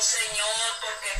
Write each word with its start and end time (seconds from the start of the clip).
Señor, 0.00 0.80
porque 0.82 1.10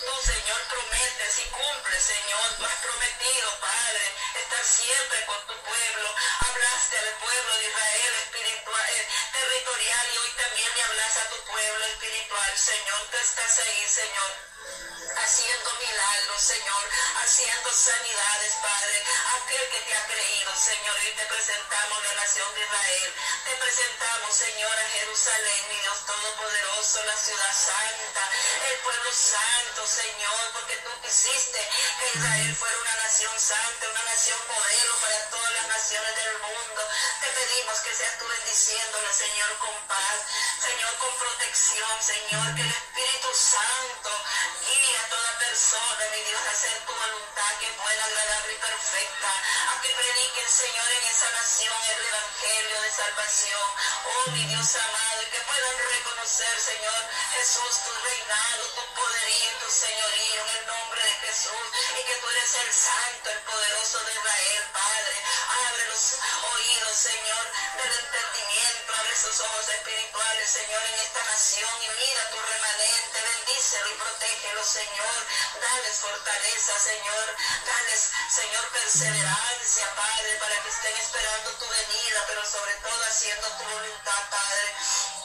tú, 0.00 0.14
Señor, 0.24 0.60
prometes 0.68 1.38
y 1.38 1.50
cumples, 1.50 2.02
Señor. 2.02 2.56
Tú 2.56 2.64
has 2.64 2.76
prometido, 2.80 3.60
Padre, 3.60 4.04
estar 4.40 4.64
siempre 4.64 5.26
con 5.26 5.46
tu 5.46 5.54
pueblo. 5.62 6.14
Hablaste 6.40 6.98
al 6.98 7.12
pueblo 7.20 7.56
de 7.58 7.68
Israel 7.68 8.12
espiritual, 8.24 8.88
eh, 8.88 9.08
territorial 9.32 10.06
y 10.14 10.16
hoy 10.16 10.30
también 10.40 10.70
le 10.74 10.82
hablas 10.82 11.16
a 11.18 11.28
tu 11.28 11.44
pueblo 11.44 11.84
espiritual, 11.84 12.58
Señor. 12.58 13.00
Tú 13.10 13.16
estás 13.18 13.58
ahí, 13.58 13.88
Señor 13.88 14.52
haciendo 15.16 15.70
milagros, 15.74 16.42
Señor, 16.42 16.84
haciendo 17.22 17.72
sanidades, 17.72 18.52
Padre. 18.62 19.02
Aquel 19.36 19.68
que 19.70 19.80
te 19.80 19.94
ha 19.94 20.06
creído, 20.06 20.56
Señor, 20.56 20.96
y 21.04 21.16
te 21.16 21.26
presentamos 21.26 22.02
la 22.02 22.14
nación 22.14 22.54
de 22.54 22.60
Israel. 22.62 23.14
Te 23.44 23.54
presentamos, 23.56 24.34
Señor, 24.34 24.78
a 24.78 24.88
Jerusalén, 24.90 25.68
mi 25.68 25.76
Dios 25.80 26.06
Todopoderoso, 26.06 27.04
la 27.04 27.16
ciudad 27.16 27.52
santa, 27.52 28.22
el 28.70 28.78
pueblo 28.80 29.12
santo, 29.12 29.86
Señor, 29.86 30.40
porque 30.52 30.76
tú 30.76 30.90
quisiste 31.02 31.60
que 31.98 32.18
Israel 32.18 32.56
fuera 32.56 32.76
una 32.80 32.96
nación 33.02 33.40
santa, 33.40 33.88
una 33.90 34.04
nación 34.04 34.38
modelo 34.48 34.94
para 35.00 35.30
todas 35.30 35.52
las 35.52 35.66
naciones 35.68 36.16
del 36.16 36.38
mundo. 36.38 36.82
Te 37.20 37.28
pedimos 37.28 37.78
que 37.80 37.94
seas 37.94 38.18
tú 38.18 38.26
bendiciéndole, 38.26 39.12
Señor, 39.12 39.58
con 39.58 39.74
paz, 39.86 40.18
Señor, 40.60 40.96
con 40.98 41.16
protección, 41.16 42.02
Señor, 42.02 42.54
que 42.54 42.62
el 42.62 42.70
Espíritu 42.70 43.28
Santo 43.34 44.10
toda 45.52 45.68
persona, 45.68 46.08
mi 46.12 46.22
Dios, 46.24 46.40
hacer 46.48 46.78
tu 46.86 46.92
voluntad, 46.92 47.50
que 47.60 47.66
es 47.68 47.76
buena, 47.76 48.04
agradable 48.04 48.52
y 48.52 48.56
perfecta. 48.56 49.30
A 49.68 49.82
que 49.82 49.90
prediquen, 49.92 50.48
Señor, 50.48 50.88
en 50.90 51.04
esa 51.04 51.30
nación 51.30 51.76
el 51.92 52.06
Evangelio 52.06 52.80
de 52.80 52.90
salvación. 52.90 53.68
Oh, 54.04 54.30
mi 54.30 54.44
Dios 54.46 54.76
amado, 54.76 55.22
y 55.22 55.26
que 55.26 55.40
puedan 55.40 55.76
reconocer, 55.92 56.54
Señor, 56.58 57.00
Jesús, 57.36 57.72
tu 57.84 57.92
reinado, 57.92 58.64
tu 58.64 58.84
poderío, 58.96 59.50
tu 59.60 59.70
señorío, 59.70 60.40
en 60.40 60.56
el 60.56 60.66
nombre 60.66 61.02
de 61.04 61.14
Jesús. 61.26 61.66
Y 62.00 62.02
que 62.02 62.16
tú 62.16 62.28
eres 62.30 62.54
el 62.54 62.72
santo, 62.72 63.30
el 63.30 63.40
poderoso 63.44 63.98
de 64.04 64.12
Israel, 64.12 64.64
Padre. 64.72 65.16
Abre 65.68 65.84
los 65.92 66.04
oídos, 66.48 66.96
Señor, 66.96 67.44
del 67.76 67.92
entendimiento. 67.92 68.88
Abre 68.96 69.16
sus 69.20 69.36
ojos 69.40 69.68
espirituales, 69.68 70.50
Señor, 70.50 70.82
en 70.82 70.96
esta 71.00 71.22
nación. 71.24 71.72
Y 71.82 71.88
mira 72.00 72.30
tu 72.30 72.40
remanente. 72.40 73.16
Bendícelo 73.20 73.88
y 73.90 73.94
protégelo, 74.00 74.64
Señor. 74.64 75.41
Dales 75.60 75.96
fortaleza, 76.00 76.72
Señor. 76.78 77.26
Dales, 77.66 78.10
Señor, 78.30 78.68
perseverancia, 78.70 79.94
Padre, 79.94 80.30
para 80.40 80.62
que 80.62 80.68
estén 80.68 80.96
esperando 80.96 81.50
tu 81.58 81.66
venida, 81.68 82.20
pero 82.28 82.44
sobre 82.44 82.74
todo 82.74 83.04
haciendo 83.04 83.46
tu 83.58 83.64
voluntad, 83.64 84.22
Padre. 84.30 85.21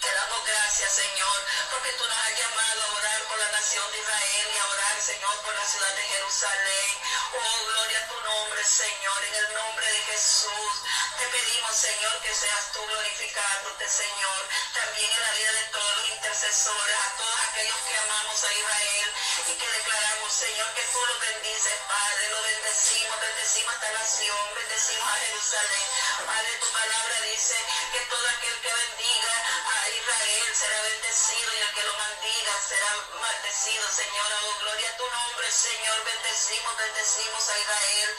Te 0.00 0.10
damos 0.14 0.46
gracias, 0.46 0.94
Señor, 0.94 1.38
porque 1.70 1.92
tú 1.92 2.04
nos 2.08 2.16
has 2.16 2.38
llamado 2.38 2.82
a 2.84 2.92
orar 2.94 3.22
por 3.24 3.38
la 3.38 3.50
nación 3.52 3.92
de 3.92 3.98
Israel 3.98 4.46
y 4.54 4.58
a 4.58 4.66
orar, 4.66 5.00
Señor, 5.00 5.42
por 5.42 5.54
la 5.54 5.66
ciudad 5.66 5.94
de 5.94 6.02
Jerusalén. 6.02 6.90
Oh, 7.36 7.64
gloria 7.66 7.98
a 7.98 8.08
tu 8.08 8.20
nombre, 8.20 8.64
Señor, 8.64 9.24
en 9.24 9.34
el 9.34 9.54
nombre 9.54 9.86
de 9.92 10.00
Jesús. 10.12 10.72
Te 11.18 11.26
pedimos, 11.26 11.76
Señor, 11.76 12.20
que 12.22 12.34
seas 12.34 12.72
tú 12.72 12.80
glorificándote, 12.86 13.88
Señor, 13.88 14.40
también 14.72 15.10
en 15.10 15.20
la 15.20 15.32
vida 15.32 15.52
de 15.52 15.64
todos 15.68 15.96
los 15.98 16.08
intercesores, 16.08 16.96
a 16.96 17.16
todos 17.18 17.40
aquellos 17.50 17.76
que 17.76 17.98
amamos 17.98 18.44
a 18.44 18.52
Israel 18.54 19.08
y 19.48 19.52
que 19.52 19.68
declaramos, 19.68 20.32
Señor, 20.32 20.74
que 20.74 20.84
tú 20.92 20.98
lo 21.04 21.18
bendices, 21.20 21.76
Padre, 21.88 22.30
lo 22.30 22.42
bendecimos, 22.42 23.20
bendecimos 23.20 23.72
a 23.72 23.76
esta 23.76 23.92
nación, 24.00 24.54
bendecimos 24.54 25.08
a 25.08 25.16
Jerusalén. 25.28 25.86
Padre, 26.24 26.52
tu 26.56 26.72
palabra 26.72 27.20
dice 27.32 27.56
que 27.92 28.00
todo 28.08 28.28
aquel 28.28 28.60
que 28.60 28.72
bendiga 28.72 29.34
a 29.76 29.89
Israel 29.96 30.54
será 30.54 30.82
bendecido 30.82 31.54
y 31.54 31.58
el 31.58 31.74
que 31.74 31.82
lo 31.82 31.92
maldiga 31.94 32.52
será 32.68 32.90
maldecido, 33.20 33.84
Señor. 33.90 34.28
Oh, 34.42 34.58
gloria 34.60 34.90
a 34.90 34.96
tu 34.96 35.06
nombre, 35.06 35.50
Señor. 35.50 36.04
Bendecimos, 36.04 36.76
bendecimos 36.76 37.48
a 37.48 37.58
Israel. 37.58 38.10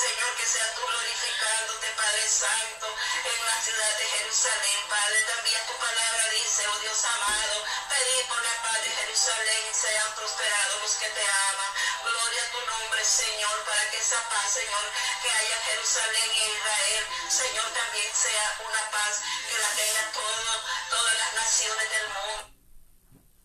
Señor, 0.00 0.36
que 0.36 0.46
sea 0.46 0.74
tú 0.74 0.82
glorificándote, 0.86 1.86
Padre 1.96 2.28
Santo, 2.28 2.86
en 3.24 3.46
la 3.46 3.62
ciudad 3.62 3.98
de 3.98 4.06
Jerusalén. 4.06 4.78
Padre, 4.88 5.22
también 5.24 5.66
tu 5.66 5.74
palabra 5.74 6.28
dice, 6.30 6.66
oh 6.68 6.78
Dios 6.80 7.04
amado, 7.04 7.64
pedid 7.88 8.24
por 8.28 8.42
la 8.42 8.62
paz 8.62 8.82
de 8.82 8.90
Jerusalén 8.90 9.62
y 9.70 9.74
sean 9.74 10.14
prosperados 10.14 10.82
los 10.82 10.94
que 10.96 11.08
te 11.08 11.24
aman. 11.24 11.70
Gloria 12.02 12.42
a 12.42 12.50
tu 12.50 12.60
nombre, 12.66 13.04
Señor, 13.04 13.64
para 13.64 13.90
que 13.90 13.98
esa 13.98 14.20
paz, 14.30 14.50
Señor, 14.52 14.84
que 15.22 15.30
haya 15.30 15.56
en 15.56 15.62
Jerusalén 15.62 16.30
y 16.34 16.42
Israel, 16.58 17.04
Señor, 17.28 17.68
también 17.72 18.10
sea 18.14 18.56
una 18.66 18.90
paz 18.90 19.20
que 19.48 19.58
la 19.58 19.70
tenga 19.76 20.12
todo, 20.12 20.52
todas 20.90 21.19
las 21.20 21.34
naciones 21.34 21.90
del 21.90 22.08
mundo. 22.08 22.48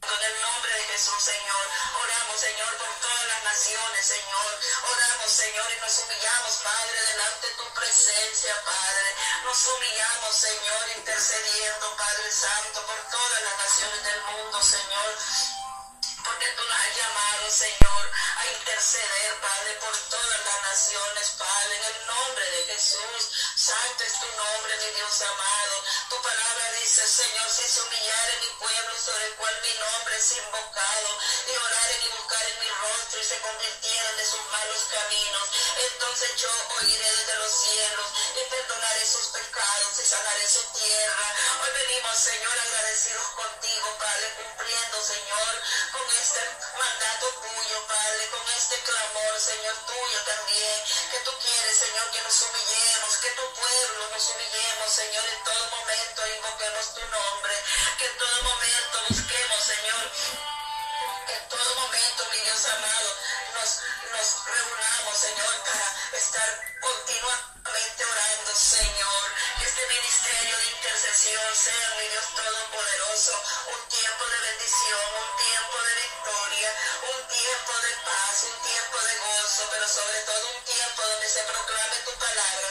En 0.06 0.22
el 0.32 0.42
nombre 0.42 0.72
de 0.72 0.84
Jesús, 0.94 1.22
Señor. 1.22 1.66
Oramos, 2.04 2.40
Señor, 2.40 2.72
por 2.78 2.92
todas 3.04 3.26
las 3.28 3.44
naciones, 3.44 4.06
Señor. 4.06 4.50
Oramos, 4.92 5.32
Señor, 5.32 5.68
y 5.76 5.82
nos 5.82 6.00
humillamos, 6.00 6.54
Padre, 6.64 6.98
delante 7.12 7.48
de 7.48 7.54
tu 7.56 7.68
presencia, 7.74 8.54
Padre. 8.64 9.10
Nos 9.44 9.60
humillamos, 9.68 10.36
Señor, 10.36 10.84
intercediendo, 10.96 11.98
Padre 11.98 12.32
Santo, 12.32 12.86
por 12.86 13.00
todas 13.12 13.42
las 13.42 13.58
naciones 13.58 14.04
del 14.04 14.22
mundo, 14.24 14.64
Señor. 14.64 15.10
Porque 16.24 16.48
tú 16.56 16.64
nos 16.64 16.80
has 16.80 16.96
llamado, 16.96 17.52
Señor, 17.52 18.04
a 18.38 18.44
interceder, 18.56 19.42
Padre, 19.42 19.72
por 19.84 19.96
todas 20.16 20.40
las 20.46 20.60
naciones, 20.64 21.26
Padre, 21.38 21.76
en 21.76 21.84
el 21.84 22.08
nombre 22.08 22.46
de 22.52 22.62
Jesús. 22.72 23.22
Santo 23.66 24.04
es 24.04 24.14
tu 24.20 24.28
nombre, 24.38 24.78
mi 24.78 24.94
Dios 24.94 25.22
amado. 25.24 25.76
Tu 26.10 26.22
palabra 26.22 26.72
dice, 26.80 27.02
Señor, 27.02 27.50
si 27.50 27.64
se 27.64 27.82
humillare 27.82 28.38
mi 28.42 28.50
pueblo 28.62 28.94
sobre 28.94 29.26
el 29.26 29.34
cual 29.42 29.56
mi 29.64 29.74
nombre 29.80 30.18
es 30.18 30.38
invocado, 30.38 31.10
y 31.50 31.58
oraren 31.58 32.02
y 32.06 32.10
buscaren 32.14 32.60
mi 32.60 32.70
rostro 32.70 33.20
y 33.20 33.24
se 33.26 33.42
convirtieran 33.42 34.18
de 34.18 34.26
sus 34.26 34.46
malos 34.54 34.82
caminos, 34.94 35.50
entonces 35.82 36.30
yo 36.38 36.52
oiré 36.78 37.10
desde 37.10 37.36
los 37.42 37.52
cielos 37.52 38.08
y 38.38 38.50
perdonaré 38.54 39.04
sus 39.04 39.26
pecados 39.34 39.98
y 39.98 40.06
sanaré 40.06 40.48
su 40.48 40.62
tierra. 40.78 41.26
Hoy 41.66 41.70
venimos, 41.74 42.18
Señor, 42.22 42.54
agradecidos 42.70 43.28
contigo, 43.34 43.98
Padre, 43.98 44.30
cumpliendo, 44.46 45.02
Señor, 45.02 45.54
con 45.92 46.06
este 46.22 46.42
mandato 46.78 47.42
Con 48.32 48.48
este 48.58 48.80
clamor, 48.82 49.40
Señor, 49.40 49.76
tuyo 49.86 50.20
también, 50.26 50.84
que 51.12 51.20
tú 51.20 51.32
quieres, 51.44 51.78
Señor, 51.78 52.10
que 52.12 52.22
nos 52.22 52.42
humillemos, 52.42 53.18
que 53.22 53.30
tu 53.32 53.54
pueblo 53.54 54.10
nos 54.10 54.30
humillemos, 54.30 54.90
Señor, 54.92 55.26
en 55.26 55.44
todo 55.44 55.70
momento 55.70 56.28
invoquemos 56.28 56.94
tu 56.96 57.02
nombre, 57.06 57.56
que 58.00 58.06
en 58.06 58.18
todo 58.18 58.44
momento 58.44 59.04
busquemos, 59.10 59.64
Señor, 59.64 60.12
que 61.28 61.34
en 61.36 61.50
todo 61.50 61.76
momento, 61.76 62.26
mi 62.32 62.38
Dios 62.40 62.66
amado, 62.66 63.10
nos, 63.54 63.70
nos 64.12 64.46
reunamos, 64.46 65.18
Señor, 65.18 65.54
para 65.62 66.18
estar 66.18 66.50
continuamente 66.82 68.06
orando, 68.06 68.56
Señor, 68.56 69.26
que 69.60 69.66
este 69.66 69.88
ministerio 69.88 70.58
de 70.58 70.66
intercesión 70.66 71.56
sea, 71.56 71.96
mi 72.00 72.08
Dios 72.10 72.26
Todopoderoso, 72.36 73.34
un 73.70 73.82
tiempo 73.90 74.24
de 74.26 74.40
bendición, 74.50 75.06
un 75.14 75.30
tiempo 75.38 75.78
de 75.84 75.94
victoria, 75.96 76.70
un 77.16 77.28
tiempo 77.28 77.74
de 77.86 77.94
paz, 78.06 78.15
un 78.44 78.62
tiempo 78.68 78.98
de 79.00 79.16
gozo, 79.20 79.64
pero 79.72 79.88
sobre 79.88 80.20
todo 80.28 80.35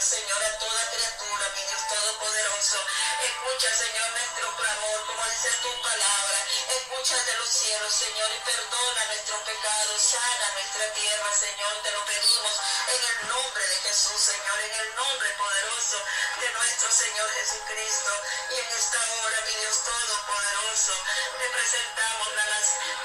Señor, 0.01 0.43
a 0.43 0.59
toda 0.59 0.91
criatura, 0.91 1.49
mi 1.55 1.63
Dios 1.63 1.87
Todopoderoso. 1.87 2.79
Escucha, 3.23 3.69
Señor, 3.75 4.09
nuestro 4.11 4.55
clamor, 4.57 5.05
como 5.07 5.23
dice 5.23 5.49
tu 5.63 5.81
palabra. 5.81 6.39
Escucha 6.67 7.23
de 7.23 7.33
los 7.37 7.49
cielos, 7.49 7.93
Señor, 7.93 8.29
y 8.35 8.39
perdona 8.43 9.05
nuestros 9.05 9.39
pecados, 9.43 10.01
sana 10.01 10.47
nuestra 10.53 10.93
tierra, 10.93 11.29
Señor, 11.33 11.73
te 11.81 11.91
lo 11.91 12.05
pedimos 12.05 12.53
en 12.91 13.01
el 13.07 13.27
nombre 13.29 13.67
de 13.67 13.75
Jesús, 13.87 14.19
Señor, 14.19 14.59
en 14.59 14.73
el 14.83 14.95
nombre 14.95 15.29
poderoso 15.39 15.97
de 16.41 16.49
nuestro 16.51 16.91
Señor 16.91 17.29
Jesucristo. 17.31 18.11
Y 18.51 18.55
en 18.59 18.69
esta 18.75 18.99
hora, 18.99 19.37
mi 19.47 19.53
Dios 19.63 19.77
Todopoderoso, 19.79 20.93
te 21.39 21.47
presentamos, 21.55 22.27
la, 22.35 22.45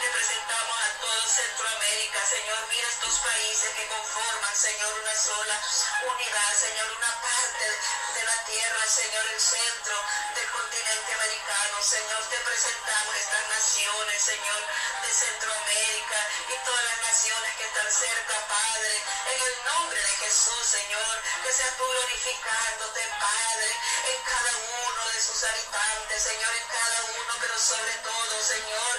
te 0.00 0.08
presentamos 0.10 0.76
a 0.80 0.88
todo 1.00 1.22
Centroamérica, 1.28 2.18
Señor, 2.26 2.58
mira 2.68 2.88
estos 2.88 3.14
países 3.20 3.70
que 3.78 3.86
conforman, 3.86 4.56
Señor, 4.56 4.92
una 5.00 5.14
sola 5.14 5.56
unidad, 6.02 6.52
Señor, 6.58 6.89
una 6.96 7.22
parte 7.22 7.66
de 8.14 8.22
la 8.24 8.44
tierra, 8.44 8.86
Señor, 8.86 9.26
el 9.32 9.40
centro 9.40 9.96
del 10.34 10.48
continente 10.50 11.12
americano, 11.14 11.82
Señor, 11.82 12.22
te 12.30 12.38
presentamos 12.38 13.14
estas 13.14 13.46
naciones, 13.48 14.22
Señor, 14.22 14.60
de 15.02 15.10
Centroamérica 15.12 16.20
y 16.50 16.54
todas 16.64 16.84
las 16.84 17.00
naciones 17.02 17.56
que 17.56 17.64
están 17.64 17.90
cerca, 17.92 18.34
Padre, 18.48 18.92
en 19.34 19.40
el 19.40 19.56
nombre 19.64 20.00
de 20.02 20.14
Jesús, 20.24 20.64
Señor, 20.66 21.14
que 21.44 21.52
seas 21.52 21.76
tú 21.76 21.84
glorificándote, 21.84 23.02
Padre, 23.20 23.70
en 24.10 24.18
cada 24.24 24.52
uno 24.56 25.02
de 25.14 25.20
sus 25.20 25.42
habitantes, 25.44 26.22
Señor, 26.22 26.52
en 26.54 26.68
cada 26.68 26.98
uno, 27.22 27.32
pero 27.40 27.58
sobre 27.58 27.94
todo, 28.02 28.32
Señor, 28.42 28.94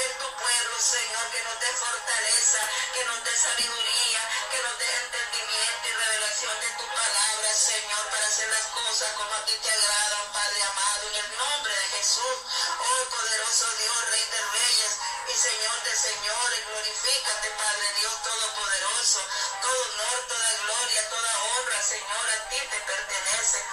en 0.00 0.10
tu 0.18 0.28
pueblo, 0.32 0.76
Señor, 0.80 1.24
que 1.30 1.42
nos 1.44 1.60
dé 1.60 1.70
fortaleza, 1.76 2.60
que 2.94 3.04
nos 3.04 3.24
dé 3.24 3.36
sabiduría, 3.36 4.20
que 4.50 4.58
nos 4.64 4.78
dé 4.78 4.88
entendimiento 5.04 5.88
y 5.88 5.92
revelación 5.92 6.23
de 6.42 6.70
tu 6.78 6.86
palabra, 6.90 7.54
Señor, 7.54 8.10
para 8.10 8.26
hacer 8.26 8.48
las 8.48 8.66
cosas 8.66 9.08
como 9.14 9.32
a 9.34 9.44
ti 9.46 9.52
te 9.62 9.70
agradan, 9.70 10.32
Padre 10.32 10.62
amado, 10.64 11.08
en 11.08 11.14
el 11.14 11.36
nombre 11.38 11.72
de 11.72 11.86
Jesús, 11.94 12.38
oh 12.80 13.08
poderoso 13.08 13.66
Dios, 13.78 14.10
Rey 14.10 14.24
de 14.32 14.40
Reyes, 14.42 14.92
Señor 15.34 15.82
de 15.84 15.94
señores. 15.94 16.66
Glorifícate, 16.66 17.50
Padre 17.50 17.86
Dios 18.00 18.22
Todopoderoso. 18.22 19.20
Todo 19.62 19.82
honor, 19.84 20.26
toda 20.26 20.50
gloria, 20.64 21.10
toda 21.10 21.42
honra, 21.44 21.82
Señor, 21.82 22.30
a 22.30 22.48
ti 22.48 22.56
te 22.58 22.78
pertenece. 22.80 23.64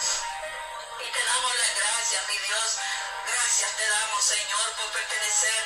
Y 1.01 1.11
te 1.11 1.23
damos 1.23 1.55
las 1.55 1.75
gracias, 1.77 2.27
mi 2.27 2.37
Dios. 2.37 2.77
Gracias 3.27 3.77
te 3.77 3.87
damos, 3.87 4.23
Señor, 4.23 4.71
por 4.77 4.91
pertenecer 4.91 5.61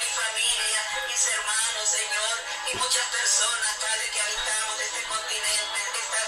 mi 0.00 0.10
familia, 0.10 0.80
mis 1.08 1.26
hermanos, 1.28 1.88
Señor, 1.88 2.36
y 2.72 2.76
muchas 2.76 3.06
personas, 3.08 3.76
Padre, 3.80 4.10
que 4.10 4.20
habitamos 4.20 4.80
este 4.80 5.02
continente, 5.04 5.80
esta, 6.02 6.22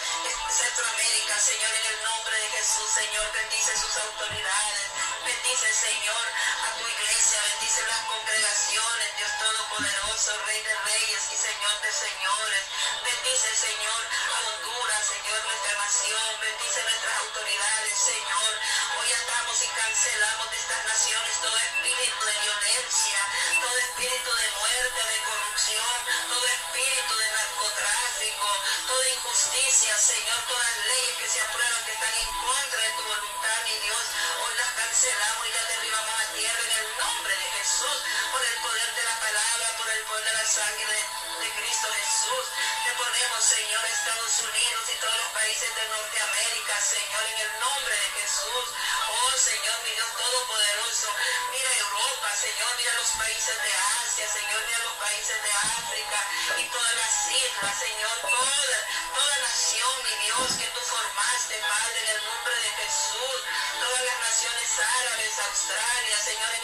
Centroamérica, 0.51 1.39
Señor, 1.39 1.73
en 1.75 1.87
el 1.95 2.05
nombre 2.05 2.37
de 2.41 2.49
Jesús, 2.49 2.89
Señor, 2.95 3.33
bendice 3.33 3.79
sus 3.79 3.97
autoridades, 3.97 4.87
bendice, 5.25 5.75
Señor, 5.75 6.27
a 6.65 6.79
tu 6.79 6.87
bendice 7.67 7.87
las 7.91 8.07
congregaciones, 8.07 9.09
Dios 9.19 9.33
Todopoderoso, 9.43 10.31
Rey 10.47 10.63
de 10.63 10.75
Reyes 10.87 11.23
y 11.35 11.37
Señor 11.37 11.75
de 11.83 11.91
Señores, 11.91 12.63
bendice, 13.03 13.51
Señor, 13.59 14.03
a 14.07 14.39
Honduras, 14.47 15.03
Señor, 15.03 15.43
nuestra 15.43 15.75
nación, 15.75 16.31
bendice 16.47 16.79
nuestras 16.87 17.17
autoridades, 17.27 17.95
Señor, 17.99 18.53
hoy 19.03 19.09
atamos 19.19 19.59
y 19.59 19.69
cancelamos 19.75 20.47
de 20.47 20.57
estas 20.63 20.85
naciones 20.87 21.35
todo 21.43 21.59
espíritu 21.59 22.21
de 22.23 22.37
violencia, 22.39 23.19
todo 23.59 23.77
espíritu 23.83 24.31
de 24.31 24.49
muerte, 24.63 25.01
de 25.11 25.19
corrupción, 25.27 25.97
todo 26.31 26.47
espíritu 26.47 27.15
de 27.19 27.27
narcotráfico, 27.35 27.66
toda 28.35 29.09
injusticia, 29.09 29.97
Señor, 29.99 30.41
todas 30.49 30.67
las 30.67 30.87
leyes 30.87 31.17
que 31.19 31.29
se 31.29 31.41
aprueban 31.41 31.85
que 31.85 31.93
están 31.93 32.15
en 32.15 32.31
contra 32.43 32.81
de 32.83 32.91
tu 32.97 33.03
voluntad, 33.07 33.59
mi 33.65 33.77
Dios, 33.87 34.05
hoy 34.43 34.55
las 34.57 34.73
cancelamos 34.75 35.47
y 35.47 35.51
las 35.53 35.69
derribamos 35.69 36.15
a 36.21 36.33
tierra 36.35 36.61
en 36.67 36.75
el 36.83 36.89
nombre 36.99 37.35
de 37.37 37.49
Jesús, 37.59 37.99
por 38.33 38.43
el 38.43 38.57
poder 38.63 38.95
de 38.96 38.96
palabra, 39.27 39.69
por 39.77 39.91
el 39.91 40.03
poder 40.07 40.25
de 40.25 40.33
la 40.39 40.47
sangre 40.47 40.99
de, 41.43 41.49
Cristo 41.59 41.89
Jesús. 41.91 42.45
Te 42.85 42.93
ponemos, 42.95 43.43
Señor, 43.43 43.83
Estados 43.87 44.35
Unidos 44.39 44.83
y 44.87 44.97
todos 45.03 45.19
los 45.19 45.31
países 45.35 45.71
de 45.75 45.85
Norteamérica, 45.89 46.75
Señor, 46.79 47.23
en 47.35 47.39
el 47.43 47.53
nombre 47.59 47.95
de 47.97 48.09
Jesús. 48.23 48.67
Oh, 49.11 49.33
Señor, 49.35 49.77
mi 49.83 49.91
Dios 49.99 50.11
Todopoderoso, 50.15 51.09
mira 51.51 51.71
Europa, 51.75 52.29
Señor, 52.39 52.71
mira 52.79 52.93
los 52.95 53.11
países 53.19 53.57
de 53.67 53.73
Asia, 54.07 54.27
Señor, 54.31 54.61
mira 54.63 54.79
los 54.87 54.97
países 55.03 55.39
de 55.43 55.53
África 55.75 56.19
y 56.63 56.65
todas 56.71 56.95
las 56.95 57.15
islas, 57.27 57.75
Señor, 57.83 58.15
toda, 58.31 58.79
toda 59.11 59.35
nación, 59.43 59.95
mi 60.07 60.15
Dios, 60.23 60.49
que 60.55 60.69
tú 60.71 60.81
formaste, 60.87 61.55
Padre, 61.67 61.99
en 61.99 62.09
el 62.15 62.21
nombre 62.31 62.55
de 62.63 62.71
Jesús, 62.79 63.39
todas 63.83 64.03
las 64.07 64.19
naciones 64.23 64.71
árabes, 64.79 65.33
Australia, 65.51 66.17
Señor, 66.23 66.56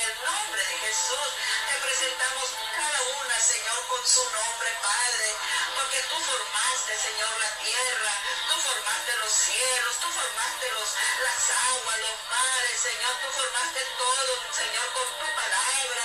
Jesús, 0.92 1.32
te 1.72 1.76
presentamos 1.88 2.50
cada 2.76 3.00
una, 3.24 3.40
Señor, 3.40 3.80
con 3.88 4.06
su 4.06 4.22
nombre, 4.28 4.68
Padre, 4.82 5.28
porque 5.74 5.98
tú 6.04 6.20
formaste, 6.20 6.92
Señor, 7.00 7.32
la 7.40 7.50
tierra, 7.64 8.12
tú 8.52 8.60
formaste 8.60 9.16
los 9.24 9.32
cielos, 9.32 9.96
tú 10.04 10.08
formaste 10.12 10.68
los, 10.68 10.88
las 11.24 11.40
aguas, 11.72 11.96
los 11.96 12.18
mares, 12.28 12.76
Señor, 12.76 13.12
tú 13.24 13.28
formaste 13.40 13.80
todo, 13.96 14.32
Señor, 14.52 14.86
con 14.92 15.08
tu 15.16 15.28
palabra, 15.32 16.02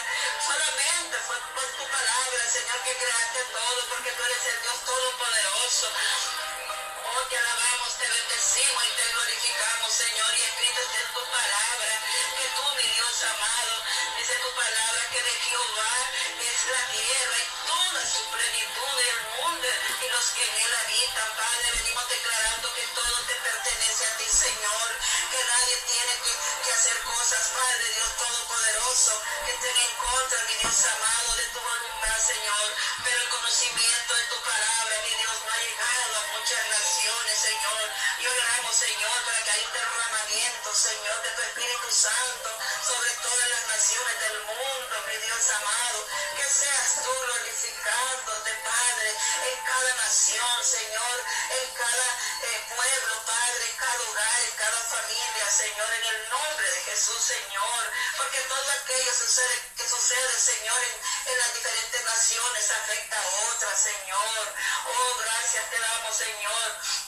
solamente 0.47 1.17
fue 1.27 1.35
por 1.35 1.67
tu 1.75 1.83
palabra, 1.91 2.41
Señor, 2.47 2.79
que 2.87 2.95
creaste 2.95 3.43
todo, 3.43 3.79
porque 3.91 4.11
tú 4.15 4.23
eres 4.23 4.45
el 4.55 4.61
Dios 4.61 4.79
Todopoderoso. 4.87 6.46
Te 7.27 7.37
alabamos, 7.37 7.91
te 7.99 8.07
bendecimos 8.07 8.83
y 8.87 8.91
te 8.95 9.05
glorificamos, 9.11 9.91
Señor, 9.91 10.31
y 10.31 10.41
escrito 10.47 10.79
está 10.79 10.99
en 11.03 11.11
tu 11.11 11.23
palabra, 11.27 11.91
que 12.39 12.47
tú, 12.55 12.63
mi 12.79 12.87
Dios 12.87 13.23
amado, 13.35 13.75
dice 14.15 14.33
tu 14.39 14.51
palabra 14.55 15.01
que 15.11 15.21
de 15.27 15.35
Jehová 15.43 15.93
es 16.39 16.59
la 16.71 16.83
tierra 16.87 17.37
y 17.43 17.47
toda 17.67 18.01
su 18.07 18.23
plenitud 18.31 18.91
del 18.95 19.19
mundo 19.43 19.67
y 19.67 20.07
los 20.07 20.25
que 20.39 20.43
en 20.47 20.55
él 20.55 20.71
habitan, 20.71 21.29
Padre, 21.35 21.67
venimos 21.75 22.07
declarando 22.07 22.73
que 22.73 22.85
todo 22.95 23.15
te 23.27 23.35
pertenece 23.43 24.07
a 24.07 24.17
ti, 24.23 24.27
Señor, 24.31 24.87
que 25.27 25.43
nadie 25.43 25.75
tiene 25.83 26.13
que, 26.23 26.33
que 26.63 26.71
hacer 26.71 26.95
cosas, 27.03 27.43
Padre 27.51 27.91
Dios 27.91 28.11
Todopoderoso, 28.23 29.13
que 29.43 29.51
estén 29.51 29.75
en 29.75 29.93
contra, 29.99 30.43
mi 30.47 30.55
Dios 30.63 30.79
amado, 30.95 31.35
de 31.35 31.45
tu 31.51 31.59
voluntad, 31.59 32.17
Señor, 32.23 32.67
pero 33.03 33.19
el 33.19 33.29
conocimiento 33.35 34.15
de 34.15 34.23
tu 34.31 34.37
palabra, 34.47 34.95
mi 35.03 35.11
Dios, 35.11 35.35
no 35.43 35.51
ha 35.51 35.59
llegado 35.59 36.16
muchas 36.39 36.69
naciones, 36.69 37.39
Señor, 37.39 37.89
y 38.19 38.27
oramos, 38.27 38.75
Señor, 38.75 39.17
para 39.25 39.43
que 39.43 39.51
haya 39.51 39.67
un 39.67 39.73
derramamiento, 39.73 40.75
Señor, 40.75 41.21
de 41.23 41.29
tu 41.31 41.41
Espíritu 41.41 41.89
Santo 41.91 42.49
sobre 42.85 43.09
todas 43.25 43.49
las 43.49 43.67
naciones 43.67 44.19
del 44.21 44.37
mundo, 44.45 44.95
mi 45.07 45.17
Dios 45.17 45.49
amado, 45.49 45.99
que 46.37 46.45
seas 46.45 47.01
tú 47.03 47.09
glorificándote, 47.09 48.53
Padre, 48.53 49.09
en 49.49 49.57
cada 49.65 49.93
nación, 49.95 50.57
Señor, 50.63 51.17
en 51.57 51.67
cada 51.73 52.07
eh, 52.45 52.59
pueblo, 52.69 53.13
Padre, 53.25 53.63
en 53.71 53.77
cada 53.77 54.01
hogar, 54.09 54.39
en 54.45 54.55
cada 54.57 54.81
familia, 54.93 55.45
Señor, 55.49 55.89
en 55.89 56.05
el 56.05 56.29
nombre 56.29 56.69
de 56.69 56.81
Jesús, 56.81 57.21
Señor, 57.23 57.81
porque 58.17 58.39
todo 58.41 58.71
aquello 58.83 59.13
sucede, 59.13 59.57
que 59.75 59.89
sucede, 59.89 60.39
Señor, 60.39 60.79
en, 60.85 61.33
en 61.33 61.37
las 61.39 61.46
Señor. 63.77 64.55
Oh, 64.87 65.17
gracias 65.21 65.69
te 65.69 65.79
damos, 65.79 66.15
Señor 66.15 67.06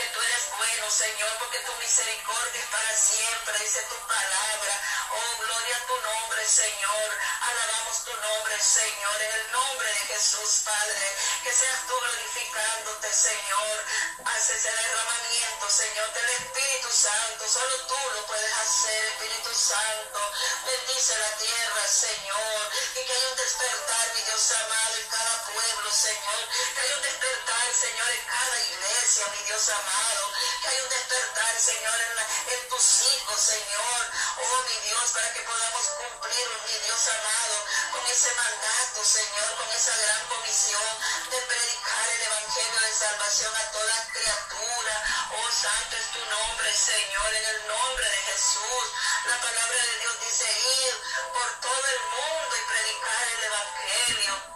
porque 0.00 0.14
tú 0.14 0.20
eres 0.22 0.48
bueno, 0.56 0.90
Señor, 0.90 1.30
porque 1.38 1.58
tu 1.58 1.72
misericordia 1.74 2.60
es 2.60 2.66
para 2.68 2.96
siempre, 2.96 3.58
dice 3.60 3.82
tu 3.82 3.96
palabra. 4.06 4.72
Oh, 5.12 5.42
gloria 5.44 5.76
a 5.76 5.86
tu 5.86 5.96
nombre, 6.00 6.48
Señor. 6.48 7.08
Alabamos 7.42 8.04
tu 8.04 8.16
nombre, 8.16 8.58
Señor, 8.60 9.22
en 9.22 9.32
el 9.34 9.52
nombre 9.52 9.88
de 9.92 10.00
Jesús, 10.08 10.62
Padre. 10.64 11.04
Que 11.44 11.52
seas 11.52 11.86
tú 11.86 11.92
glorificándote, 12.00 13.12
Señor. 13.12 13.84
Haz 14.24 14.48
ese 14.48 14.72
derramamiento, 14.72 15.68
Señor, 15.68 16.12
del 16.14 16.30
Espíritu 16.30 16.88
Santo. 16.90 17.44
Solo 17.46 17.76
tú 17.84 18.00
lo 18.14 18.26
puedes 18.26 18.54
hacer, 18.56 19.04
Espíritu 19.04 19.52
Santo. 19.52 20.20
Bendice 20.64 21.18
la 21.18 21.36
tierra, 21.36 21.88
Señor. 21.88 22.60
Y 22.96 23.04
que 23.04 23.12
haya 23.12 23.28
un 23.28 23.36
despertar, 23.36 24.14
mi 24.14 24.22
Dios 24.22 24.50
amado, 24.64 24.96
en 24.96 25.08
cada 25.10 25.44
pueblo, 25.44 25.90
Señor. 25.92 26.40
Que 26.72 26.80
haya 26.80 26.96
un 26.96 27.02
despertar, 27.02 27.74
Señor, 27.74 28.10
en 28.10 28.24
cada 28.24 28.60
iglesia, 28.60 29.26
mi 29.36 29.44
Dios 29.44 29.68
amado. 29.68 29.89
Que 29.90 30.68
haya 30.68 30.82
un 30.84 30.88
despertar, 30.88 31.58
Señor, 31.58 31.98
en, 32.00 32.16
la, 32.16 32.22
en 32.54 32.68
tus 32.68 32.86
hijos, 33.10 33.40
Señor. 33.40 34.00
Oh, 34.38 34.62
mi 34.62 34.86
Dios, 34.86 35.10
para 35.10 35.32
que 35.32 35.40
podamos 35.40 35.84
cumplir, 35.98 36.46
mi 36.66 36.78
Dios 36.86 37.08
amado, 37.08 37.56
con 37.90 38.06
ese 38.06 38.30
mandato, 38.34 39.04
Señor, 39.04 39.56
con 39.58 39.68
esa 39.70 39.96
gran 39.96 40.28
comisión 40.28 40.90
de 41.30 41.38
predicar 41.42 42.06
el 42.06 42.22
Evangelio 42.22 42.80
de 42.86 42.92
salvación 42.94 43.56
a 43.56 43.72
toda 43.72 44.08
criatura. 44.12 44.94
Oh, 45.34 45.50
santo 45.50 45.96
es 45.96 46.06
tu 46.12 46.22
nombre, 46.30 46.70
Señor, 46.72 47.34
en 47.34 47.44
el 47.46 47.66
nombre 47.66 48.04
de 48.04 48.18
Jesús. 48.30 48.86
La 49.26 49.40
palabra 49.42 49.74
de 49.74 49.98
Dios 49.98 50.14
dice 50.22 50.46
ir 50.86 50.94
por 51.34 51.50
todo 51.60 51.86
el 51.86 52.00
mundo 52.14 52.52
y 52.54 52.68
predicar 52.70 53.22
el 53.26 53.42
Evangelio 53.42 54.49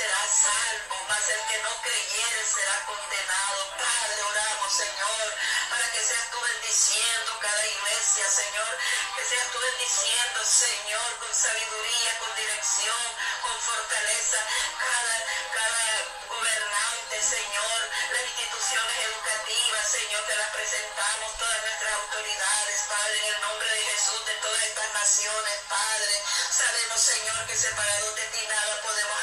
será 0.00 0.24
salvo, 0.32 0.96
mas 1.08 1.28
el 1.28 1.40
que 1.48 1.58
no 1.60 1.72
creyere 1.82 2.42
será 2.46 2.76
condenado. 2.86 3.60
Padre, 3.76 4.22
oramos, 4.32 4.72
Señor, 4.72 5.26
para 5.68 5.92
que 5.92 6.00
seas 6.00 6.30
tú 6.30 6.40
bendiciendo 6.40 7.38
cada 7.40 7.66
iglesia, 7.66 8.24
Señor, 8.30 8.72
que 9.14 9.24
seas 9.28 9.46
tú 9.52 9.58
bendiciendo, 9.60 10.38
Señor, 10.44 11.08
con 11.20 11.34
sabiduría, 11.34 12.18
con 12.18 12.32
dirección, 12.34 13.04
con 13.44 13.56
fortaleza, 13.60 14.38
cada, 14.80 15.16
cada 15.52 15.84
gobernante, 16.32 17.16
Señor, 17.20 17.78
las 18.16 18.24
instituciones 18.24 18.96
educativas, 19.04 19.84
Señor, 19.84 20.22
te 20.24 20.36
las 20.36 20.48
presentamos, 20.48 21.28
todas 21.36 21.60
nuestras 21.60 21.92
autoridades, 21.92 22.76
Padre, 22.88 23.16
en 23.20 23.34
el 23.34 23.40
nombre 23.42 23.68
de 23.68 23.82
Jesús, 23.84 24.24
de 24.24 24.34
todas 24.40 24.62
estas 24.64 24.92
naciones, 24.94 25.56
Padre. 25.68 26.14
Sabemos, 26.50 27.00
Señor, 27.00 27.46
que 27.46 27.56
separados 27.56 28.16
de 28.16 28.26
ti 28.32 28.46
nada 28.48 28.82
podemos 28.82 29.19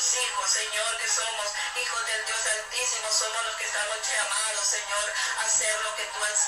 hijos, 0.00 0.50
Señor, 0.50 0.96
que 0.96 1.08
somos 1.08 1.48
hijos 1.76 2.06
del 2.06 2.24
Dios 2.24 2.40
Altísimo, 2.46 3.12
somos 3.12 3.44
los 3.44 3.56
que 3.56 3.64
estamos 3.64 3.98
llamados, 4.00 4.64
Señor, 4.64 5.12
a 5.36 5.44
hacer 5.44 5.76
lo 5.82 5.94
que 5.94 6.04
tú 6.04 6.24
has, 6.24 6.40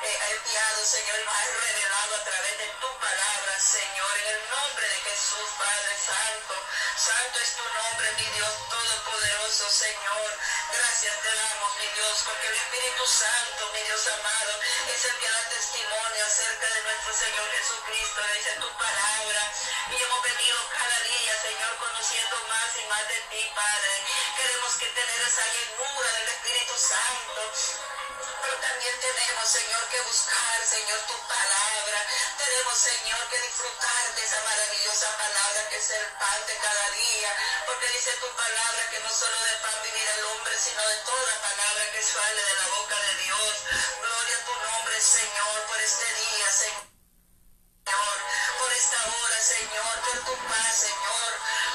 eh, 0.00 0.18
enviado, 0.32 0.84
Señor, 0.86 1.20
y 1.20 1.28
has 1.28 1.50
revelado 1.60 2.14
a 2.16 2.24
través 2.24 2.56
de 2.56 2.68
tu 2.80 2.88
palabra, 2.96 3.60
Señor, 3.60 4.16
en 4.24 4.28
el 4.32 4.40
nombre 4.48 4.88
de 4.88 4.96
Jesús, 4.96 5.48
Padre 5.58 5.94
Santo. 6.08 6.54
Santo 7.00 7.40
es 7.40 7.56
tu 7.56 7.64
nombre, 7.64 8.12
mi 8.12 8.26
Dios 8.36 8.52
Todopoderoso, 8.68 9.70
Señor. 9.70 10.30
Gracias 10.68 11.16
te 11.22 11.32
damos, 11.32 11.72
mi 11.80 11.88
Dios, 11.96 12.14
porque 12.26 12.46
el 12.46 12.54
Espíritu 12.60 13.06
Santo, 13.06 13.70
mi 13.72 13.80
Dios 13.88 14.06
amado, 14.06 14.52
es 14.92 15.04
el 15.06 15.16
que 15.16 15.30
da 15.30 15.48
testimonio 15.48 16.26
acerca 16.26 16.68
de 16.68 16.82
nuestro 16.82 17.12
Señor 17.16 17.46
Jesucristo, 17.56 18.20
dice 18.36 18.52
tu 18.60 18.68
palabra. 18.76 19.42
Y 19.88 20.02
hemos 20.02 20.22
venido 20.28 20.58
cada 20.76 20.98
día, 21.08 21.32
Señor, 21.40 21.72
conociendo 21.80 22.36
más 22.52 22.68
y 22.76 22.84
más 22.84 23.08
de 23.08 23.20
ti, 23.32 23.50
Padre. 23.56 23.92
Queremos 24.36 24.72
que 24.76 24.86
tener 24.92 25.20
esa 25.24 25.44
llenura 25.56 26.08
del 26.20 26.28
Espíritu 26.28 26.76
Santo. 26.76 27.40
Pero 28.42 28.54
también 28.60 29.00
tenemos, 29.00 29.48
Señor, 29.48 29.82
que 29.88 30.00
buscar, 30.02 30.66
Señor, 30.66 31.00
tu 31.06 31.16
palabra. 31.26 31.98
Tenemos, 32.38 32.76
Señor, 32.78 33.20
que 33.28 33.38
disfrutar 33.40 34.14
de 34.14 34.22
esa 34.24 34.40
maravillosa 34.44 35.08
palabra 35.16 35.68
que 35.70 35.76
es 35.76 35.90
el 35.90 36.06
pan 36.18 36.40
de 36.46 36.56
cada 36.56 36.90
día. 36.90 37.30
Porque 37.66 37.88
dice 37.88 38.12
tu 38.20 38.28
palabra 38.36 38.90
que 38.90 39.00
no 39.00 39.10
solo 39.10 39.36
de 39.44 39.56
pan 39.62 39.76
vivirá 39.82 40.12
el 40.14 40.24
hombre, 40.24 40.54
sino 40.58 40.82
de 40.88 40.96
toda 41.04 41.32
palabra 41.40 41.82
que 41.92 42.02
sale 42.02 42.42
de 42.42 42.54
la 42.54 42.66
boca 42.76 42.96
de 43.00 43.14
Dios. 43.24 43.54
Gloria 44.02 44.36
a 44.36 44.44
tu 44.44 44.54
nombre, 44.54 45.00
Señor, 45.00 45.56
por 45.68 45.80
este 45.80 46.06
día, 46.14 46.48
Señor. 46.50 46.90
Señor, 49.40 49.96
por 50.04 50.18
tu 50.20 50.36
paz, 50.52 50.74
Señor, 50.84 51.30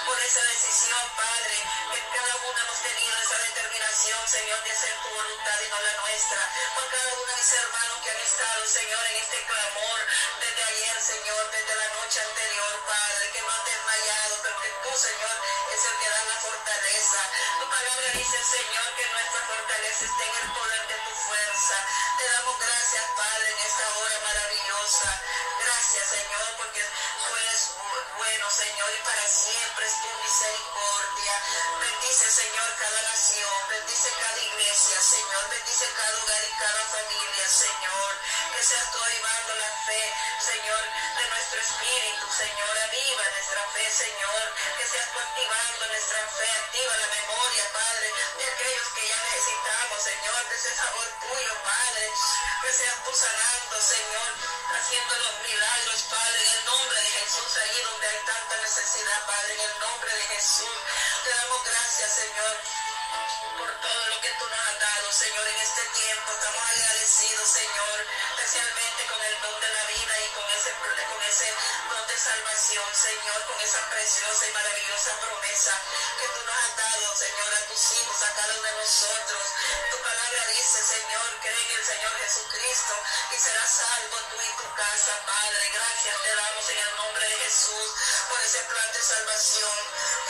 por 0.05 0.19
esa 0.21 0.43
decisión, 0.53 1.01
Padre, 1.17 1.57
que 1.91 1.99
cada 2.13 2.35
uno 2.45 2.57
hemos 2.61 2.77
tenido 2.77 3.17
esa 3.17 3.37
determinación, 3.41 4.21
Señor, 4.29 4.63
de 4.63 4.71
hacer 4.71 4.93
tu 5.01 5.09
voluntad 5.09 5.57
y 5.65 5.69
no 5.73 5.81
la 5.81 5.93
nuestra. 6.05 6.41
Por 6.75 6.85
cada 6.93 7.09
uno 7.09 7.25
de 7.25 7.35
mis 7.41 7.53
hermanos 7.53 7.97
que 8.05 8.09
han 8.11 8.21
estado, 8.21 8.67
Señor, 8.69 9.01
en 9.09 9.15
este 9.17 9.45
clamor 9.49 9.99
desde 10.45 10.63
ayer, 10.63 11.01
Señor, 11.01 11.41
desde 11.49 11.75
la 11.75 11.87
noche 11.97 12.21
anterior, 12.21 12.73
Padre, 12.85 13.31
que 13.33 13.41
no 13.41 13.49
han 13.49 13.65
desmayado, 13.65 14.33
pero 14.45 14.61
que 14.61 14.69
tú, 14.85 14.91
Señor, 14.93 15.35
es 15.73 15.85
el 15.89 15.95
que 15.97 16.09
da 16.09 16.21
la 16.21 16.37
fortaleza. 16.45 17.19
Tu 17.59 17.65
palabra 17.65 18.07
dice, 18.13 18.37
Señor, 18.45 18.87
que 18.93 19.05
nuestra 19.09 19.41
fortaleza 19.41 20.05
esté 20.05 20.23
en 20.29 20.35
el 20.37 20.49
poder 20.53 20.81
de 20.85 20.97
tu 21.01 21.13
fuerza. 21.17 21.77
Te 22.13 22.25
damos 22.29 22.59
gracias, 22.61 23.05
Padre, 23.17 23.47
en 23.49 23.59
esta 23.65 23.85
hora 23.97 24.17
maravillosa. 24.21 25.09
Gracias, 25.65 26.05
Señor, 26.13 26.47
porque 26.57 26.85
bueno, 28.17 28.49
Señor, 28.49 28.89
y 28.97 29.03
para 29.03 29.27
siempre 29.27 29.85
es 29.85 30.01
tu 30.01 30.07
misericordia. 30.23 31.04
Bendice, 31.15 32.29
Señor, 32.29 32.75
cada 32.77 33.01
nación, 33.03 33.69
bendice 33.69 34.09
cada 34.19 34.37
iglesia, 34.37 34.99
Señor, 34.99 35.49
bendice 35.49 35.87
cada 35.95 36.17
hogar 36.19 36.43
y 36.43 36.59
cada 36.59 36.81
familia, 36.91 37.47
Señor. 37.47 38.11
Que 38.51 38.63
seas 38.63 38.91
tú 38.91 38.99
avivando 38.99 39.55
la 39.55 39.71
fe, 39.87 40.13
Señor, 40.43 40.83
de 41.15 41.29
nuestro 41.29 41.61
espíritu, 41.61 42.25
Señor, 42.35 42.77
aviva 42.83 43.23
nuestra 43.31 43.63
fe, 43.71 43.85
Señor. 43.95 44.43
Que 44.75 44.85
seas 44.91 45.07
tú 45.13 45.19
activando 45.19 45.87
nuestra 45.87 46.19
fe, 46.35 46.49
activa 46.51 46.97
la 46.97 47.07
memoria, 47.07 47.63
Padre, 47.71 48.07
de 48.35 48.45
aquellos 48.51 48.87
que 48.95 49.07
ya 49.07 49.15
necesitamos, 49.15 50.03
Señor, 50.03 50.49
de 50.49 50.55
ese 50.55 50.75
sabor 50.75 51.07
tuyo, 51.23 51.53
Padre. 51.63 52.11
Que 52.61 52.73
seas 52.73 52.97
tú 53.05 53.11
sanando, 53.15 53.75
Señor, 53.79 54.29
haciendo 54.75 55.15
los 55.15 55.35
milagros, 55.47 55.99
Padre, 56.11 56.39
en 56.43 56.51
el 56.59 56.65
nombre 56.65 56.99
de 56.99 57.09
Jesús, 57.23 57.51
allí 57.55 57.81
donde 57.87 58.07
hay 58.07 58.19
tanta 58.25 58.55
necesidad, 58.57 59.25
Padre, 59.25 59.53
en 59.53 59.61
el 59.61 59.79
nombre 59.79 60.11
de 60.11 60.23
Jesús. 60.35 60.75
Te 61.23 61.29
damos 61.29 61.63
gracias, 61.65 62.11
Señor, 62.11 62.55
por 63.57 63.71
todo 63.81 64.05
lo 64.09 64.21
que 64.21 64.29
tú 64.39 64.45
nos 64.49 64.59
has 64.59 64.79
dado, 64.79 65.11
Señor, 65.11 65.47
en 65.47 65.57
este 65.57 65.81
tiempo. 66.01 66.31
Estamos 66.33 66.63
agradecidos, 66.65 67.49
Señor, 67.49 67.97
especialmente 68.37 69.05
con 69.05 69.21
el 69.21 69.41
don 69.41 69.61
de 69.61 69.69
la 69.69 69.83
vida 69.85 70.13
y 70.17 70.27
con 70.33 70.45
ese, 70.49 70.71
don 71.89 72.07
de 72.07 72.17
salvación, 72.17 72.89
Señor, 72.93 73.45
con 73.45 73.59
esa 73.61 73.89
preciosa 73.89 74.47
y 74.47 74.53
maravillosa 74.53 75.11
promesa 75.21 75.81
que 76.19 76.27
tú 76.27 76.45
nos 76.45 76.55
has 76.55 76.77
dado, 76.77 76.84
Señor, 80.85 81.39
cree 81.41 81.65
en 81.65 81.79
el 81.79 81.83
Señor 81.83 82.13
Jesucristo 82.13 82.93
y 83.33 83.39
serás 83.39 83.71
salvo 83.73 84.17
tú 84.29 84.37
y 84.37 84.51
tu 84.61 84.69
casa, 84.75 85.17
Padre. 85.25 85.69
Gracias 85.73 86.15
te 86.21 86.35
damos 86.35 86.69
en 86.69 86.77
el 86.77 86.95
nombre 86.95 87.25
de 87.27 87.37
Jesús 87.41 87.89
por 88.29 88.39
ese 88.39 88.61
plan 88.69 88.93
de 88.93 89.01
salvación 89.01 89.77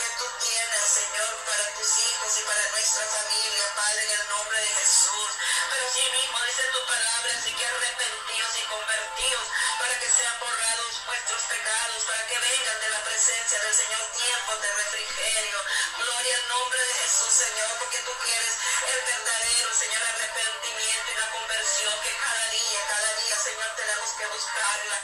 que 0.00 0.08
tú 0.16 0.24
tienes, 0.40 0.80
Señor, 0.80 1.32
para 1.44 1.66
tus 1.76 1.90
hijos 2.08 2.38
y 2.40 2.42
para 2.48 2.70
nuestra 2.72 3.04
familia, 3.04 3.64
Padre, 3.76 4.00
en 4.00 4.12
el 4.16 4.28
nombre 4.32 4.58
de 4.58 4.72
Jesús. 4.80 5.30
Pero 5.68 5.84
sí 5.92 6.04
mismo 6.16 6.38
dice 6.48 6.64
tu 6.72 6.86
palabra, 6.88 7.30
así 7.36 7.52
que 7.52 7.66
arrepentidos 7.66 8.52
y 8.56 8.64
convertidos 8.64 9.46
para 9.76 9.94
que 10.00 10.08
sean 10.08 10.40
borrados 10.40 10.92
vuestros 11.04 11.42
pecados, 11.52 12.00
para 12.08 12.26
que 12.32 12.38
vengan 12.38 12.80
de 12.80 12.88
la 12.96 13.04
presencia 13.04 13.60
del 13.60 13.74
Señor 13.76 14.04
tiempos 14.08 14.56
de 14.62 14.72
refrigerio. 14.72 15.58
Gloria 16.00 16.32
al 16.32 16.48
nombre 16.48 16.80
de 16.80 16.94
Jesús, 16.94 17.32
Señor, 17.44 17.70
porque 17.76 18.00
tú 18.08 18.12
quieres 18.24 18.54
el 18.88 19.00
verdadero, 19.04 19.68
Señor, 19.76 20.06
arrepentimiento 20.46 21.10
y 21.10 21.16
la 21.18 21.30
conversión 21.30 21.92
que 22.02 22.12
cada 22.22 22.44
día, 22.50 22.80
cada 22.86 23.10
día, 23.18 23.36
Señor, 23.36 23.70
tenemos 23.74 24.10
que 24.14 24.26
buscarla 24.30 24.98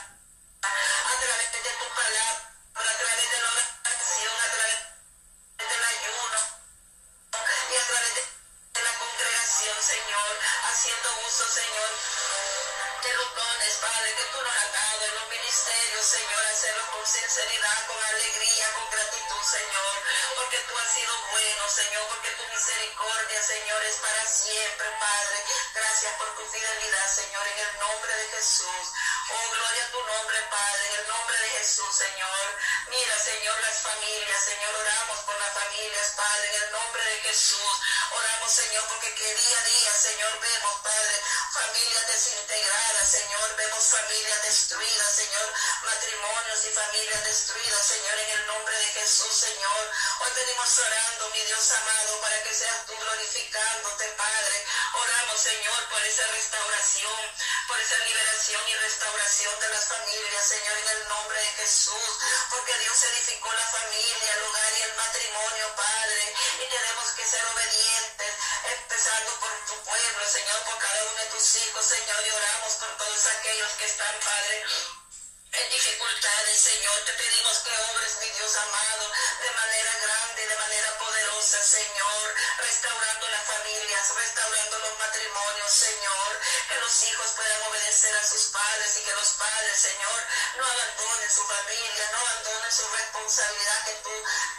a 0.63 1.13
través 1.19 1.51
de 1.51 1.71
tu 1.83 1.87
palabra, 1.95 2.52
con 17.03 17.11
sinceridad, 17.11 17.87
con 17.87 17.99
alegría, 18.01 18.65
con 18.75 18.89
gratitud, 18.89 19.43
Señor, 19.43 19.95
porque 20.39 20.57
tú 20.69 20.77
has 20.77 20.89
sido 20.95 21.11
bueno, 21.31 21.63
Señor, 21.67 22.07
porque 22.07 22.31
tu 22.31 22.47
misericordia, 22.47 23.43
Señor, 23.43 23.83
es 23.83 23.95
para 23.97 24.25
siempre, 24.25 24.87
Padre. 25.03 25.37
Gracias 25.75 26.13
por 26.15 26.33
tu 26.35 26.45
fidelidad, 26.47 27.07
Señor, 27.11 27.43
en 27.43 27.59
el 27.59 27.79
nombre 27.79 28.15
de 28.15 28.27
Jesús. 28.39 28.85
Oh, 29.29 29.49
gloria 29.55 29.85
a 29.85 29.91
tu 29.91 30.03
nombre, 30.03 30.37
Padre, 30.51 30.83
en 30.85 30.99
el 30.99 31.07
nombre 31.07 31.37
de 31.37 31.49
Jesús, 31.51 31.95
Señor. 31.95 32.59
Mira, 32.89 33.17
Señor, 33.23 33.57
las 33.61 33.77
familias, 33.79 34.43
Señor, 34.43 34.75
oramos 34.75 35.19
por 35.19 35.39
las 35.39 35.53
familias, 35.53 36.07
Padre, 36.17 36.47
en 36.49 36.63
el 36.63 36.71
nombre 36.71 37.05
de 37.05 37.21
Jesús. 37.21 37.73
Oramos, 38.11 38.51
Señor, 38.51 38.83
porque 38.89 39.15
que 39.15 39.23
día 39.33 39.59
a 39.59 39.63
día, 39.63 39.93
Señor, 39.93 40.39
vemos, 40.41 40.75
Padre, 40.83 41.15
familias 41.53 42.07
desintegradas, 42.07 43.09
Señor, 43.09 43.55
vemos 43.55 43.83
familias 43.85 44.43
destruidas, 44.43 45.15
Señor, 45.15 45.53
matrimonios 45.85 46.65
y 46.65 46.71
familias 46.71 47.23
destruidas, 47.23 47.85
Señor, 47.87 48.19
en 48.19 48.29
el 48.29 48.47
nombre 48.47 48.77
de 48.77 48.85
Jesús, 48.99 49.33
Señor. 49.33 49.91
Hoy 50.19 50.31
venimos 50.35 50.79
orando, 50.79 51.29
mi 51.29 51.39
Dios 51.47 51.71
amado, 51.71 52.19
para 52.19 52.43
que 52.43 52.53
seas 52.53 52.85
tú 52.87 52.93
glorificándote, 52.97 54.05
Padre. 54.19 54.65
Oramos, 54.93 55.39
Señor, 55.39 55.89
por 55.89 56.03
esa 56.03 56.27
restauración, 56.27 57.31
por 57.67 57.79
esa 57.79 57.97
liberación 58.03 58.61
y 58.67 58.73
restauración 58.75 59.12
de 59.13 59.69
las 59.69 59.85
familias, 59.85 60.43
Señor, 60.43 60.75
en 60.75 60.89
el 60.89 61.07
nombre 61.07 61.39
de 61.39 61.45
Jesús, 61.61 62.11
porque 62.49 62.73
Dios 62.79 63.03
edificó 63.03 63.53
la 63.53 63.61
familia, 63.61 64.33
el 64.33 64.41
hogar 64.41 64.73
y 64.73 64.81
el 64.81 64.95
matrimonio, 64.95 65.75
Padre, 65.75 66.33
y 66.57 66.69
tenemos 66.69 67.11
que 67.11 67.23
ser 67.23 67.45
obedientes, 67.45 68.33
empezando 68.73 69.39
por 69.39 69.53
tu 69.67 69.83
pueblo, 69.83 70.27
Señor, 70.27 70.63
por 70.63 70.79
cada 70.79 71.03
uno 71.03 71.19
de 71.21 71.25
tus 71.27 71.55
hijos, 71.55 71.85
Señor, 71.85 72.25
y 72.25 72.29
oramos 72.31 72.73
por 72.73 72.97
todos 72.97 73.25
aquellos 73.37 73.71
que 73.73 73.85
están, 73.85 74.19
Padre, 74.19 74.65
en 75.53 75.69
dificultades, 75.69 76.57
Señor. 76.57 77.05
Te 77.05 77.13
pedimos 77.13 77.57
que 77.59 77.77
obres, 77.93 78.17
mi 78.17 78.29
Dios 78.31 78.55
amado, 78.55 79.11
de 79.43 79.51
manera 79.51 79.93
grande, 80.01 80.47
de 80.47 80.55
manera 80.57 80.97
poderosa, 80.97 81.22
Señor, 81.43 82.35
restaurando 82.57 83.27
las 83.27 83.43
familias, 83.43 84.15
restaurando 84.15 84.79
los 84.79 84.97
matrimonios, 84.97 85.71
Señor, 85.71 86.39
que 86.69 86.79
los 86.79 87.03
hijos 87.03 87.31
puedan 87.35 87.63
obedecer 87.63 88.15
a 88.15 88.23
sus 88.23 88.43
padres 88.45 88.97
y 88.97 89.03
que 89.03 89.13
los 89.13 89.27
padres, 89.31 89.77
Señor, 89.77 90.23
no 90.55 90.65
abandonen 90.65 91.29
su 91.29 91.43
familia, 91.45 92.11
no 92.13 92.19
abandonen 92.19 92.71
su 92.71 92.87
responsabilidad 92.87 93.85
que 93.85 93.91
tú, 93.91 94.15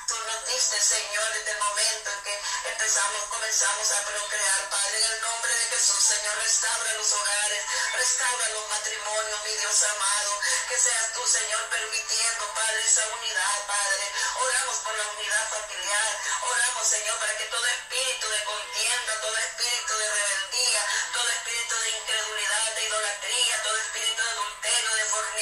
tú 0.09 0.15
nos 0.27 0.47
diste, 0.47 0.79
Señor, 0.79 1.33
desde 1.33 1.53
el 1.53 1.59
momento 1.59 2.11
en 2.13 2.23
que 2.23 2.43
empezamos, 2.65 3.23
comenzamos 3.31 3.91
a 3.93 4.01
procrear, 4.05 4.71
Padre, 4.71 4.97
en 4.99 5.13
el 5.13 5.21
nombre 5.21 5.53
de 5.55 5.65
Jesús, 5.77 6.03
Señor, 6.03 6.37
restaura 6.43 6.93
los 6.95 7.13
hogares, 7.13 7.63
restaura 7.95 8.49
los 8.49 8.69
matrimonios, 8.69 9.45
mi 9.45 9.53
Dios 9.57 9.83
amado, 9.83 10.41
que 10.69 10.79
seas 10.79 11.13
tú, 11.13 11.27
Señor, 11.27 11.69
permitiendo, 11.69 12.55
Padre, 12.55 12.81
esa 12.85 13.07
unidad, 13.09 13.67
Padre. 13.67 14.05
Oramos 14.41 14.77
por 14.79 14.95
la 14.97 15.07
unidad 15.09 15.49
familiar. 15.51 16.13
Oramos, 16.43 16.89
Señor, 16.89 17.19
para 17.19 17.37
que 17.37 17.45
todo 17.45 17.67
espíritu 17.67 18.29
de 18.29 18.45
contienda, 18.45 19.21
todo 19.21 19.37
espíritu 19.37 19.99
de 19.99 20.14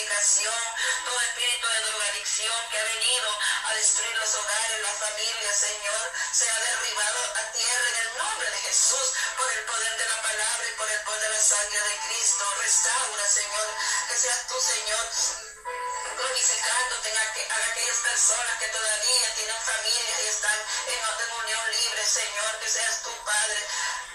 fornicación, 0.03 0.63
todo 1.05 1.21
espíritu 1.21 1.67
de 1.69 1.81
drogadicción 1.81 2.57
que 2.71 2.79
ha 2.79 2.85
venido 2.85 3.29
a 3.67 3.75
destruir 3.75 4.17
los 4.17 4.35
hogares, 4.35 4.83
la 4.83 4.95
familia, 4.99 5.53
Señor, 5.55 6.13
sea 6.33 6.55
derribado 6.59 7.21
a 7.37 7.53
tierra 7.53 7.89
en 7.89 8.07
el 8.07 8.19
nombre 8.19 8.51
de 8.51 8.59
Jesús, 8.59 9.13
por 9.37 9.53
el 9.53 9.65
poder 9.65 9.97
de 9.99 10.07
la 10.07 10.23
palabra 10.23 10.65
y 10.69 10.77
por 10.77 10.91
el 10.91 11.01
poder 11.03 11.21
de 11.23 11.29
la 11.29 11.41
sangre 11.41 11.79
de 11.79 11.97
Cristo. 12.09 12.45
Restaura, 12.59 13.27
Señor, 13.29 13.69
que 14.09 14.17
seas 14.17 14.47
tú, 14.49 14.61
Señor, 14.61 15.07
glorificándote 16.17 17.09
en 17.09 17.19
aqu 17.19 17.43
a 17.53 17.57
aquellas 17.71 17.99
personas 17.99 18.59
que 18.59 18.69
todavía 18.69 19.35
tienen 19.35 19.61
familia 19.63 20.17
y 20.25 20.27
están 20.27 20.59
en, 20.89 20.99
en 20.99 21.31
unión 21.47 21.65
libre, 21.71 22.05
Señor, 22.07 22.59
que 22.59 22.69
seas 22.69 23.03
tú, 23.03 23.13
Padre, 23.25 23.61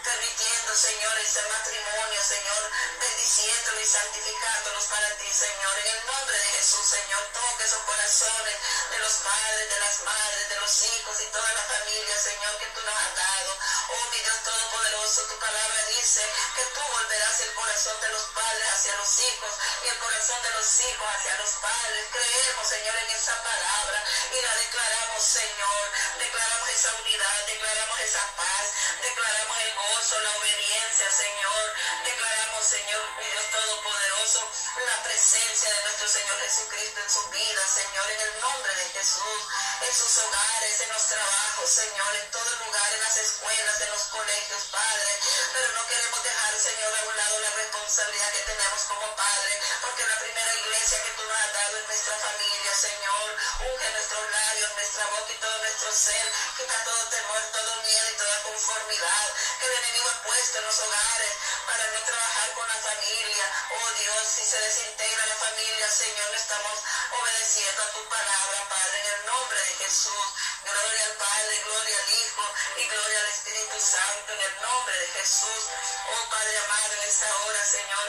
permitiendo, 0.08 0.72
Señor, 0.74 1.20
ese 1.20 1.42
matrimonio, 1.52 2.20
Señor, 2.24 2.64
bendiciéndolo 3.00 3.82
y 3.82 3.86
santificándolos 3.86 4.86
para 4.86 5.10
ti, 5.18 5.28
Señor. 5.28 5.74
En 5.84 5.88
el 5.98 6.06
nombre 6.06 6.38
de 6.38 6.48
Jesús, 6.56 6.86
Señor, 6.88 7.24
toque 7.58 7.66
esos 7.66 7.82
corazones 7.82 8.56
de 8.92 9.00
los 9.00 9.14
padres, 9.14 9.70
de 9.70 9.80
las 9.80 10.04
madres, 10.04 10.50
de 10.50 10.60
los 10.60 10.86
hijos 10.86 11.22
y 11.22 11.26
toda 11.32 11.54
la 11.54 11.64
familia, 11.64 12.18
Señor, 12.18 12.58
que 12.60 12.66
tú 12.68 12.82
nos 12.86 12.94
has 12.94 13.16
dado. 13.16 13.58
Oh, 13.90 14.10
mi 14.12 14.20
Dios 14.20 14.38
Todopoderoso, 14.44 15.22
tu 15.24 15.40
palabra 15.40 15.86
dice 15.98 16.22
que 16.56 16.64
tú 16.76 16.82
volverás 16.92 17.42
el 17.42 17.54
corazón 17.54 18.00
de 18.02 18.10
los 18.10 18.24
padres 18.36 18.68
hacia 18.74 18.96
los 18.98 19.20
hijos 19.20 19.54
y 19.84 19.88
el 19.88 19.98
corazón 19.98 20.42
de 20.44 20.52
los 20.52 20.80
hijos 20.82 21.08
hacia 21.18 21.38
los 21.38 21.52
padres. 21.58 22.06
Creemos, 22.12 22.68
Señor, 22.68 22.96
en 22.96 23.10
esa 23.10 23.44
palabra 23.44 24.04
y 24.34 24.42
la 24.42 24.56
declaramos, 24.56 25.24
Señor. 25.24 25.84
Declaramos 26.20 26.70
esa 26.70 26.94
unidad, 26.94 27.46
declaramos 27.48 28.00
esa 28.02 28.24
paz, 28.38 28.66
declaramos 29.02 29.58
el 29.58 29.74
gozo, 29.76 30.20
la 30.20 30.32
obediencia, 30.38 31.12
Señor. 31.12 31.74
Declaramos, 32.06 32.68
Señor, 32.68 33.02
Dios 33.18 33.46
Todopoderoso, 33.52 34.52
la 34.86 35.04
presencia 35.04 35.74
de 35.74 35.82
nuestro 35.82 36.08
Señor 36.08 36.40
Jesucristo 36.42 37.00
en 37.02 37.10
su 37.10 37.30
vida, 37.30 37.47
Señor, 37.48 38.12
en 38.12 38.20
el 38.20 38.40
nombre 38.42 38.76
de 38.76 38.90
Jesús, 38.92 39.42
en 39.80 39.94
sus 39.94 40.18
hogares, 40.18 40.82
en 40.82 40.90
los 40.90 41.08
trabajos, 41.08 41.70
Señor, 41.70 42.16
en 42.16 42.32
todo 42.32 42.56
lugar, 42.66 42.94
en 42.94 43.02
las 43.02 43.18
escuelas, 43.18 43.82
en 43.82 43.92
los 43.92 44.04
colegios, 44.04 44.64
Padre. 44.70 45.12
Pero 45.54 45.68
no 45.72 45.88
queremos 45.88 46.24
dejar, 46.24 46.60
Señor, 46.60 46.94
a 46.94 47.04
un 47.08 47.16
lado 47.16 47.40
la 47.40 47.50
responsabilidad 47.52 48.34
que 48.34 48.52
tenemos 48.52 48.82
como 48.84 49.16
Padre, 49.16 49.62
porque 49.82 50.08
la 50.08 50.20
primera 50.20 50.54
iglesia 50.56 51.04
que 51.04 51.12
tú 51.12 51.24
nos 51.24 51.40
has 51.40 51.54
dado 51.54 51.78
es 51.78 51.88
nuestra 51.88 52.18
familia, 52.20 52.72
Señor. 52.76 53.28
Unge 53.64 53.92
nuestros 53.92 54.32
labios, 54.32 54.74
nuestra 54.76 55.06
boca 55.08 55.32
y 55.32 55.38
todo 55.40 55.58
nuestro 55.58 55.92
ser. 55.96 56.28
Quita 56.58 56.84
todo 56.84 57.04
temor, 57.08 57.42
todo 57.54 57.76
miedo 57.84 58.12
y 58.12 58.18
toda 58.18 58.44
conformidad 58.44 59.26
que 59.60 59.66
el 59.68 59.72
enemigo 59.72 60.10
ha 60.10 60.24
puesto 60.24 60.58
en 60.60 60.66
los 60.66 60.80
hogares 60.80 61.34
para 61.66 61.84
no 61.96 62.00
trabajar 62.04 62.54
con 62.54 62.68
la 62.68 62.76
familia. 62.76 63.46
Oh 63.72 63.90
Dios, 64.04 64.24
si 64.36 64.44
se 64.44 64.60
desintegra 64.60 65.26
la 65.28 65.36
familia, 65.36 65.88
Señor, 65.88 66.36
estamos 66.36 66.76
obedeciendo 67.12 67.82
a 67.82 67.92
tu 67.92 68.10
palabra, 68.10 68.70
Padre, 68.70 69.00
en 69.00 69.20
el 69.20 69.26
nombre 69.26 69.60
de 69.60 69.74
Jesús. 69.86 70.26
Gloria 70.68 71.06
al 71.06 71.14
Padre, 71.16 71.64
gloria 71.64 71.98
al 71.98 72.10
Hijo 72.10 72.44
y 72.76 72.88
gloria 72.90 73.20
al 73.20 73.28
Espíritu 73.28 73.80
Santo 73.80 74.34
en 74.34 74.42
el 74.42 74.62
nombre 74.62 75.00
de 75.00 75.08
Jesús. 75.08 75.64
Oh 76.12 76.30
Padre 76.30 76.58
amado, 76.58 76.94
en 76.94 77.04
esta 77.08 77.36
hora, 77.38 77.66
Señor. 77.66 78.08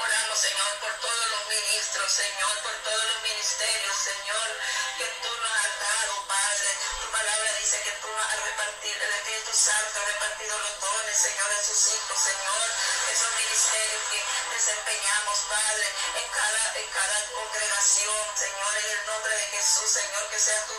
Oramos, 0.00 0.38
Señor, 0.38 0.72
por 0.80 0.92
todos 1.00 1.26
los 1.30 1.48
ministros, 1.48 2.12
Señor, 2.12 2.54
por 2.62 2.74
todos 2.84 3.04
los 3.04 3.22
ministerios, 3.22 3.96
Señor, 3.96 4.48
que 4.98 5.06
tú 5.22 5.30
nos 5.32 5.52
has 5.64 5.80
dado, 5.80 6.26
Padre. 6.28 6.70
Tu 7.00 7.10
palabra 7.10 7.52
dice 7.58 7.80
que 7.82 7.92
tú 8.04 8.08
has 8.20 8.40
repartido, 8.44 9.00
el 9.00 9.14
Espíritu 9.16 9.52
Santo 9.56 10.00
ha 10.00 10.04
repartido 10.04 10.58
los 10.58 10.80
dones, 10.80 11.16
Señor, 11.16 11.50
a 11.50 11.64
sus 11.64 11.80
hijos, 11.88 12.20
Señor. 12.20 12.66
Esos 13.12 13.32
ministerios 13.32 14.02
que 14.12 14.20
desempeñamos, 14.54 15.38
Padre, 15.48 15.86
en 16.20 16.28
cada, 16.28 16.64
en 16.76 16.88
cada 16.92 17.18
congregación, 17.32 18.24
Señor, 18.36 18.72
en 18.76 18.90
el 18.92 19.06
nombre 19.06 19.34
de 19.34 19.46
Jesús, 19.56 19.88
Señor, 19.90 20.28
que 20.28 20.38
seas 20.38 20.66
tú 20.68 20.74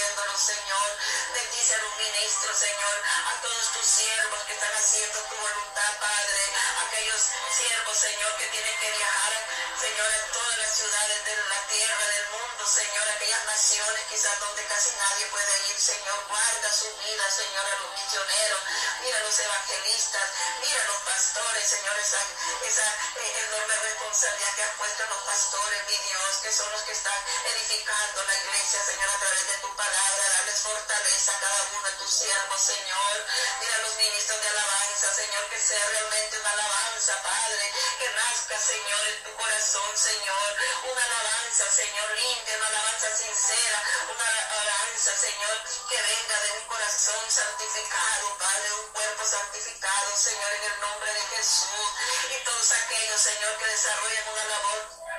bendiciéndolos, 0.00 0.40
Señor. 0.40 0.88
Bendice 1.34 1.74
a 1.74 1.78
los 1.78 1.96
ministros, 1.96 2.56
Señor, 2.56 2.96
a 3.04 3.42
todos 3.42 3.72
tus 3.72 3.86
siervos 3.86 4.40
que 4.46 4.54
están 4.54 4.72
haciendo 4.72 5.18
tu 5.20 5.36
voluntad, 5.36 5.92
Padre. 6.00 6.42
Aquellos 6.88 7.20
siervos, 7.56 7.96
Señor, 7.98 8.36
que 8.36 8.46
tienen 8.46 8.78
que 8.80 8.90
viajar, 8.92 9.32
Señor, 9.80 10.08
a 10.08 10.32
todas 10.32 10.58
las 10.58 10.72
ciudades 10.76 11.24
de 11.24 11.36
la 11.36 11.66
tierra, 11.68 12.06
del 12.06 12.28
mundo, 12.30 12.66
Señor, 12.66 13.08
aquellas 13.08 13.44
naciones 13.44 14.02
quizás 14.10 14.40
donde 14.40 14.64
casi 14.66 14.90
nadie 14.96 15.26
puede 15.26 15.68
ir, 15.68 15.80
Señor, 15.80 16.24
guarda 16.28 16.72
su 16.72 16.88
vida, 16.96 17.30
Señor, 17.30 17.64
a 17.64 17.76
los 17.80 17.90
misioneros, 17.92 18.60
mira 19.02 19.16
a 19.18 19.22
los 19.22 19.38
evangelistas, 19.38 20.26
mira 20.60 20.82
a 20.82 20.86
los 20.86 21.00
pastores, 21.04 21.68
Señor, 21.68 21.98
esa, 21.98 22.20
esa 22.64 22.86
eh, 23.20 23.46
enorme 23.48 23.74
responsabilidad 23.76 24.54
que 24.56 24.62
has 24.62 24.74
puesto 24.76 25.02
en 25.04 25.10
los 25.10 25.22
pastores, 25.22 25.80
mi 25.88 25.96
Dios, 26.08 26.36
que 26.42 26.52
son 26.52 26.72
los 26.72 26.82
que 26.82 26.92
están 26.92 27.20
edificando 27.52 28.24
la 28.24 28.34
iglesia, 28.40 28.84
Señor, 28.84 29.10
a 29.10 29.18
través 29.20 29.46
de 29.46 29.56
tu 29.58 29.76
palabra, 29.76 29.89
darles 29.90 30.60
fortaleza 30.60 31.32
a 31.36 31.40
cada 31.40 31.62
uno 31.74 31.88
de 31.88 31.92
tus 31.96 32.10
siervos, 32.10 32.60
Señor, 32.60 33.14
mira 33.60 33.78
los 33.78 33.96
ministros 33.96 34.40
de 34.40 34.48
alabanza, 34.48 35.14
Señor, 35.14 35.48
que 35.50 35.60
sea 35.60 35.86
realmente 35.90 36.38
una 36.38 36.52
alabanza, 36.52 37.22
Padre, 37.22 37.72
que 37.98 38.08
nazca, 38.14 38.58
Señor, 38.58 39.08
en 39.08 39.22
tu 39.24 39.34
corazón, 39.36 39.90
Señor, 39.96 40.48
una 40.90 41.04
alabanza, 41.04 41.70
Señor, 41.70 42.10
limpia, 42.14 42.56
una 42.56 42.68
alabanza 42.68 43.16
sincera, 43.16 43.78
una 44.14 44.28
alabanza, 44.62 45.16
Señor, 45.16 45.56
que 45.88 45.96
venga 46.02 46.36
de 46.40 46.52
un 46.52 46.64
corazón 46.68 47.24
santificado, 47.28 48.38
Padre, 48.38 48.72
un 48.84 48.92
cuerpo 48.92 49.24
santificado, 49.24 50.16
Señor, 50.16 50.52
en 50.52 50.64
el 50.72 50.80
nombre 50.80 51.14
de 51.14 51.22
Jesús, 51.36 51.88
y 52.30 52.44
todos 52.44 52.72
aquellos, 52.72 53.20
Señor, 53.20 53.56
que 53.58 53.66
desarrollan 53.66 54.28
una 54.28 54.44
labor 54.44 55.09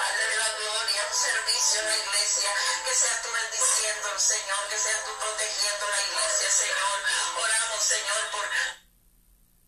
Padre 0.00 0.26
de 0.28 0.36
la 0.36 0.48
gloria, 0.56 1.06
un 1.12 1.14
servicio 1.14 1.80
en 1.80 1.86
la 1.92 1.96
iglesia, 1.98 2.50
que 2.86 2.94
seas 2.94 3.20
tú 3.20 3.28
bendiciendo, 3.28 4.08
Señor, 4.18 4.68
que 4.70 4.78
seas 4.78 5.04
tú 5.04 5.12
protegiendo 5.20 5.84
la 5.90 6.00
iglesia, 6.08 6.50
Señor. 6.50 6.96
Oramos, 7.36 7.84
Señor, 7.84 8.20
por, 8.32 8.46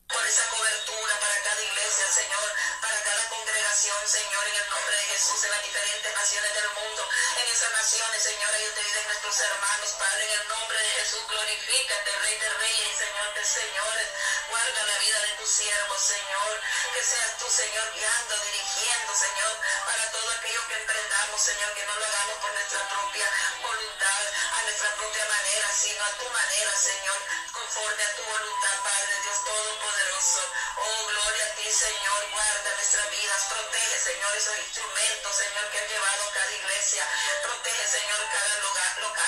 por 0.09 0.25
esa 0.25 0.49
cobertura 0.49 1.21
para 1.21 1.37
cada 1.43 1.61
iglesia, 1.61 2.07
Señor, 2.09 2.49
para 2.81 3.03
cada 3.05 3.29
congregación, 3.29 4.09
Señor, 4.09 4.45
en 4.49 4.57
el 4.57 4.71
nombre 4.71 4.97
de 4.97 5.05
Jesús, 5.13 5.45
en 5.45 5.51
las 5.51 5.65
diferentes 5.65 6.15
naciones 6.17 6.55
del 6.55 6.71
mundo, 6.81 7.03
en 7.37 7.47
esas 7.53 7.71
naciones, 7.73 8.23
Señor, 8.23 8.55
ahí 8.55 8.65
donde 8.65 8.83
viven 8.89 9.07
nuestros 9.09 9.39
hermanos, 9.39 9.91
Padre, 10.01 10.25
en 10.25 10.41
el 10.41 10.49
nombre 10.49 10.79
de 10.79 10.91
Jesús, 10.97 11.29
glorifícate, 11.29 12.11
Rey 12.25 12.39
de 12.39 12.49
Reyes 12.57 12.97
Señor 12.97 13.35
de 13.35 13.45
Señores, 13.45 14.09
guarda 14.53 14.85
la 14.85 14.99
vida 14.99 15.19
de 15.23 15.33
tus 15.41 15.49
siervos, 15.49 16.03
Señor, 16.03 16.53
que 16.93 17.03
seas 17.03 17.39
tú, 17.39 17.49
Señor, 17.49 17.89
guiando, 17.95 18.35
dirigiendo, 18.45 19.15
Señor, 19.17 19.53
para 19.87 20.13
todo 20.13 20.29
aquello 20.29 20.69
que 20.69 20.77
emprendamos, 20.77 21.41
Señor, 21.41 21.73
que 21.73 21.87
no 21.87 21.95
lo 21.97 22.05
hagamos 22.05 22.37
por 22.37 22.53
nuestra 22.53 22.89
propia 22.91 23.29
voluntad, 23.63 24.23
a 24.53 24.63
nuestra 24.65 24.91
propia 24.97 25.25
manera, 25.25 25.69
sino 25.73 26.05
a 26.05 26.13
tu 26.21 26.29
manera, 26.29 26.73
Señor, 26.77 27.19
conforme 27.53 28.03
a 28.05 28.15
tu 28.17 28.23
voluntad, 28.29 28.77
Padre 28.85 29.15
Dios 29.25 29.39
Todopoderoso. 29.41 30.43
Oh, 30.85 31.07
gloria 31.09 31.45
a 31.49 31.55
ti, 31.57 31.67
Señor, 31.73 32.21
guarda 32.37 32.75
nuestras 32.77 33.09
vidas, 33.09 33.41
protege, 33.49 33.97
Señor, 34.05 34.37
esos 34.37 34.59
instrumentos, 34.69 35.33
Señor, 35.33 35.65
que 35.73 35.79
han 35.81 35.89
llevado 35.89 36.23
cada 36.35 36.53
iglesia, 36.53 37.09
protege, 37.41 37.85
Señor, 37.89 38.21
cada 38.29 38.55
lugar, 38.69 38.93
local, 39.01 39.22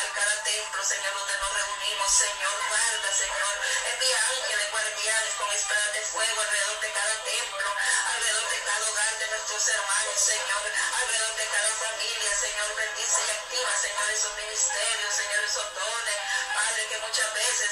Señor, 0.84 1.14
donde 1.14 1.38
nos 1.38 1.54
reunimos, 1.54 2.12
Señor, 2.12 2.56
guarda, 2.68 3.08
Señor, 3.16 3.54
envía 3.88 4.18
ángeles 4.36 4.70
guardianes 4.70 5.34
con 5.38 5.50
espadas 5.50 5.92
de 5.94 6.00
fuego 6.02 6.40
alrededor 6.42 6.80
de 6.80 6.92
cada 6.92 7.24
templo, 7.24 7.68
alrededor 8.12 8.48
de 8.50 8.60
cada 8.60 8.90
hogar 8.90 9.18
de 9.18 9.26
nuestros 9.28 9.68
hermanos, 9.68 10.20
Señor, 10.20 10.62
alrededor 11.00 11.36
de 11.36 11.46
cada 11.48 11.70
familia, 11.88 12.30
Señor, 12.36 12.68
bendice 12.76 13.20
y 13.24 13.30
activa, 13.32 13.72
Señor, 13.80 14.10
esos 14.12 14.36
ministerios, 14.36 15.14
Señor, 15.14 15.44
esos 15.44 15.74
dones, 15.74 16.18
Padre, 16.52 16.86
que 16.90 16.98
muchas 16.98 17.32
veces 17.32 17.70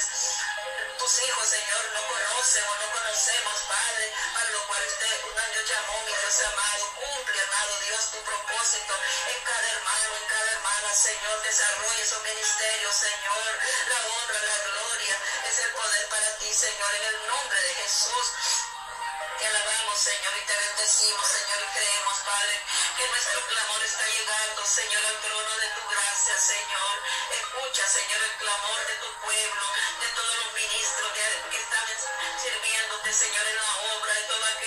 tus 0.97 1.13
hijos, 1.21 1.47
Señor, 1.47 1.83
no 1.93 2.01
conocen 2.09 2.63
o 2.65 2.75
no 2.81 2.91
conocemos, 2.97 3.57
Padre, 3.69 4.05
para 4.33 4.49
lo 4.49 4.67
cual 4.67 4.81
usted 4.89 5.23
un 5.29 5.37
año 5.37 5.61
llamó, 5.69 6.01
mi 6.01 6.13
Dios 6.17 6.41
amado, 6.49 6.85
cumple, 6.97 7.41
amado 7.45 7.79
Dios, 7.85 8.09
tu 8.09 8.17
propósito 8.25 8.93
en 9.29 9.43
cada 9.45 9.67
hermano, 9.69 10.15
en 10.17 10.25
cada 10.25 10.32
Señor, 10.73 11.41
desarrolla 11.43 12.03
esos 12.03 12.21
ministerios, 12.23 12.95
Señor, 12.95 13.51
la 13.89 13.99
honra, 14.07 14.39
la 14.41 14.57
gloria, 14.69 15.17
es 15.49 15.59
el 15.59 15.71
poder 15.71 16.07
para 16.09 16.37
ti, 16.37 16.53
Señor, 16.53 16.95
en 16.95 17.03
el 17.13 17.27
nombre 17.27 17.61
de 17.61 17.73
Jesús. 17.81 18.25
Te 19.37 19.47
alabamos, 19.47 19.99
Señor, 19.99 20.33
y 20.37 20.45
te 20.45 20.55
bendecimos, 20.55 21.27
Señor, 21.27 21.59
y 21.61 21.77
creemos, 21.77 22.17
Padre, 22.25 22.61
que 22.97 23.07
nuestro 23.07 23.47
clamor 23.47 23.83
está 23.83 24.05
llegando, 24.07 24.65
Señor, 24.65 25.05
al 25.05 25.17
trono 25.21 25.53
de 25.57 25.67
tu 25.67 25.89
gracia, 25.89 26.37
Señor. 26.37 26.95
Escucha, 27.41 27.87
Señor, 27.87 28.21
el 28.23 28.35
clamor 28.37 28.87
de 28.87 28.95
tu 28.97 29.09
pueblo, 29.25 29.65
de 30.01 30.07
todos 30.09 30.35
los 30.45 30.53
ministros 30.53 31.11
que, 31.13 31.57
están 31.57 31.87
sirviéndote, 32.41 33.13
Señor, 33.13 33.45
en 33.45 33.57
la 33.57 33.75
obra, 33.97 34.13
de 34.13 34.25
que 34.59 34.62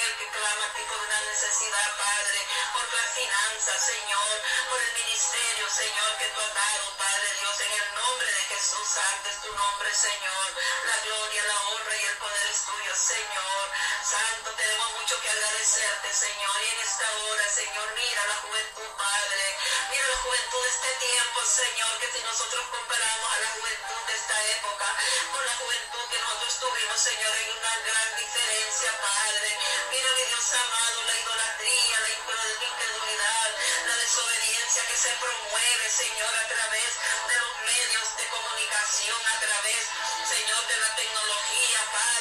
por 0.46 1.00
una 1.02 1.20
necesidad, 1.26 1.90
Padre, 1.98 2.38
por 2.72 2.86
las 2.94 3.10
finanzas, 3.18 3.82
Señor, 3.82 4.30
por 4.70 4.78
el 4.78 4.92
ministerio, 4.94 5.66
Señor, 5.68 6.10
que 6.18 6.28
tú 6.30 6.40
has 6.40 6.54
dado, 6.54 6.96
Padre 6.98 7.28
Dios, 7.40 7.60
en 7.66 7.72
el 7.82 7.94
nombre 7.98 8.26
de 8.30 8.42
Jesús, 8.54 8.86
santo 8.86 9.28
es 9.28 9.42
tu 9.42 9.50
nombre, 9.50 9.90
Señor. 9.92 10.46
La 10.86 10.96
gloria, 11.02 11.42
la 11.50 11.58
honra 11.66 11.96
y 11.98 12.04
el 12.06 12.16
poder 12.18 12.46
es 12.46 12.62
tuyo, 12.62 12.94
Señor. 12.94 13.62
Santo, 14.06 14.54
tenemos 14.54 14.92
mucho 15.02 15.20
que 15.20 15.28
agradecerte, 15.28 16.14
Señor. 16.14 16.56
Y 16.62 16.70
en 16.70 16.78
esta 16.78 17.06
hora, 17.10 17.48
Señor, 17.50 17.86
mira 17.98 18.26
la 18.26 18.36
juventud, 18.36 18.90
Padre. 18.96 19.44
Mira 19.90 20.06
la 20.06 20.18
juventud 20.22 20.62
de 20.62 20.68
este 20.70 20.90
tiempo, 21.10 21.38
Señor, 21.42 21.98
que 21.98 22.12
si 22.14 22.22
nosotros 22.22 22.62
comparamos 22.70 23.28
a 23.34 23.38
la 23.40 23.50
juventud 23.50 24.00
de 24.06 24.14
esta 24.14 24.36
época 24.46 24.86
con 25.34 25.42
la 25.44 25.54
juventud 25.58 26.04
que 26.06 26.18
nosotros 26.22 26.54
tuvimos, 26.54 27.00
Señor, 27.02 27.32
hay 27.34 27.50
una 27.50 27.74
gran 27.82 28.08
diferencia, 28.14 28.90
Padre. 28.94 29.50
Mira, 29.90 30.08
mi 30.14 30.24
Dios 30.30 30.54
amado, 30.54 30.98
la 31.02 31.14
idolatría, 31.26 31.96
la 31.98 32.10
incredulidad, 32.14 33.48
la 33.90 33.96
desobediencia 34.06 34.86
que 34.86 34.96
se 35.02 35.10
promueve, 35.18 35.86
Señor, 35.90 36.30
a 36.30 36.46
través 36.46 36.90
de 37.26 37.34
los 37.42 37.52
medios 37.66 38.06
de 38.22 38.24
comunicación, 38.30 39.18
a 39.18 39.36
través, 39.42 39.82
Señor, 40.30 40.62
de 40.62 40.76
la 40.78 40.94
tecnología, 40.94 41.80
Padre. 41.90 42.15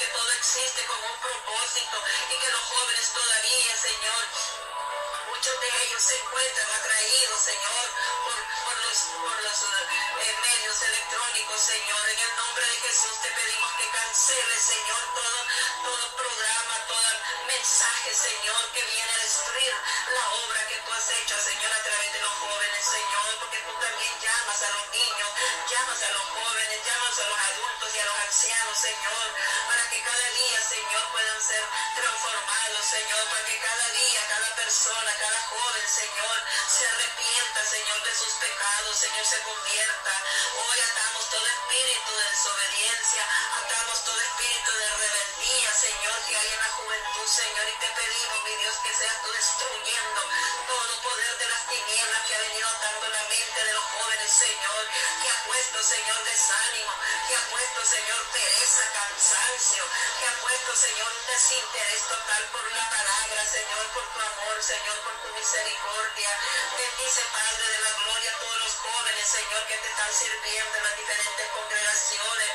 Que 0.00 0.06
todo 0.06 0.32
existe 0.32 0.82
con 0.86 0.96
un 0.96 1.20
propósito 1.20 1.96
y 2.32 2.34
que 2.40 2.50
los 2.50 2.60
jóvenes 2.72 3.12
todavía, 3.12 3.76
Señor, 3.76 4.22
muchos 5.28 5.60
de 5.60 5.68
ellos 5.84 6.02
se 6.02 6.16
encuentran 6.16 6.70
atraídos, 6.72 7.40
Señor, 7.44 7.84
por, 8.24 8.76
los, 8.80 8.98
por 9.20 9.42
los 9.44 9.58
eh, 9.60 10.36
medios 10.40 10.82
electrónicos, 10.82 11.60
Señor. 11.60 12.08
En 12.08 12.18
el 12.18 12.36
nombre 12.36 12.64
de 12.64 12.76
Jesús 12.80 13.12
te 13.20 13.28
pedimos 13.28 13.72
que 13.76 13.90
cancele, 13.92 14.56
Señor, 14.56 15.02
todo, 15.14 15.38
todo 15.84 16.00
mensaje, 17.46 18.14
Señor, 18.14 18.72
que 18.72 18.82
viene 18.82 19.12
a 19.12 19.18
destruir 19.20 19.74
la 20.16 20.24
obra 20.48 20.66
que 20.66 20.76
tú 20.80 20.92
has 20.92 21.10
hecho, 21.10 21.36
Señor, 21.44 21.72
a 21.72 21.82
través 21.84 22.12
de 22.12 22.20
los 22.20 22.32
jóvenes, 22.40 22.84
Señor, 22.88 23.36
porque 23.40 23.58
tú 23.68 23.72
también 23.84 24.12
a 24.62 24.70
los 24.76 24.90
niños, 24.92 25.30
llamas 25.70 26.02
a 26.02 26.10
los 26.10 26.22
jóvenes, 26.36 26.78
llamas 26.84 27.18
a 27.18 27.24
los 27.24 27.38
adultos 27.40 27.88
y 27.94 27.98
a 28.00 28.04
los 28.04 28.18
ancianos, 28.28 28.76
Señor, 28.76 29.26
para 29.68 29.88
que 29.88 30.02
cada 30.02 30.28
día, 30.36 30.60
Señor, 30.68 31.04
puedan 31.12 31.40
ser 31.40 31.64
transformados, 31.96 32.84
Señor, 32.84 33.24
para 33.30 33.44
que 33.46 33.56
cada 33.56 33.88
día, 33.88 34.20
cada 34.28 34.54
persona, 34.56 35.10
cada 35.16 35.40
joven, 35.48 35.86
Señor, 35.88 36.36
se 36.68 36.86
arrepienta, 36.88 37.60
Señor, 37.64 38.02
de 38.04 38.14
sus 38.20 38.32
pecados, 38.36 38.96
Señor, 39.00 39.24
se 39.24 39.38
convierta. 39.40 40.12
Hoy 40.60 40.78
atamos 40.92 41.24
todo 41.30 41.46
espíritu 41.46 42.10
de 42.20 42.24
desobediencia, 42.28 43.22
atamos 43.64 44.04
todo 44.04 44.20
espíritu 44.20 44.70
de 44.76 44.88
rebeldía, 44.92 45.70
Señor, 45.72 46.16
que 46.28 46.36
hay 46.36 46.48
en 46.52 46.60
la 46.60 46.72
juventud, 46.76 47.26
Señor, 47.32 47.64
y 47.64 47.76
te 47.80 47.88
pedimos, 47.96 48.44
mi 48.44 48.54
Dios, 48.60 48.76
que 48.84 48.92
seas 48.92 49.16
tú 49.24 49.32
destruyendo 49.32 50.20
todo 50.68 50.92
poder 51.00 51.38
de 51.38 51.48
las 51.48 51.62
tinieblas 51.64 52.20
que 52.28 52.34
ha 52.34 52.40
venido 52.44 52.68
atando 52.68 53.08
la 53.08 53.22
mente 53.24 53.64
de 53.64 53.72
los 53.72 53.84
jóvenes, 53.84 54.19
Señor, 54.30 54.86
que 55.22 55.28
ha 55.28 55.44
puesto, 55.44 55.82
Señor, 55.82 56.22
desánimo, 56.22 56.92
que 57.26 57.34
ha 57.34 57.44
puesto, 57.50 57.84
Señor, 57.84 58.22
pereza, 58.30 58.84
cansancio, 58.94 59.84
que 60.20 60.26
ha 60.28 60.34
puesto, 60.40 60.76
Señor, 60.76 61.10
un 61.10 61.26
desinterés 61.26 62.02
total 62.06 62.42
por 62.52 62.62
la 62.70 62.90
palabra, 62.90 63.44
Señor, 63.50 63.84
por 63.90 64.06
tu 64.14 64.20
amor, 64.20 64.62
Señor, 64.62 64.96
por 65.02 65.14
tu 65.18 65.28
misericordia. 65.34 66.30
Bendice, 66.78 67.22
Padre 67.34 67.66
de 67.74 67.78
la 67.82 67.90
gloria, 67.90 68.30
a 68.30 68.38
todos 68.38 68.58
los 68.60 68.74
jóvenes, 68.78 69.26
Señor, 69.26 69.66
que 69.66 69.76
te 69.82 69.88
están 69.90 70.12
sirviendo 70.14 70.76
en 70.78 70.84
las 70.84 70.96
diferentes 70.96 71.46
congregaciones. 71.50 72.50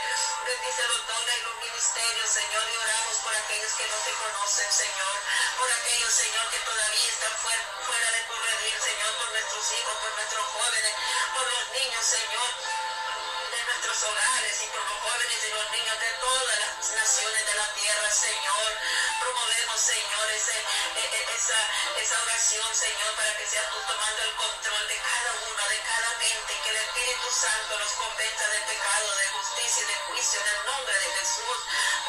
Bendice 0.48 0.84
los 0.88 1.08
dones 1.08 1.36
y 1.36 1.42
los 1.44 1.56
ministerios, 1.60 2.30
Señor, 2.30 2.64
y 2.72 2.76
oramos 2.78 3.16
por 3.20 3.36
aquellos 3.36 3.74
que 3.76 3.88
no 3.92 3.98
te 4.00 4.12
conocen, 4.16 4.72
Señor, 4.72 5.16
por 5.60 5.70
aquellos, 5.70 6.14
Señor, 6.14 6.50
que 6.56 6.60
todavía 6.60 7.10
están 7.12 7.36
fuera, 7.36 8.12
de 8.16 8.22
tu 8.32 8.36
hijos, 9.72 9.94
por 10.02 10.14
nuestros 10.16 10.46
jóvenes, 10.46 10.94
por 11.34 11.44
los 11.44 11.66
niños, 11.72 12.06
Señor 12.06 12.85
hogares 14.04 14.62
y 14.62 14.68
por 14.68 14.84
los 14.84 15.00
jóvenes 15.00 15.40
y 15.48 15.52
los 15.52 15.72
niños 15.72 16.00
de 16.00 16.12
todas 16.20 16.60
las 16.60 16.90
naciones 16.92 17.46
de 17.46 17.56
la 17.56 17.68
tierra, 17.74 18.12
Señor. 18.12 18.70
Promovemos, 19.20 19.80
Señor, 19.80 20.26
e- 20.32 21.00
e- 21.00 21.26
esa, 21.36 21.60
esa 22.02 22.22
oración, 22.24 22.76
Señor, 22.76 23.16
para 23.16 23.38
que 23.38 23.48
seas 23.48 23.70
tú 23.72 23.80
tomando 23.88 24.22
el 24.24 24.36
control 24.36 24.88
de 24.88 24.98
cada 25.00 25.32
uno, 25.48 25.64
de 25.70 25.80
cada 25.80 26.10
mente, 26.20 26.60
que 26.64 26.70
el 26.70 26.76
Espíritu 26.76 27.28
Santo 27.32 27.80
los 27.80 27.92
convenza 27.94 28.48
de 28.50 28.60
pecado, 28.68 29.08
de 29.16 29.28
justicia 29.30 29.84
y 29.84 29.88
de 29.88 29.96
juicio 30.12 30.40
en 30.42 30.48
el 30.48 30.66
nombre 30.66 30.96
de 31.00 31.10
Jesús. 31.16 31.58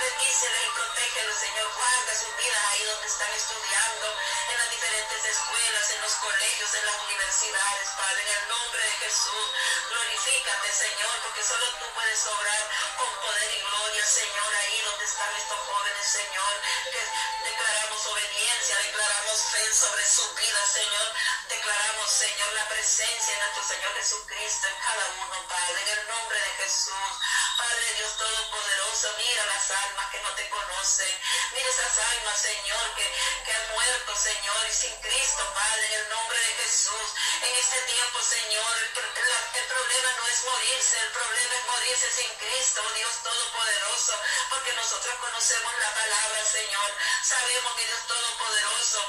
Bendíceles 0.01 0.63
y 0.67 0.71
protégelos, 0.75 1.37
Señor. 1.39 1.67
Guarda 1.77 2.13
sus 2.19 2.37
vidas 2.37 2.63
ahí 2.67 2.85
donde 2.85 3.07
están 3.07 3.33
estudiando, 3.33 4.07
en 4.51 4.59
las 4.59 4.71
diferentes 4.71 5.25
escuelas, 5.25 5.91
en 5.91 6.01
los 6.03 6.15
colegios, 6.19 6.75
en 6.75 6.87
las 6.87 6.99
universidades, 7.05 7.89
Padre, 7.97 8.23
en 8.23 8.29
el 8.43 8.49
nombre 8.49 8.83
de 8.83 8.93
Jesús. 9.07 9.47
Glorifícate, 9.91 10.73
Señor, 10.73 11.15
porque 11.23 11.43
solo 11.45 11.76
tú 11.79 11.87
puedes 11.95 12.27
obrar 12.27 12.63
con 12.97 13.11
poder 13.21 13.51
y 13.53 13.61
gloria, 13.61 14.07
Señor, 14.07 14.55
ahí 14.55 14.81
donde 14.83 15.05
están 15.05 15.33
estos 15.37 15.59
jóvenes, 15.59 16.07
Señor, 16.07 16.53
que 16.93 17.03
declaramos 17.51 18.07
obediencia, 18.07 18.77
declaramos 18.79 19.41
fe 19.51 19.75
sobre 19.75 20.05
su 20.07 20.35
vida, 20.35 20.67
Señor, 20.73 21.13
declaramos, 21.49 22.11
Señor, 22.11 22.53
la 22.55 22.69
presencia 22.69 23.35
de 23.35 23.41
nuestro 23.41 23.65
Señor 23.65 23.95
Jesucristo 23.95 24.69
en 24.69 24.79
cada 24.81 25.05
uno, 25.21 25.49
Padre, 25.49 25.83
en 25.83 25.99
el 25.99 26.09
nombre 26.09 26.39
de 26.41 26.51
Jesús. 26.65 27.13
Padre 27.59 27.95
Dios 27.97 28.17
Todopoderoso, 28.17 29.15
mira 29.17 29.47
las 29.47 29.71
almas 29.71 30.11
que 30.11 30.21
no 30.21 30.31
te 30.35 30.49
conocen, 30.51 31.21
mira 31.55 31.69
esas 31.69 31.99
almas, 31.99 32.39
Señor, 32.41 32.95
que, 32.95 33.07
que 33.45 33.53
han 33.53 33.69
muerto, 33.73 34.17
Señor, 34.17 34.61
y 34.69 34.75
sin 34.75 34.95
Cristo, 35.01 35.43
Padre, 35.55 35.87
en 35.87 36.01
el 36.01 36.09
nombre 36.11 36.39
de 36.39 36.55
Jesús. 36.63 37.09
En 37.43 37.55
este 37.57 37.81
tiempo, 37.83 38.23
Señor, 38.23 38.77
el, 38.77 38.87
el 38.87 39.67
problema 39.67 40.13
no 40.19 40.27
es 40.29 40.45
morirse, 40.45 40.99
el 41.01 41.13
problema 41.13 41.55
es 41.57 41.66
morirse 41.67 42.09
sin 42.13 42.31
Cristo, 42.39 42.83
oh 42.85 42.95
Dios 42.95 43.15
Todopoderoso, 43.23 44.15
porque 44.51 44.73
nosotros 44.75 45.15
conocemos 45.21 45.73
la 45.79 45.95
palabra, 45.95 46.45
Señor. 46.45 46.91
Sabemos, 47.23 47.77
mi 47.77 47.85
Dios 47.85 48.07
Todopoderoso, 48.07 49.01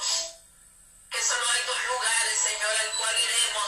que 1.10 1.22
solo 1.24 1.50
hay 1.50 1.62
dos 1.66 1.82
lugares, 1.86 2.40
Señor, 2.40 2.72
al 2.72 2.92
cual 2.98 3.16
iremos, 3.20 3.68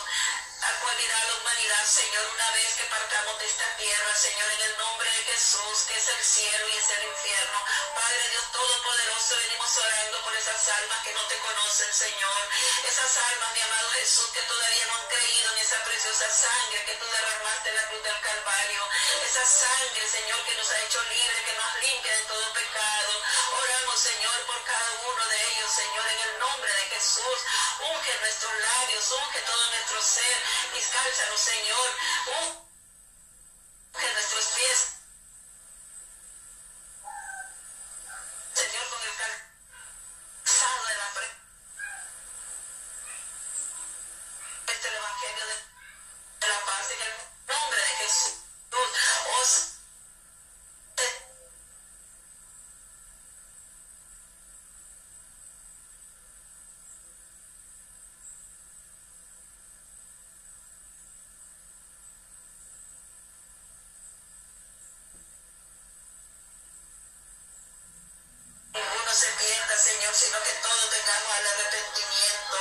cual 0.68 1.00
irá 1.00 1.26
la 1.26 1.36
humanidad, 1.40 1.86
Señor, 1.88 2.26
una 2.36 2.52
vez 2.52 2.74
que 2.76 2.84
partamos 2.84 3.40
de 3.40 3.46
esta 3.48 3.78
tierra, 3.78 4.16
Señor, 4.16 4.52
en 4.52 4.62
el 4.62 4.78
nombre 4.78 5.10
de 5.10 5.24
Jesús, 5.32 5.78
que 5.88 5.98
es 5.98 6.08
el 6.08 6.24
cielo 6.24 6.68
y 6.68 6.78
es 6.78 6.90
el 6.90 7.04
infierno. 7.08 7.60
Padre 7.96 8.30
Dios 8.30 8.52
Todopoderoso, 8.52 9.36
venimos 9.38 9.78
orando 9.78 10.22
por 10.24 10.36
esas 10.36 10.68
almas 10.68 11.00
que 11.04 11.14
no 11.14 11.24
te 11.28 11.38
conocen, 11.40 11.94
Señor. 11.94 12.42
Esas 12.88 13.18
almas, 13.18 13.54
mi 13.54 13.62
amado 13.62 13.90
Jesús, 13.92 14.28
que 14.34 14.42
todavía 14.42 14.86
no 14.88 14.96
han 14.96 15.08
creído 15.08 15.54
en 15.54 15.58
esa 15.60 15.84
preciosa 15.84 16.30
sangre 16.30 16.86
que 16.86 16.96
tú 16.96 17.06
derramaste 17.06 17.70
en 17.70 17.76
la 17.76 17.88
cruz 17.88 18.04
del 18.04 18.20
Calvario. 18.20 18.84
Esa 19.24 19.46
sangre, 19.46 20.10
Señor, 20.12 20.44
que 20.44 20.56
nos 20.56 20.72
ha 20.72 20.80
hecho 20.82 21.02
libres, 21.04 21.42
que 21.46 21.54
nos 21.56 21.76
limpia 21.88 22.12
de 22.18 22.24
todo 22.24 22.54
pecado. 22.54 23.12
Señor, 24.10 24.46
por 24.48 24.64
cada 24.64 24.92
uno 25.14 25.28
de 25.28 25.38
ellos, 25.52 25.72
Señor, 25.72 26.08
en 26.08 26.30
el 26.30 26.40
nombre 26.40 26.74
de 26.74 26.96
Jesús. 26.96 27.40
Unge 27.94 28.20
nuestros 28.22 28.54
labios, 28.60 29.12
unge 29.12 29.40
todo 29.42 29.70
nuestro 29.70 30.02
ser. 30.02 30.38
Descálzanos, 30.74 31.40
Señor. 31.40 31.90
Unge 33.94 34.14
nuestros 34.14 34.46
pies. 34.56 34.99
Señor, 69.80 70.14
sino 70.14 70.44
que 70.44 70.52
todos 70.62 70.90
tengamos 70.90 71.40
el 71.40 71.48
arrepentimiento. 71.48 72.58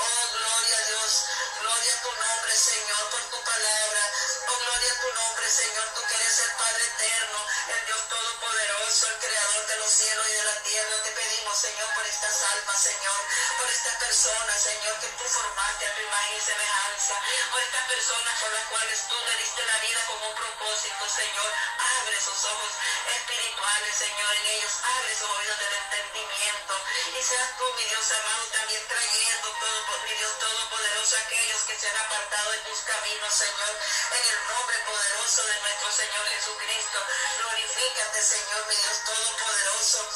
Oh, 0.00 0.32
gloria 0.36 0.76
a 0.76 0.86
Dios, 0.88 1.24
gloria 1.60 1.94
a 1.94 2.02
tu 2.02 2.12
nombre, 2.12 2.54
Señor, 2.54 3.10
por 3.10 3.22
tu 3.30 3.42
palabra. 3.42 4.37
Gloria 4.48 4.92
a 4.92 5.00
tu 5.00 5.12
nombre, 5.12 5.50
Señor, 5.50 5.84
tú 5.94 6.00
que 6.08 6.14
eres 6.14 6.38
el 6.40 6.52
Padre 6.52 6.84
eterno, 6.84 7.38
el 7.68 7.86
Dios 7.86 8.08
todopoderoso, 8.08 9.08
el 9.08 9.18
creador 9.18 9.66
de 9.66 9.76
los 9.76 9.90
cielos 9.90 10.26
y 10.28 10.32
de 10.32 10.44
la 10.44 10.62
tierra. 10.62 11.02
Te 11.04 11.10
pedimos, 11.10 11.58
Señor, 11.58 11.88
por 11.94 12.06
estas 12.06 12.42
almas, 12.42 12.82
Señor, 12.82 13.20
por 13.58 13.68
estas 13.68 13.94
personas, 13.96 14.62
Señor, 14.62 15.00
que 15.00 15.08
tú 15.08 15.24
formaste 15.24 15.86
a 15.86 15.94
tu 15.94 16.00
imagen 16.00 16.36
y 16.36 16.40
semejanza, 16.40 17.14
por 17.50 17.60
estas 17.60 17.84
personas 17.88 18.40
por 18.40 18.52
las 18.52 18.64
cuales 18.68 18.98
tú 19.08 19.16
le 19.28 19.36
diste 19.36 19.66
la 19.66 19.78
vida 19.78 20.00
como 20.06 20.28
un 20.28 20.34
propósito, 20.34 21.02
Señor. 21.08 21.50
Abre 22.00 22.20
sus 22.20 22.44
ojos 22.44 22.72
espirituales, 23.20 23.94
Señor, 23.96 24.32
en 24.32 24.46
ellos. 24.56 24.72
Abre 24.82 25.12
sus 25.12 25.28
oídos 25.28 25.58
del 25.58 25.74
entendimiento. 25.76 26.74
Y 27.18 27.22
seas 27.22 27.50
tú, 27.58 27.64
mi 27.76 27.84
Dios 27.84 28.10
amado, 28.12 28.44
también 28.52 28.82
trayendo 28.88 29.48
todo, 29.60 29.98
mi 30.08 30.12
Dios 30.14 30.38
todopoderoso, 30.38 31.16
aquellos 31.16 31.62
que 31.62 31.78
se 31.78 31.88
han 31.88 31.96
apartado 31.96 32.50
de 32.52 32.58
tus 32.58 32.78
caminos, 32.80 33.34
Señor. 33.34 33.74
En 34.08 34.24
el 34.28 34.37
nombre 34.46 34.78
poderoso 34.86 35.42
de 35.44 35.60
nuestro 35.60 35.92
Señor 35.92 36.26
Jesucristo. 36.28 36.98
Glorifícate, 37.38 38.22
Señor, 38.22 38.66
mi 38.68 38.76
Dios 38.76 38.98
todopoderoso. 39.04 40.08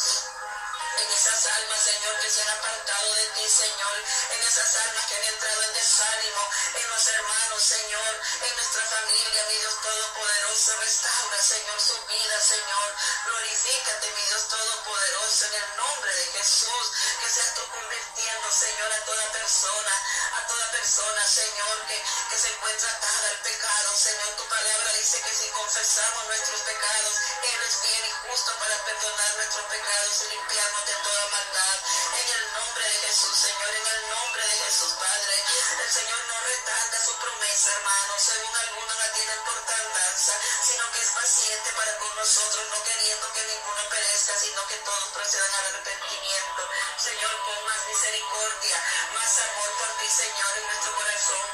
En 0.98 1.10
esas 1.10 1.46
almas, 1.46 1.80
Señor, 1.82 2.20
que 2.20 2.30
se 2.30 2.42
han 2.42 2.48
apartado 2.50 3.14
de 3.14 3.26
ti, 3.30 3.48
Señor, 3.48 3.96
en 4.30 4.42
esas 4.42 4.76
almas 4.76 5.06
que 5.06 5.16
han 5.16 5.24
entrado 5.24 5.62
en 5.62 5.72
desánimo, 5.72 6.50
en 6.74 6.88
los 6.90 7.06
hermanos, 7.08 7.62
Señor, 7.62 8.20
en 8.42 8.56
nuestra 8.56 8.84
familia, 8.84 9.46
mi 9.48 9.56
Dios 9.56 9.80
Todopoderoso, 9.82 10.76
restaura, 10.80 11.42
Señor, 11.42 11.80
su 11.80 12.06
vida, 12.06 12.40
Señor, 12.40 12.94
glorifícate, 13.24 14.10
mi 14.10 14.22
Dios 14.22 14.48
Todopoderoso, 14.48 15.46
en 15.46 15.54
el 15.54 15.76
nombre 15.76 16.14
de 16.14 16.24
Jesús, 16.38 16.86
que 17.20 17.30
seas 17.30 17.54
tú 17.54 17.62
convirtiendo, 17.72 18.52
Señor, 18.52 18.92
a 18.92 19.04
toda 19.04 19.32
persona, 19.32 19.94
a 20.36 20.46
toda 20.46 20.70
persona, 20.72 21.26
Señor, 21.26 21.81
que, 22.30 22.38
se 22.38 22.48
encuentra 22.48 22.90
atada 22.90 23.28
al 23.30 23.38
pecado, 23.42 23.88
Señor, 23.96 24.36
tu 24.36 24.44
palabra 24.48 24.92
dice 24.98 25.20
que 25.20 25.34
si 25.34 25.48
confesamos 25.50 26.26
nuestros 26.26 26.60
pecados, 26.62 27.14
Él 27.42 27.60
es 27.68 27.74
fiel 27.82 28.04
y 28.06 28.12
justo 28.28 28.50
para 28.58 28.76
perdonar 28.84 29.34
nuestros 29.36 29.64
pecados 29.66 30.22
y 30.22 30.34
limpiarnos 30.34 30.86
de 30.86 30.94
toda 31.02 31.26
maldad. 31.28 31.78
En 32.12 32.28
el 32.28 32.44
nombre 32.52 32.84
de 32.84 32.96
Jesús, 33.06 33.36
Señor, 33.38 33.70
en 33.70 33.86
el 33.86 34.10
nombre 34.10 34.42
de 34.42 34.56
Jesús, 34.64 34.92
Padre. 34.98 35.36
El 35.82 35.92
Señor 35.92 36.20
no 36.26 36.40
retarda 36.40 37.04
su 37.04 37.14
promesa, 37.18 37.72
hermano, 37.72 38.14
según 38.18 38.56
algunos 38.56 38.96
la 38.96 39.12
tienen 39.12 39.40
por 39.44 39.58
tardanza, 39.66 40.34
sino 40.62 40.90
que 40.92 41.00
es 41.00 41.10
paciente 41.10 41.72
para 41.72 41.98
con 41.98 42.16
nosotros, 42.16 42.64
no 42.70 42.82
queriendo 42.84 43.32
que 43.32 43.42
ninguno 43.42 43.82
perezca, 43.90 44.32
sino 44.38 44.66
que 44.66 44.76
todos 44.76 45.08
procedan 45.12 45.54
al 45.54 45.66
arrepentimiento. 45.66 46.62
Señor, 46.98 47.34
con 47.44 47.64
más 47.64 47.86
misericordia, 47.86 48.76
más 49.14 49.38
amor 49.38 49.70
por 49.78 49.90
ti, 49.98 50.08
Señor, 50.08 50.52
en 50.56 50.66
nuestro 50.66 50.94
corazón, 50.94 51.46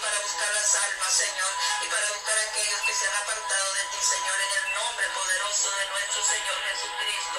para 0.00 0.18
buscar 0.20 0.52
las 0.54 0.74
almas, 0.74 1.12
Señor, 1.12 1.52
y 1.82 1.86
para 1.88 2.06
buscar 2.08 2.38
aquellos 2.38 2.80
que 2.80 2.94
se 2.94 3.06
han 3.06 3.16
apartado 3.20 3.74
de 3.74 3.84
ti, 3.92 4.00
Señor, 4.00 4.38
en 4.40 4.52
el 4.60 4.74
nombre 4.74 5.06
poderoso 5.12 5.70
de 5.70 5.84
nuestro 5.86 6.20
Señor 6.24 6.56
Jesucristo. 6.64 7.38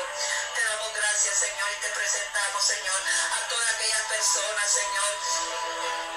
Te 0.55 0.61
damos 0.63 0.93
gracias, 0.93 1.35
Señor, 1.39 1.69
y 1.71 1.81
te 1.81 1.89
presentamos, 1.89 2.63
Señor, 2.63 2.99
a 3.33 3.39
todas 3.49 3.69
aquellas 3.75 4.05
personas, 4.13 4.67
Señor, 4.69 5.11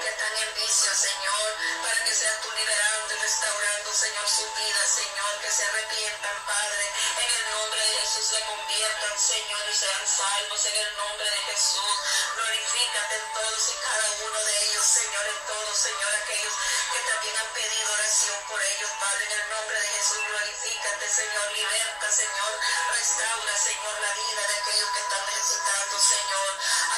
que 0.01 0.09
están 0.09 0.33
en 0.37 0.53
vicio, 0.53 0.91
Señor, 0.93 1.47
para 1.81 2.03
que 2.05 2.13
seas 2.13 2.41
tú 2.41 2.49
liberando 2.51 3.13
y 3.13 3.17
restaurando, 3.17 3.93
Señor, 3.93 4.27
su 4.29 4.45
vida, 4.53 4.81
Señor, 4.85 5.31
que 5.41 5.51
se 5.51 5.65
arrepientan, 5.65 6.37
Padre, 6.45 6.85
en 7.25 7.29
el 7.41 7.43
nombre 7.57 7.74
Jesús 8.05 8.37
se 8.37 8.45
conviertan, 8.45 9.17
Señor, 9.17 9.65
y 9.65 9.73
sean 9.73 10.05
salvos 10.05 10.63
en 10.67 10.75
el 10.77 10.95
nombre 10.95 11.25
de 11.25 11.37
Jesús. 11.49 11.95
Glorifícate 12.35 13.15
en 13.15 13.33
todos 13.33 13.63
y 13.65 13.75
cada 13.81 14.11
uno 14.29 14.39
de 14.45 14.55
ellos, 14.61 14.85
Señor, 14.85 15.25
en 15.25 15.39
todos, 15.49 15.75
Señor, 15.75 16.13
aquellos 16.13 16.53
que 16.93 16.99
también 17.09 17.35
han 17.35 17.49
pedido 17.57 17.93
oración 17.93 18.37
por 18.45 18.61
ellos, 18.61 18.91
Padre, 19.01 19.25
en 19.25 19.31
el 19.41 19.49
nombre 19.49 19.79
de 19.81 19.87
Jesús, 19.89 20.21
glorifícate, 20.21 21.05
Señor, 21.09 21.51
liberta, 21.57 22.11
Señor, 22.11 22.51
restaura, 22.93 23.57
Señor, 23.57 23.95
la 23.97 24.13
vida 24.13 24.41
de 24.53 24.53
aquellos 24.53 24.89
que 24.93 25.01
están 25.01 25.25
necesitando, 25.25 25.95
Señor, 25.97 26.49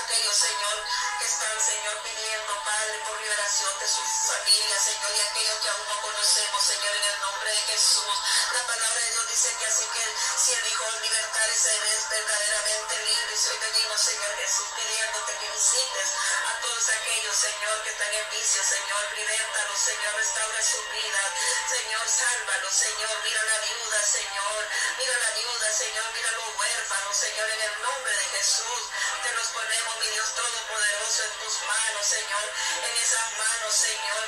aquellos, 0.07 0.37
Señor, 0.37 0.77
que 1.19 1.25
están, 1.25 1.59
Señor, 1.59 1.99
pidiendo, 2.01 2.63
Padre, 2.63 2.95
por 3.05 3.19
liberación 3.19 3.79
de 3.79 3.87
sus 3.87 4.09
familias, 4.23 4.83
Señor, 4.83 5.11
y 5.11 5.19
aquellos 5.19 5.59
que 5.59 5.69
aún 5.69 5.87
no 5.87 6.01
conocemos, 6.01 6.63
Señor, 6.63 6.95
en 6.95 7.03
el 7.03 7.19
nombre 7.19 7.51
de 7.51 7.61
Jesús. 7.75 8.15
La 8.53 8.63
palabra 8.67 8.99
de 9.03 9.11
Dios 9.11 9.27
dice 9.27 9.55
que 9.59 9.65
así 9.65 9.83
que 9.83 10.05
si 10.37 10.53
el 10.53 10.67
Hijo 10.67 10.85
libertar 11.01 11.49
se 11.51 11.75
es 11.75 12.09
verdaderamente 12.09 12.93
libre. 13.03 13.35
Y 13.35 13.47
hoy 13.49 13.57
venimos, 13.57 13.99
Señor 14.01 14.31
Jesús, 14.37 14.67
pidiéndote 14.77 15.33
que 15.39 15.51
visites 15.51 16.09
a 16.47 16.61
todos 16.61 16.89
aquellos, 16.89 17.35
Señor, 17.35 17.83
que 17.83 17.89
están 17.89 18.13
en 18.13 18.29
vicio, 18.29 18.63
Señor, 18.63 19.03
libertalos, 19.11 19.79
Señor, 19.79 20.15
restaura 20.15 20.61
su 20.63 20.81
vida, 20.87 21.23
Señor, 21.67 22.05
sálvalos, 22.07 22.73
Señor, 22.73 23.11
mira 23.23 23.43
la 23.43 23.57
viuda, 23.59 23.99
Señor, 24.07 24.61
mira 24.99 25.15
la 25.19 25.31
viuda, 25.35 25.67
Señor, 25.73 26.05
mira 26.13 26.31
los 26.31 26.47
huérfanos, 26.55 27.17
Señor, 27.17 27.49
en 27.49 27.61
el 27.61 27.81
nombre 27.81 28.13
de 28.15 28.25
Jesús, 28.37 28.83
te 29.23 29.33
los 29.33 29.47
ponemos, 29.47 29.96
mi 29.99 30.07
Dios 30.13 30.29
Todopoderoso, 30.35 31.23
en 31.23 31.33
tus 31.41 31.55
manos, 31.65 32.05
Señor, 32.05 32.47
en 32.85 32.93
esas 33.03 33.27
manos, 33.37 33.73
Señor, 33.73 34.23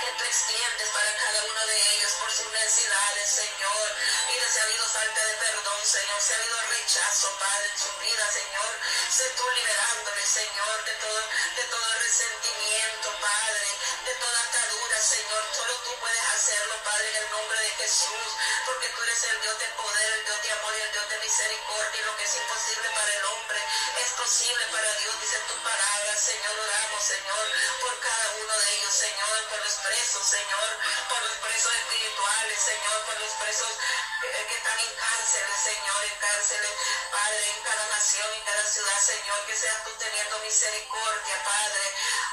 que 0.00 0.10
tú 0.16 0.24
extiendes 0.24 0.88
para 0.88 1.16
cada 1.16 1.44
uno 1.44 1.66
de 1.66 1.76
ellos 1.96 2.12
por 2.20 2.30
sus 2.30 2.46
necesidades, 2.52 3.28
Señor. 3.28 3.86
Y 4.30 4.52
si 4.52 4.58
ha 4.58 4.62
habido 4.64 4.86
falta 4.86 5.20
de 5.24 5.34
perdón, 5.34 5.80
Señor, 5.84 6.20
si 6.22 6.32
ha 6.32 6.36
habido 6.36 6.60
rechazo, 6.62 7.28
Padre, 7.38 7.66
en 7.72 7.78
su 7.78 7.90
vida, 8.00 8.24
Señor, 8.32 8.72
sé 9.10 9.24
tú 9.36 9.44
liberándole, 9.50 10.26
Señor, 10.26 10.84
de 10.84 10.92
todo, 10.94 11.20
de 11.56 11.64
todo 11.64 11.88
resentimiento, 11.98 13.08
Padre, 13.20 13.68
de 14.06 14.14
toda 14.14 14.40
Señor. 15.02 15.42
Solo 15.52 15.74
tú 15.82 15.90
puedes 15.98 16.24
hacerlo, 16.34 16.74
Padre, 16.84 17.08
en 17.08 17.16
el 17.16 17.30
nombre 17.30 17.58
de 17.58 17.70
Jesús, 17.82 18.30
porque 18.64 18.88
tú 18.88 19.02
eres 19.02 19.24
el 19.24 19.40
Dios 19.42 19.58
de 19.58 19.66
poder, 19.74 20.12
el 20.12 20.24
Dios 20.24 20.42
de 20.42 20.52
amor 20.52 20.72
y 20.78 20.80
el 20.82 20.92
Dios 20.92 21.08
de 21.10 21.18
misericordia. 21.18 22.00
Y 22.00 22.04
lo 22.04 22.16
que 22.16 22.24
es 22.24 22.36
imposible 22.36 22.88
para 22.94 23.10
el 23.14 23.24
hombre 23.24 23.58
es 24.04 24.10
posible 24.12 24.64
para 24.70 24.94
Dios, 24.94 25.20
dice 25.20 25.38
tu 25.48 25.56
palabra, 25.62 26.16
Señor. 26.16 26.58
Oramos, 26.58 27.02
Señor, 27.02 27.44
por 27.80 28.00
cada 28.00 28.26
uno 28.38 28.54
de 28.58 28.74
ellos, 28.74 28.94
Señor, 28.94 29.36
por 29.50 29.58
los 29.64 29.74
presos, 29.74 30.26
Señor, 30.26 30.68
por 31.08 31.22
los 31.22 31.36
presos 31.42 31.74
espirituales, 31.74 32.58
Señor, 32.60 32.96
por 33.04 33.18
los 33.18 33.32
presos 33.42 33.72
que 34.22 34.54
están 34.54 34.78
en 34.78 34.94
cárceles, 34.94 35.58
Señor, 35.58 36.04
en 36.04 36.16
cárceles, 36.22 36.70
Padre, 37.10 37.50
en 37.50 37.62
cada 37.62 37.86
nación, 37.88 38.28
en 38.32 38.44
cada 38.44 38.64
ciudad, 38.64 39.00
Señor, 39.02 39.46
que 39.46 39.56
seas 39.56 39.84
tú 39.84 39.90
teniendo 39.98 40.38
misericordia, 40.38 41.36
Padre. 41.44 41.84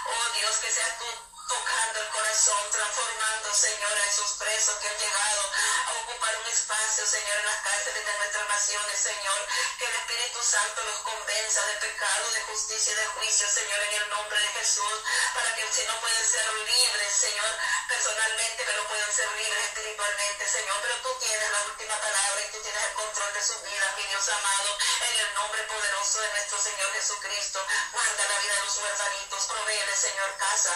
Oh 0.05 0.29
Dios, 0.37 0.55
que 0.57 0.71
seas 0.71 0.99
tú 0.99 1.05
tocando 1.51 1.99
el 1.99 2.07
corazón, 2.07 2.63
transformando, 2.71 3.53
Señor, 3.53 3.91
a 3.91 4.07
esos 4.07 4.31
presos 4.39 4.75
que 4.79 4.87
han 4.87 4.97
llegado 4.97 5.41
a 5.87 5.91
ocupar 5.99 6.37
un 6.37 6.47
espacio, 6.47 7.05
Señor, 7.05 7.37
en 7.39 7.45
las 7.45 7.61
cárceles 7.61 8.05
de 8.05 8.13
nuestras 8.19 8.47
naciones, 8.47 8.97
Señor. 8.99 9.39
Que 9.77 9.85
el 9.85 9.95
Espíritu 9.95 10.39
Santo 10.43 10.83
los 10.83 10.99
convenza 11.03 11.61
de 11.65 11.75
pecado, 11.75 12.31
de 12.31 12.41
justicia 12.43 12.93
y 12.93 12.95
de 12.95 13.07
juicio, 13.19 13.47
Señor, 13.49 13.79
en 13.83 13.93
el 14.01 14.09
nombre 14.09 14.39
de 14.39 14.47
Jesús, 14.63 14.97
para 15.35 15.55
que 15.55 15.67
si 15.71 15.83
no 15.87 15.99
pueden 15.99 16.25
ser 16.25 16.45
libres, 16.53 17.13
Señor, 17.19 17.51
personalmente, 17.87 18.63
pero 18.63 18.87
puedan 18.87 19.11
ser 19.11 19.27
libres 19.35 19.63
espiritualmente, 19.65 20.47
Señor. 20.47 20.77
Pero 20.81 20.95
tú 21.03 21.09
tienes 21.19 21.51
la 21.51 21.61
última 21.67 21.95
palabra 21.99 22.39
y 22.47 22.51
tú 22.51 22.59
tienes 22.63 22.83
el 22.83 22.93
control 22.93 23.33
de 23.33 23.43
sus 23.43 23.59
vidas, 23.63 23.91
mi 23.97 24.03
Dios 24.07 24.29
amado, 24.29 24.69
en 25.03 25.13
el 25.19 25.33
nombre 25.35 25.63
poderoso 25.63 26.21
de 26.21 26.29
nuestro 26.31 26.57
Señor 26.63 26.89
Jesucristo. 26.93 27.59
Guarda 27.91 28.23
la 28.23 28.39
vida 28.39 28.55
de 28.55 28.61
los 28.63 28.77
huerfanitos, 28.77 29.43
provee, 29.51 29.81
Señor, 30.01 30.37
casa, 30.37 30.73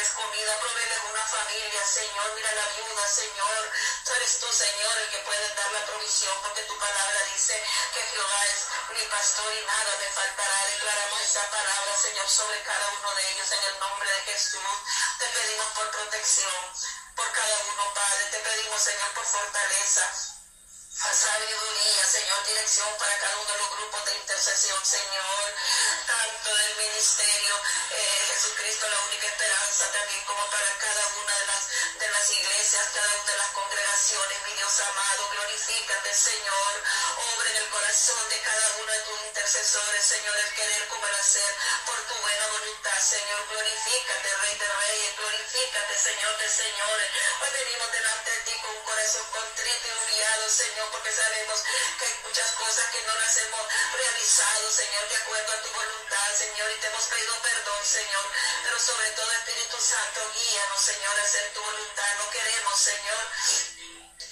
provee 0.00 0.16
comida, 0.16 0.56
proveeles 0.60 0.98
una 1.10 1.24
familia, 1.24 1.84
Señor. 1.84 2.32
Mira 2.34 2.52
la 2.52 2.66
viuda, 2.72 3.06
Señor. 3.06 3.72
Tú 4.04 4.12
eres 4.14 4.38
tú, 4.40 4.46
Señor, 4.52 4.98
el 4.98 5.08
que 5.10 5.18
puede 5.18 5.54
dar 5.54 5.72
la 5.72 5.84
provisión, 5.86 6.34
porque 6.42 6.62
tu 6.62 6.78
palabra 6.78 7.20
dice 7.34 7.62
que 7.92 8.00
Jehová 8.00 8.40
es 8.46 8.60
mi 8.96 9.04
pastor 9.10 9.52
y 9.52 9.66
nada 9.66 9.96
me 10.00 10.08
faltará. 10.08 10.66
Declaramos 10.72 11.20
esa 11.20 11.50
palabra, 11.50 11.96
Señor, 12.00 12.28
sobre 12.28 12.62
cada 12.62 12.88
uno 12.88 13.14
de 13.14 13.30
ellos 13.30 13.52
en 13.52 13.64
el 13.64 13.78
nombre 13.80 14.10
de 14.10 14.20
Jesús. 14.32 14.76
Te 15.18 15.26
pedimos 15.26 15.66
por 15.74 15.90
protección 15.90 16.60
por 17.14 17.32
cada 17.32 17.56
uno, 17.58 17.94
Padre. 17.94 18.24
Te 18.30 18.38
pedimos, 18.38 18.80
Señor, 18.80 19.10
por 19.12 19.24
fortaleza 19.26 20.39
sabiduría, 20.90 22.04
Señor, 22.04 22.46
dirección 22.46 22.88
para 22.98 23.16
cada 23.18 23.36
uno 23.36 23.52
de 23.52 23.58
los 23.58 23.70
grupos 23.70 24.04
de 24.06 24.14
intercesión, 24.16 24.84
Señor, 24.84 25.44
tanto 26.06 26.56
del 26.56 26.76
ministerio, 26.76 27.54
eh, 27.90 28.24
Jesucristo, 28.28 28.88
la 28.88 29.00
única 29.06 29.26
esperanza 29.26 29.92
también 29.92 30.24
como 30.24 30.44
para 30.50 30.78
cada 30.78 31.06
una 31.22 31.34
de 31.38 31.46
las, 31.46 31.62
de 31.98 32.08
las 32.10 32.30
iglesias, 32.30 32.88
cada 32.94 33.14
una 33.22 33.32
de 33.32 33.38
las 33.38 33.50
congregaciones, 33.50 34.42
mi 34.46 34.52
Dios 34.54 34.80
amado, 34.80 35.28
glorifícate, 35.30 36.14
Señor, 36.14 36.72
obra 37.36 37.50
en 37.50 37.56
el 37.56 37.68
corazón 37.70 38.28
de 38.28 38.40
cada 38.42 38.68
uno 38.82 38.92
de 38.92 39.00
tus 39.00 39.20
intercesores, 39.26 40.04
Señor, 40.04 40.36
el 40.36 40.54
querer 40.54 40.88
como 40.88 41.06
el 41.06 41.14
hacer, 41.14 41.54
por 41.86 41.98
tu 42.06 42.14
buena 42.14 42.46
voluntad, 42.48 42.98
Señor, 42.98 43.46
glorifícate, 43.48 44.28
Rey 44.42 44.58
de 44.58 44.68
Reyes, 44.68 45.16
glorifícate, 45.16 45.98
Señor 45.98 46.36
de 46.38 46.48
Señores, 46.50 47.10
hoy 47.40 47.50
venimos 47.54 47.92
delante 47.92 48.30
de 48.30 48.40
ti 48.42 48.52
con 48.60 48.70
un 48.70 48.84
corazón 48.84 49.26
contrito 49.30 49.86
y 49.86 49.90
humillado, 49.90 50.50
Señor, 50.50 50.89
porque 50.90 51.12
sabemos 51.12 51.58
que 51.98 52.04
hay 52.04 52.14
muchas 52.24 52.50
cosas 52.52 52.90
que 52.90 53.02
no 53.02 53.14
las 53.14 53.36
hemos 53.38 53.66
realizado, 53.94 54.70
Señor, 54.70 55.08
de 55.08 55.16
acuerdo 55.16 55.52
a 55.52 55.62
tu 55.62 55.70
voluntad, 55.70 56.28
Señor, 56.36 56.70
y 56.70 56.80
te 56.80 56.86
hemos 56.86 57.04
pedido 57.04 57.34
perdón, 57.42 57.84
Señor, 57.84 58.24
pero 58.62 58.78
sobre 58.80 59.10
todo 59.10 59.32
Espíritu 59.32 59.76
Santo, 59.80 60.20
guíanos, 60.34 60.80
Señor, 60.80 61.18
a 61.18 61.22
hacer 61.22 61.52
tu 61.54 61.60
voluntad. 61.62 62.14
No 62.18 62.30
queremos, 62.30 62.78
Señor, 62.78 63.24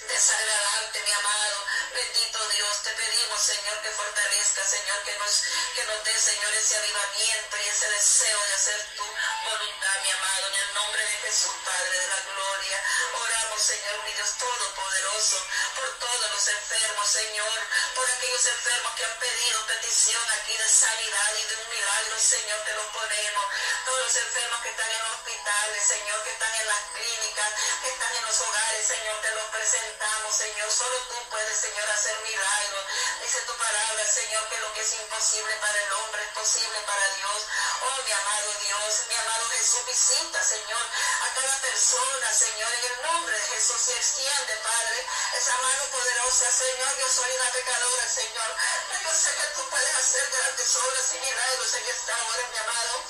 desagradarte, 0.07 1.01
mi 1.01 1.11
amado. 1.11 1.57
Bendito 1.93 2.49
Dios, 2.49 2.83
te 2.83 2.91
pedimos, 2.91 3.41
Señor, 3.41 3.81
que 3.81 3.89
fortalezca, 3.91 4.65
Señor, 4.65 5.03
que 5.03 5.17
nos, 5.17 5.43
que 5.75 5.83
nos 5.85 6.03
dé, 6.03 6.19
Señor, 6.19 6.53
ese 6.53 6.77
avivamiento 6.77 7.57
y 7.57 7.69
ese 7.69 7.89
deseo 7.89 8.39
de 8.47 8.53
hacer 8.53 8.95
tu 8.95 9.05
voluntad, 9.43 9.95
mi 10.03 10.11
amado, 10.11 10.47
en 10.47 10.55
el 10.55 10.73
nombre 10.73 11.03
de 11.03 11.17
Jesús, 11.23 11.53
Padre 11.65 11.99
de 11.99 12.07
la 12.07 12.21
gloria. 12.33 12.77
Oramos, 13.13 13.61
Señor, 13.61 14.03
mi 14.03 14.13
Dios 14.13 14.31
Todopoderoso, 14.37 15.37
por 15.75 15.99
todos 15.99 16.31
los 16.31 16.47
enfermos, 16.47 17.07
Señor, 17.07 17.59
por 17.95 18.09
aquellos 18.09 18.45
enfermos 18.47 18.95
que 18.95 19.05
han 19.05 19.19
pedido 19.19 19.65
petición 19.67 20.23
aquí 20.39 20.57
de 20.57 20.69
sanidad 20.69 21.31
y 21.35 21.43
de 21.47 21.55
un 21.55 21.69
milagro, 21.69 22.19
Señor, 22.19 22.59
te 22.65 22.73
lo 22.73 22.91
ponemos. 22.91 23.45
Todos 23.85 23.99
los 24.05 24.15
enfermos 24.17 24.61
que 24.61 24.69
están 24.69 24.91
en 24.91 25.01
hospitales, 25.01 25.83
Señor, 25.83 26.23
que 26.23 26.31
están 26.31 26.55
en 26.55 26.67
las 26.67 26.83
clínicas, 26.93 27.49
que 27.81 27.89
están 27.89 28.15
en 28.15 28.25
los 28.25 28.41
hogares, 28.41 28.87
Señor, 28.87 29.21
te 29.21 29.31
los 29.31 29.45
presentamos, 29.49 30.35
Señor. 30.35 30.71
Solo 30.71 30.97
tú 31.09 31.15
puedes, 31.29 31.57
Señor, 31.59 31.89
hacer 31.89 32.15
milagros. 32.21 32.85
Dice 33.21 33.41
tu 33.41 33.55
palabra, 33.57 34.05
Señor, 34.05 34.49
que 34.49 34.57
lo 34.59 34.73
que 34.73 34.81
es 34.81 34.93
imposible 34.93 35.53
para 35.61 35.77
el 35.83 35.91
hombre 35.93 36.23
es 36.23 36.31
posible 36.33 36.79
para 36.85 37.07
Dios. 37.15 37.39
Oh, 37.81 38.03
mi 38.03 38.11
amado 38.11 38.49
Dios, 38.61 38.91
mi 39.07 39.15
amado 39.15 39.38
Jesús, 39.47 39.85
visita, 39.85 40.43
Señor, 40.43 40.85
a 41.21 41.33
cada 41.33 41.55
persona, 41.61 42.33
Señor, 42.33 42.71
en 42.73 42.85
el 42.91 43.01
nombre 43.03 43.35
de 43.35 43.47
Jesús 43.55 43.81
se 43.81 43.95
extiende, 43.95 44.55
Padre, 44.63 45.05
esa 45.37 45.57
mano 45.57 45.83
poderosa, 45.91 46.51
Señor. 46.51 46.91
Yo 46.99 47.07
soy 47.07 47.31
una 47.39 47.51
pecadora, 47.51 48.07
Señor. 48.09 48.49
Pero 48.89 49.01
yo 49.01 49.13
sé 49.15 49.29
que 49.35 49.47
tú 49.55 49.69
puedes 49.69 49.95
hacer 49.95 50.29
grandes 50.31 50.75
obras 50.75 51.13
y 51.13 51.19
milagros 51.19 51.73
en 51.75 51.85
esta 51.87 52.13
hora, 52.25 52.43
mi 52.51 52.57
amado. 52.57 53.03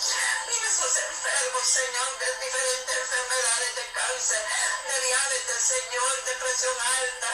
Mira 0.48 0.68
esos 0.70 0.98
enfermos, 0.98 1.66
Señor, 1.68 2.20
de 2.20 2.46
diferentes 2.46 2.98
enfermedades 2.98 3.76
de 3.76 3.86
cáncer, 3.92 4.42
de 4.86 5.00
diabetes, 5.06 5.62
Señor, 5.64 6.24
depresión 6.26 6.78
alta, 6.80 7.30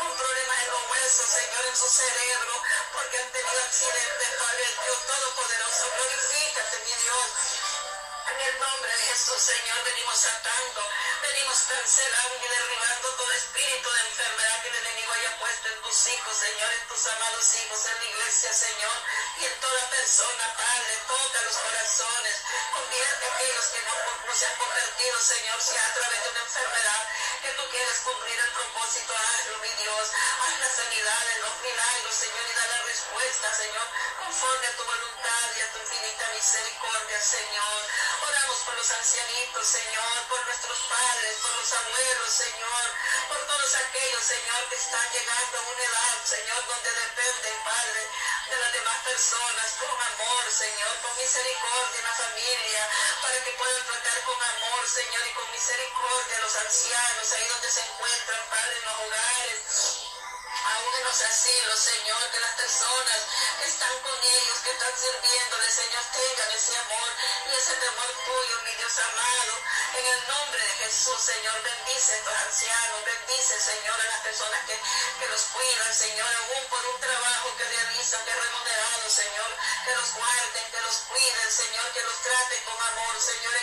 un 0.00 0.16
problema 0.16 0.54
en 0.62 0.70
los 0.70 0.90
huesos, 0.90 1.26
Señor, 1.30 1.66
en 1.66 1.76
su 1.76 1.88
cerebro, 1.88 2.62
porque 2.92 3.18
han 3.18 3.32
tenido 3.32 3.62
accidentes, 3.62 4.28
Padre 4.38 4.64
Dios 4.84 4.98
Todopoderoso. 5.06 5.84
Glorifícate, 5.96 6.78
mi 6.78 6.94
Dios 7.02 7.49
En 8.30 8.40
el 8.40 8.60
nombre 8.60 8.92
de 8.92 9.02
Jesús, 9.10 9.42
Señor, 9.42 9.82
venimos 9.82 10.24
atando, 10.24 10.88
venimos 11.20 11.58
cancelando 11.66 12.36
y 12.38 12.48
derribando 12.48 13.08
todo 13.16 13.32
espíritu 13.32 13.90
de 13.90 14.00
enfermedad 14.06 14.62
que 14.62 14.68
el 14.68 14.76
enemigo 14.76 15.12
haya 15.12 15.38
puesto 15.40 15.68
en 15.68 15.82
tus 15.82 16.06
hijos, 16.06 16.36
Señor, 16.38 16.70
en 16.70 16.86
tus 16.86 17.06
amados 17.06 17.54
hijos, 17.58 17.86
en 17.86 17.98
la 17.98 18.04
iglesia, 18.04 18.52
Señor, 18.52 18.96
y 19.40 19.44
en 19.46 19.60
toda 19.60 19.90
persona, 19.90 20.54
Padre, 20.54 20.94
toca 21.08 21.42
los 21.42 21.56
corazones, 21.56 22.36
convierte 22.72 23.26
a 23.26 23.34
aquellos 23.34 23.66
que 23.66 23.82
no, 23.82 23.94
no 24.26 24.32
se 24.32 24.46
han 24.46 24.56
convertido, 24.62 25.20
Señor, 25.20 25.58
si 25.60 25.76
a 25.76 25.94
través 25.94 26.22
de 26.22 26.30
una 26.30 26.40
enfermedad 26.46 27.02
que 27.42 27.50
tú 27.50 27.62
quieres 27.70 27.98
cumplir 28.06 28.38
el 28.38 28.52
propósito, 28.52 29.10
hazlo, 29.10 29.58
mi 29.58 29.72
Dios, 29.74 30.06
haz 30.06 30.54
la 30.60 30.70
sanidad, 30.70 31.22
los 31.42 31.56
milagros, 31.66 32.14
Señor, 32.14 32.46
y 32.46 32.54
da 32.54 32.66
la 32.78 32.82
respuesta, 32.84 33.46
Señor, 33.58 33.86
conforme 34.22 34.66
a 34.66 34.76
tu 34.76 34.84
voluntad 34.84 35.46
y 35.56 35.60
a 35.62 35.72
tu 35.72 35.78
infinita 35.82 36.24
misericordia, 36.30 37.20
Señor. 37.20 37.80
Oramos 38.22 38.58
por 38.66 38.74
los 38.74 38.90
ancianitos, 38.90 39.66
Señor, 39.66 40.28
por 40.28 40.44
nuestros 40.46 40.78
padres, 40.88 41.36
por 41.42 41.52
los 41.56 41.72
abuelos, 41.72 42.30
Señor, 42.30 42.84
por 43.28 43.46
todos 43.46 43.74
aquellos, 43.76 44.22
Señor, 44.22 44.68
que 44.68 44.76
están 44.76 45.12
llegando 45.12 45.58
a 45.58 45.62
una 45.62 45.84
edad, 45.84 46.16
Señor, 46.24 46.66
donde 46.66 46.90
dependen, 46.90 47.64
Padre, 47.64 48.02
de 48.50 48.56
las 48.58 48.72
demás 48.72 48.98
personas, 49.04 49.68
con 49.80 49.88
amor, 49.88 50.44
Señor, 50.52 51.00
con 51.00 51.16
misericordia 51.16 51.98
en 51.98 52.04
la 52.04 52.14
familia, 52.14 52.82
para 53.22 53.44
que 53.44 53.50
puedan 53.52 53.86
tratar 53.86 54.20
con 54.24 54.42
amor, 54.42 54.88
Señor, 54.88 55.26
y 55.26 55.32
con 55.32 55.50
misericordia 55.52 56.36
a 56.36 56.40
los 56.40 56.56
ancianos, 56.56 57.32
ahí 57.32 57.48
donde 57.48 57.70
se 57.70 57.80
encuentran, 57.80 58.40
Padre, 58.50 58.76
en 58.76 58.84
los 58.84 58.98
hogares 59.00 60.09
aún 60.70 60.94
en 60.94 61.04
los 61.04 61.20
asilos, 61.22 61.78
Señor, 61.80 62.30
que 62.30 62.40
las 62.40 62.54
personas 62.54 63.20
que 63.58 63.66
están 63.66 63.98
con 64.00 64.18
ellos, 64.22 64.58
que 64.64 64.70
están 64.70 64.94
sirviéndole, 64.96 65.70
Señor, 65.70 66.04
tengan 66.12 66.50
ese 66.50 66.76
amor 66.78 67.10
y 67.46 67.50
ese 67.56 67.74
temor 67.74 68.10
tuyo, 68.24 68.56
mi 68.64 68.74
Dios 68.74 68.98
amado. 68.98 69.54
En 69.98 70.06
el 70.06 70.28
nombre 70.28 70.62
de 70.62 70.72
Jesús, 70.84 71.20
Señor, 71.20 71.62
bendice 71.62 72.12
a 72.12 72.16
estos 72.16 72.34
ancianos, 72.34 73.04
bendice, 73.04 73.60
Señor, 73.60 74.00
a 74.00 74.04
las 74.04 74.20
personas 74.20 74.60
que, 74.66 74.76
que 75.18 75.26
los 75.28 75.42
cuidan, 75.50 75.94
Señor, 75.94 76.30
aún 76.30 76.64
por 76.68 76.86
un 76.86 77.00
trabajo 77.00 77.56
que 77.56 77.64
realizan, 77.64 78.24
que 78.24 78.34
remunerado, 78.34 79.10
Señor, 79.10 79.50
que 79.84 79.92
los 79.94 80.14
guarden, 80.14 80.70
que 80.70 80.80
los 80.80 80.96
cuiden, 81.10 81.50
Señor, 81.50 81.86
que 81.92 82.02
los 82.02 82.22
traten 82.22 82.64
con 82.64 82.78
amor, 82.80 83.20
Señor, 83.20 83.59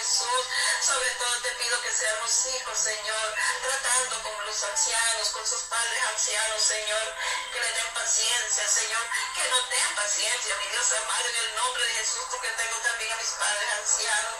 Jesús. 0.00 0.44
Sobre 0.80 1.10
todo 1.20 1.42
te 1.42 1.50
pido 1.60 1.80
que 1.82 1.92
seamos 1.92 2.46
hijos, 2.46 2.78
Señor, 2.78 3.34
tratando 3.62 4.22
con 4.22 4.46
los 4.46 4.62
ancianos, 4.64 5.28
con 5.28 5.46
sus 5.46 5.60
padres 5.68 6.02
ancianos, 6.14 6.62
Señor, 6.62 7.06
que 7.52 7.60
le 7.60 7.72
den 7.72 7.94
paciencia, 7.94 8.66
Señor, 8.66 9.04
que 9.34 9.44
no 9.50 9.56
den 9.68 9.94
paciencia, 9.94 10.56
mi 10.56 10.68
Dios 10.72 10.92
amado, 10.92 11.28
en 11.28 11.36
el 11.36 11.54
nombre 11.56 11.84
de 11.84 11.94
Jesús, 12.00 12.24
porque 12.30 12.48
tengo 12.48 12.76
también 12.80 13.12
a 13.12 13.16
mis 13.16 13.30
padres 13.36 13.68
ancianos. 13.80 14.34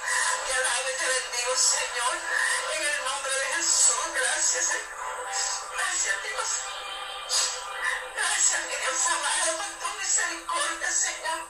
Te 0.46 0.53
alabo 0.55 0.88
y 0.88 0.96
te 0.96 1.07
bendigo, 1.07 1.53
Señor, 1.57 2.14
en 2.75 2.83
el 2.88 3.05
nombre 3.05 3.33
de 3.33 3.46
Jesús. 3.57 4.05
Gracias, 4.14 4.64
Señor. 4.64 5.29
Gracias, 5.77 6.16
Dios. 6.25 6.49
Gracias, 8.16 8.61
mi 8.64 8.77
Dios 8.77 9.07
amado, 9.12 9.57
por 9.61 9.73
tu 9.77 9.99
misericordia, 10.01 10.90
Señor. 10.90 11.40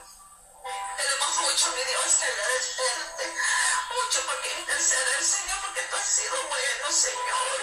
Tenemos 0.97 1.35
mucho, 1.41 1.71
mi 1.71 1.83
Dios, 1.83 2.05
que 2.19 2.25
agradecerte. 2.25 3.60
Mucho 3.89 4.25
porque 4.25 4.49
interceder, 4.59 5.23
Señor, 5.23 5.59
porque 5.61 5.81
tú 5.81 5.95
has 5.95 6.05
sido 6.05 6.35
bueno, 6.47 6.91
Señor. 6.91 7.57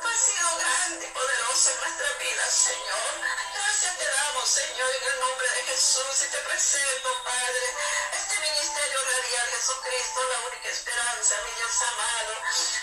Tú 0.00 0.08
has 0.08 0.20
sido 0.20 0.56
grande 0.58 1.06
y 1.06 1.10
poderoso 1.10 1.70
en 1.70 1.80
nuestra 1.80 2.12
vida, 2.18 2.50
Señor. 2.50 3.10
Gracias 3.54 3.98
te 3.98 4.04
damos, 4.04 4.48
Señor, 4.48 4.90
en 4.94 5.04
el 5.12 5.20
nombre 5.20 5.48
de 5.48 5.62
Jesús. 5.64 6.22
Y 6.22 6.28
te 6.30 6.38
presento, 6.38 7.22
Padre, 7.22 7.66
este 8.12 8.38
ministerio 8.40 8.98
radial, 9.04 9.46
Jesucristo, 9.50 10.20
la 10.32 10.38
única 10.48 10.68
esperanza, 10.68 11.34
mi 11.44 11.50
Dios 11.54 11.82
amado. 11.82 12.32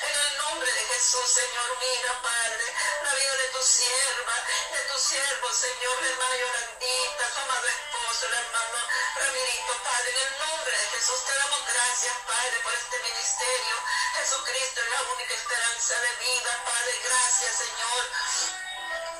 En 0.01 0.15
el 0.15 0.37
nombre 0.37 0.71
de 0.71 0.83
Jesús, 0.93 1.29
Señor, 1.29 1.77
mira, 1.79 2.21
Padre, 2.21 2.65
la 3.03 3.13
vida 3.13 3.35
de 3.35 3.47
tu 3.49 3.61
sierva, 3.63 4.35
de 4.71 4.81
tu 4.91 4.99
siervo, 4.99 5.53
Señor, 5.53 6.01
la 6.01 6.09
hermana 6.09 6.37
Yorandita, 6.37 7.23
tu 7.33 7.39
amado 7.39 7.67
esposo, 7.67 8.25
el 8.27 8.33
hermano 8.33 8.77
Ramirito, 9.15 9.73
Padre, 9.83 10.09
en 10.09 10.27
el 10.27 10.39
nombre 10.39 10.58
Jesús 10.91 11.23
te 11.23 11.33
damos 11.35 11.61
gracias, 11.67 12.13
Padre, 12.25 12.59
por 12.63 12.73
este 12.73 12.97
ministerio. 12.99 13.75
Jesucristo 14.17 14.81
es 14.81 14.89
la 14.89 15.01
única 15.13 15.33
esperanza 15.35 15.93
de 16.01 16.11
vida, 16.17 16.63
Padre. 16.65 16.93
Gracias, 17.03 17.55
Señor. 17.55 18.01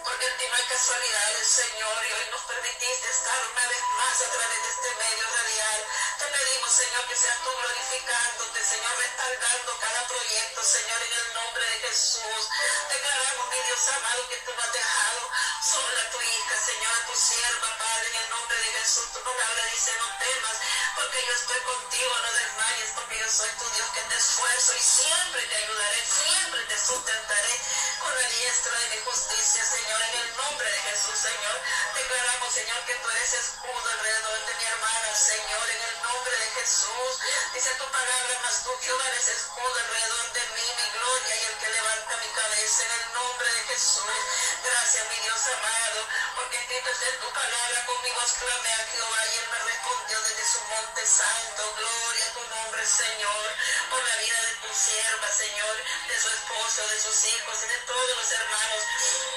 Porque 0.04 0.26
en 0.26 0.38
ti 0.38 0.46
no 0.50 0.56
hay 0.56 0.66
casualidades, 0.66 1.48
Señor, 1.48 1.98
y 2.06 2.12
hoy 2.14 2.26
nos 2.32 2.42
permitiste 2.42 3.10
estar 3.10 3.40
una 3.54 3.68
vez 3.68 3.84
más 3.98 4.18
a 4.18 4.30
través 4.34 4.60
de 4.64 4.70
este 4.70 4.90
medio 4.98 5.26
radial. 5.30 5.80
Te 6.18 6.26
pedimos, 6.26 6.74
Señor, 6.74 7.04
que 7.08 7.16
seas 7.16 7.38
tú 7.44 7.50
glorificándote, 7.54 8.60
Señor, 8.66 8.98
respaldando 8.98 9.78
cada 9.80 10.08
proyecto, 10.08 10.64
Señor, 10.64 11.02
en 11.04 11.14
el 11.14 11.34
nombre 11.34 11.66
de 11.66 11.78
Jesús. 11.86 12.44
Declaramos, 12.90 13.50
mi 13.50 13.60
Dios 13.62 13.88
amado, 13.94 14.28
que 14.28 14.38
tú 14.38 14.52
no 14.56 14.62
has 14.64 14.74
dejado 14.74 15.22
sola 15.62 16.10
tu 16.12 16.22
hija, 16.22 16.56
Señor, 16.66 16.94
a 16.96 17.06
tu 17.06 17.16
sierva, 17.16 17.78
Padre, 17.78 18.08
en 18.10 18.16
el 18.16 18.30
nombre 18.30 18.58
de 18.58 18.72
Jesús. 18.80 19.12
Tu 19.12 19.20
palabra 19.20 19.66
dice, 19.74 19.92
no 20.00 20.08
temas, 20.18 20.58
porque 20.96 21.26
yo 21.26 21.34
estoy 21.34 21.60
contigo, 21.62 22.14
no 22.24 22.32
desmayes, 22.32 22.90
porque 22.96 23.20
yo 23.20 23.30
soy 23.30 23.50
tu 23.60 23.70
Dios 23.76 23.90
que 23.92 24.02
te 24.02 24.16
esfuerzo 24.16 24.76
y 24.76 24.80
siempre 24.80 25.42
te 25.44 25.56
ayudaré, 25.56 26.02
siempre 26.08 26.62
te 26.64 26.78
sustentaré 26.80 27.56
con 28.00 28.16
la 28.16 28.28
diestra 28.30 28.80
de 28.80 28.88
mi 28.90 28.98
justicia, 29.04 29.66
Señor, 29.66 30.02
en 30.02 30.16
el 30.20 30.38
nombre 30.38 30.72
de 30.72 30.80
Jesús, 30.80 31.18
Señor. 31.20 31.58
Declaramos, 31.94 32.54
Señor, 32.54 32.80
que 32.86 32.96
tú 32.96 33.10
eres 33.10 33.34
escudo 33.34 33.88
alrededor 33.92 34.40
de 34.48 34.54
mi 34.56 34.64
hermana, 34.64 35.16
Señor, 35.16 35.66
en 35.70 35.82
el 35.92 35.96
nombre 36.04 36.36
de 36.40 36.50
Jesús. 36.56 37.12
Dice 37.54 37.72
tu 37.76 37.86
palabra, 37.92 38.40
mas 38.44 38.64
tú, 38.64 38.72
Jehová, 38.82 39.04
eres 39.12 39.28
escudo 39.28 39.76
alrededor 39.76 40.34
de 40.34 40.44
mí, 40.56 40.68
mi 40.80 40.88
gloria 40.96 41.36
y 41.36 41.44
el 41.52 41.56
que 41.60 41.70
levanta 41.70 42.18
mi 42.18 42.30
cabeza, 42.32 42.84
en 42.86 42.92
el 42.92 43.14
nombre 43.14 43.54
de 43.54 43.64
Jesús. 43.76 44.16
Gracias, 44.64 45.08
mi 45.10 45.20
Dios 45.20 45.49
amado, 45.54 46.08
porque 46.36 46.58
escrito 46.58 46.90
es 46.90 47.02
en 47.14 47.20
tu 47.20 47.30
palabra, 47.34 47.86
conmigo 47.86 48.22
exclamé 48.22 48.74
a 48.74 48.88
Jehová 48.92 49.22
y 49.26 49.38
él 49.40 49.48
me 49.50 49.60
respondió 49.60 50.22
desde 50.22 50.46
su 50.46 50.60
monte 50.70 51.06
santo. 51.06 51.62
Gloria 51.78 52.26
a 52.26 52.34
tu 52.34 52.44
nombre, 52.48 52.86
Señor, 52.86 53.46
por 53.90 54.02
la 54.04 54.16
vida 54.18 54.40
de 54.42 54.56
tu 54.68 54.70
sierva, 54.74 55.28
Señor, 55.32 55.76
de 56.08 56.20
su 56.20 56.28
esposo, 56.30 56.88
de 56.88 57.00
sus 57.02 57.26
hijos 57.26 57.56
y 57.64 57.68
de 57.68 57.80
todos 57.90 58.18
los 58.18 58.32
hermanos 58.32 58.84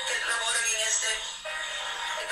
que 0.09 0.15
laboran 0.27 0.65
en 0.65 0.81
este 0.81 1.09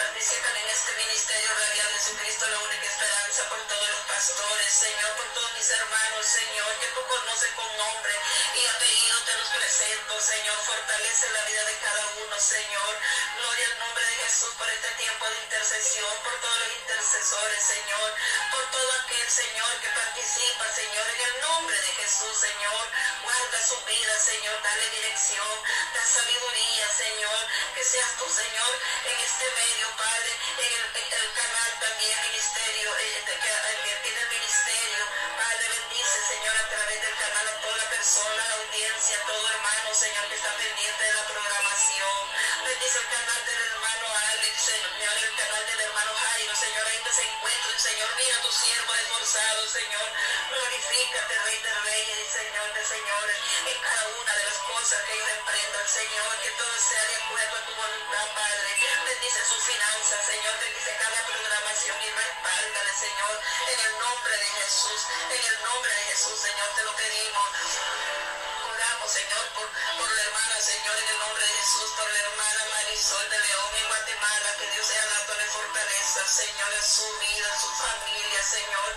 y 0.01 0.03
participan 0.03 0.57
en 0.57 0.69
este 0.71 0.93
ministerio 0.97 1.51
radial 1.53 1.89
de 1.93 1.99
Jesucristo, 1.99 2.49
la 2.49 2.59
única 2.59 2.87
esperanza 2.87 3.49
por 3.51 3.61
todos 3.69 3.89
los 3.91 4.01
pastores, 4.09 4.73
Señor, 4.73 5.11
por 5.17 5.29
todos 5.35 5.53
mis 5.53 5.71
hermanos, 5.71 6.25
Señor, 6.25 6.71
que 6.81 6.87
tú 6.89 7.01
conoces 7.05 7.51
con 7.53 7.69
nombre 7.77 8.15
y 8.57 8.67
apellido 8.67 9.17
te 9.29 9.35
los 9.37 9.49
presento, 9.49 10.21
Señor, 10.21 10.57
fortalece 10.65 11.31
la 11.31 11.43
vida 11.45 11.65
de 11.65 11.77
cada 11.85 12.05
uno, 12.25 12.41
Señor, 12.41 12.93
gloria 13.37 13.67
al 13.67 13.79
nombre 13.79 14.05
de 14.05 14.15
Jesús 14.25 14.53
por 14.57 14.69
este 14.71 14.91
tiempo 15.05 15.25
de 15.29 15.39
intercesión, 15.45 16.15
por 16.25 16.35
todos 16.41 16.59
los 16.61 16.73
intercesores, 16.81 17.61
Señor, 17.61 18.09
por 18.53 18.65
todo 18.71 18.91
aquel, 19.05 19.29
Señor, 19.29 19.73
que 19.85 19.89
participa, 19.91 20.65
Señor, 20.81 21.07
en 21.13 21.21
el 21.29 21.41
nombre 21.45 21.77
de 21.77 21.93
Jesús, 22.01 22.35
Señor, 22.41 22.85
guarda 23.21 23.59
su 23.69 23.77
vida, 23.85 24.15
Señor, 24.17 24.63
dale 24.63 24.87
dirección, 24.97 25.55
da 25.93 26.05
sabiduría, 26.09 26.60
Señor, 26.89 27.41
que 27.75 27.85
seas 27.85 28.17
tú, 28.17 28.25
Señor, 28.25 28.73
en 29.05 29.21
este 29.21 29.45
medio, 29.53 29.87
Padre, 29.97 30.33
en 30.57 30.73
el, 30.73 30.87
el 30.97 31.33
canal 31.37 31.71
también, 31.81 32.17
ministerio, 32.33 32.89
eh, 32.97 33.25
que, 33.27 33.35
que 33.37 33.97
tiene 34.01 34.21
el 34.21 34.29
ministerio, 34.31 35.05
Padre, 35.37 35.69
bendice, 35.69 36.19
Señor, 36.25 36.57
a 36.57 36.69
través 36.71 37.03
del 37.03 37.17
canal 37.21 37.49
a 37.49 37.61
toda 37.61 37.85
persona, 37.91 38.49
la 38.49 38.55
audiencia, 38.65 39.17
todo 39.27 39.49
hermano, 39.51 39.95
Señor, 39.95 40.25
que 40.29 40.37
está 40.37 40.57
pendiente 40.57 41.05
de 41.05 41.13
la 41.13 41.27
programación, 41.29 42.19
bendice 42.65 42.99
el 42.99 43.09
canal 43.13 43.41
del 43.45 43.61
hermano 43.61 44.07
Alex, 44.33 44.57
Señor, 44.65 45.17
el 45.21 45.35
canal 45.37 45.67
del 45.67 45.80
Señor, 46.41 46.87
ahí 46.87 47.01
te 47.05 47.13
se 47.13 47.23
encuentra, 47.23 47.79
Señor, 47.79 48.09
mira 48.17 48.41
tu 48.41 48.51
siervo 48.51 48.95
esforzado, 48.95 49.69
Señor, 49.69 50.09
glorifícate, 50.49 51.39
Rey 51.45 51.59
de 51.63 51.75
Reyes 51.85 52.19
y 52.19 52.33
Señor 52.33 52.73
de 52.73 52.85
Señores, 52.85 53.37
en 53.69 53.79
cada 53.83 54.09
una 54.09 54.33
de 54.33 54.45
las 54.45 54.59
cosas 54.65 55.03
que 55.05 55.13
ellos 55.13 55.29
emprendan, 55.37 55.89
Señor, 55.89 56.41
que 56.41 56.51
todo 56.57 56.75
sea 56.81 57.05
de 57.05 57.17
acuerdo 57.17 57.57
a 57.57 57.67
tu 57.67 57.75
voluntad, 57.77 58.27
Padre, 58.35 58.71
bendice 59.05 59.45
sus 59.45 59.63
finanzas, 59.65 60.27
Señor, 60.27 60.55
bendice 60.65 60.97
cada 60.97 61.21
programación 61.29 61.97
y 62.01 62.09
respáldale, 62.09 62.93
Señor, 62.97 63.35
en 63.69 63.79
el 63.85 63.93
nombre 64.01 64.33
de 64.33 64.49
Jesús, 64.65 65.01
en 65.29 65.45
el 65.45 65.63
nombre 65.63 65.93
de 65.93 66.03
Jesús, 66.09 66.41
Señor, 66.41 66.69
te 66.75 66.83
lo 66.85 66.97
pedimos. 66.97 67.49
Señor, 70.61 70.95
en 70.95 71.09
el 71.09 71.19
nombre 71.21 71.43
de 71.43 71.55
Jesús, 71.55 71.91
por 71.97 72.05
la 72.05 72.19
hermana 72.21 72.65
Marisol 72.69 73.31
de 73.31 73.39
León 73.39 73.71
en 73.81 73.89
Guatemala, 73.89 74.57
que 74.59 74.71
Dios 74.77 74.87
sea 74.87 75.07
dándole 75.07 75.45
fortaleza, 75.49 76.21
Señor, 76.29 76.75
en 76.75 76.85
su 76.85 77.09
vida, 77.17 77.49
en 77.49 77.61
su 77.65 77.71
familia, 77.81 78.43
Señor. 78.45 78.91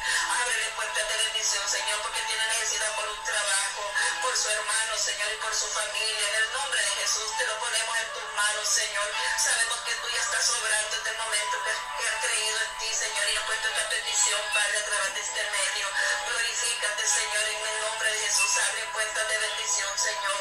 Ábrele 0.44 0.68
puertas 0.76 1.08
de 1.08 1.16
bendición, 1.24 1.64
Señor, 1.70 2.02
porque 2.04 2.20
tiene 2.28 2.46
necesidad 2.48 2.92
por 3.00 3.08
un 3.08 3.24
trabajo, 3.24 3.82
por 4.22 4.36
su 4.36 4.50
hermano, 4.50 4.98
Señor, 4.98 5.32
y 5.32 5.38
por 5.40 5.56
su 5.56 5.68
familia. 5.72 6.28
En 6.28 6.36
el 6.44 6.52
nombre 6.52 6.82
de 6.84 6.92
Jesús 7.00 7.32
te 7.38 7.48
lo 7.48 7.56
ponemos 7.60 7.96
en 7.96 8.10
tus 8.12 8.28
manos, 8.36 8.68
Señor. 8.68 9.08
Sabemos 9.40 9.80
que 9.88 9.96
tú 10.04 10.08
ya 10.12 10.20
estás 10.20 10.44
sobrando 10.44 10.92
en 10.92 11.00
este 11.00 11.14
momento, 11.16 11.56
que, 11.64 11.72
que 11.72 12.08
han 12.12 12.20
creído 12.28 12.58
en 12.60 12.72
ti, 12.84 12.90
Señor, 12.92 13.24
y 13.24 13.36
han 13.40 13.46
puesto 13.48 13.68
esta 13.72 13.88
petición, 13.88 14.42
Padre, 14.52 14.78
a 14.84 14.84
través 14.84 15.16
de 15.16 15.22
este 15.32 15.44
medio. 15.48 15.88
Glorifícate, 16.28 17.08
Señor, 17.08 17.46
en 17.56 17.62
el 17.72 17.78
nombre 17.88 18.12
de 18.12 18.20
Jesús. 18.20 18.52
Abre 18.68 18.84
puertas 18.92 19.28
de 19.32 19.38
bendición, 19.38 19.92
Señor, 19.96 20.40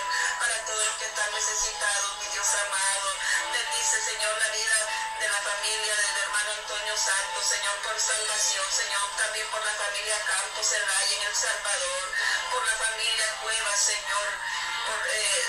todos 0.67 0.87
los 0.87 0.97
que 0.97 1.07
están 1.07 1.31
necesitados, 1.33 2.11
mi 2.21 2.27
Dios 2.33 2.47
amado. 2.47 3.09
Bendice, 3.53 3.99
Señor, 4.03 4.35
la 4.39 4.49
vida 4.49 4.79
de 5.21 5.29
la 5.29 5.41
familia 5.43 5.95
del 5.97 6.17
hermano 6.23 6.51
Antonio 6.53 6.95
Santos, 6.97 7.45
Señor, 7.47 7.77
por 7.83 7.99
salvación, 7.99 8.67
Señor, 8.71 9.07
también 9.17 9.47
por 9.51 9.65
la 9.65 9.75
familia 9.75 10.17
Campos 10.27 10.67
Zelaya 10.67 11.15
en 11.17 11.23
El 11.27 11.35
Salvador, 11.35 12.05
por 12.53 12.63
la 12.67 12.77
familia 12.79 13.27
Cuevas, 13.43 13.81
Señor, 13.81 14.29
por, 14.87 15.01
eh, 15.07 15.47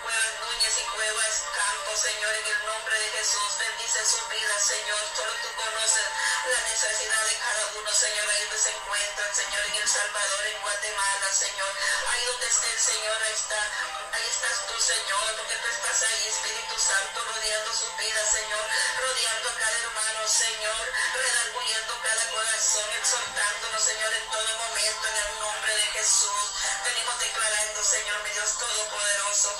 Cuevas 0.00 0.32
Núñez 0.40 0.59
y 0.78 0.82
Cuevas 0.94 1.42
Campos, 1.50 1.98
Señor, 1.98 2.32
en 2.32 2.46
el 2.46 2.66
nombre 2.66 2.94
de 2.94 3.08
Jesús, 3.10 3.58
bendice 3.58 4.06
su 4.06 4.22
vida, 4.28 4.54
Señor, 4.60 5.02
solo 5.16 5.32
tú 5.42 5.48
conoces 5.56 6.06
la 6.46 6.60
necesidad 6.68 7.24
de 7.26 7.34
cada 7.42 7.66
uno, 7.74 7.90
Señor, 7.90 8.30
ahí 8.30 8.42
donde 8.42 8.58
se 8.58 8.70
encuentran, 8.70 9.34
Señor, 9.34 9.62
en 9.66 9.74
El 9.74 9.88
Salvador, 9.88 10.46
en 10.46 10.62
Guatemala, 10.62 11.28
Señor, 11.32 11.72
ahí 12.10 12.24
donde 12.24 12.46
esté 12.46 12.70
el 12.70 12.78
Señor, 12.78 13.18
ahí 13.18 13.34
está, 13.34 13.60
ahí 14.12 14.26
estás 14.30 14.66
tú, 14.68 14.74
Señor, 14.78 15.26
porque 15.38 15.56
tú 15.56 15.68
estás 15.74 16.02
ahí, 16.06 16.28
Espíritu 16.28 16.78
Santo, 16.78 17.18
rodeando 17.18 17.74
su 17.74 17.88
vida, 17.96 18.22
Señor, 18.30 18.64
rodeando 19.02 19.48
a 19.50 19.54
cada 19.58 19.76
hermano, 19.80 20.28
Señor, 20.28 20.84
redarguyendo 21.18 21.92
cada 22.02 22.24
corazón, 22.30 22.86
exhortándonos, 22.94 23.82
Señor, 23.82 24.12
en 24.14 24.26
todo 24.30 24.50
momento, 24.54 25.02
en 25.08 25.16
el 25.18 25.40
nombre 25.40 25.74
de 25.74 25.86
Jesús. 25.98 26.46
Venimos 26.84 27.18
declarando, 27.18 27.82
Señor, 27.82 28.22
mi 28.22 28.30
Dios 28.30 28.58
Todopoderoso, 28.58 29.50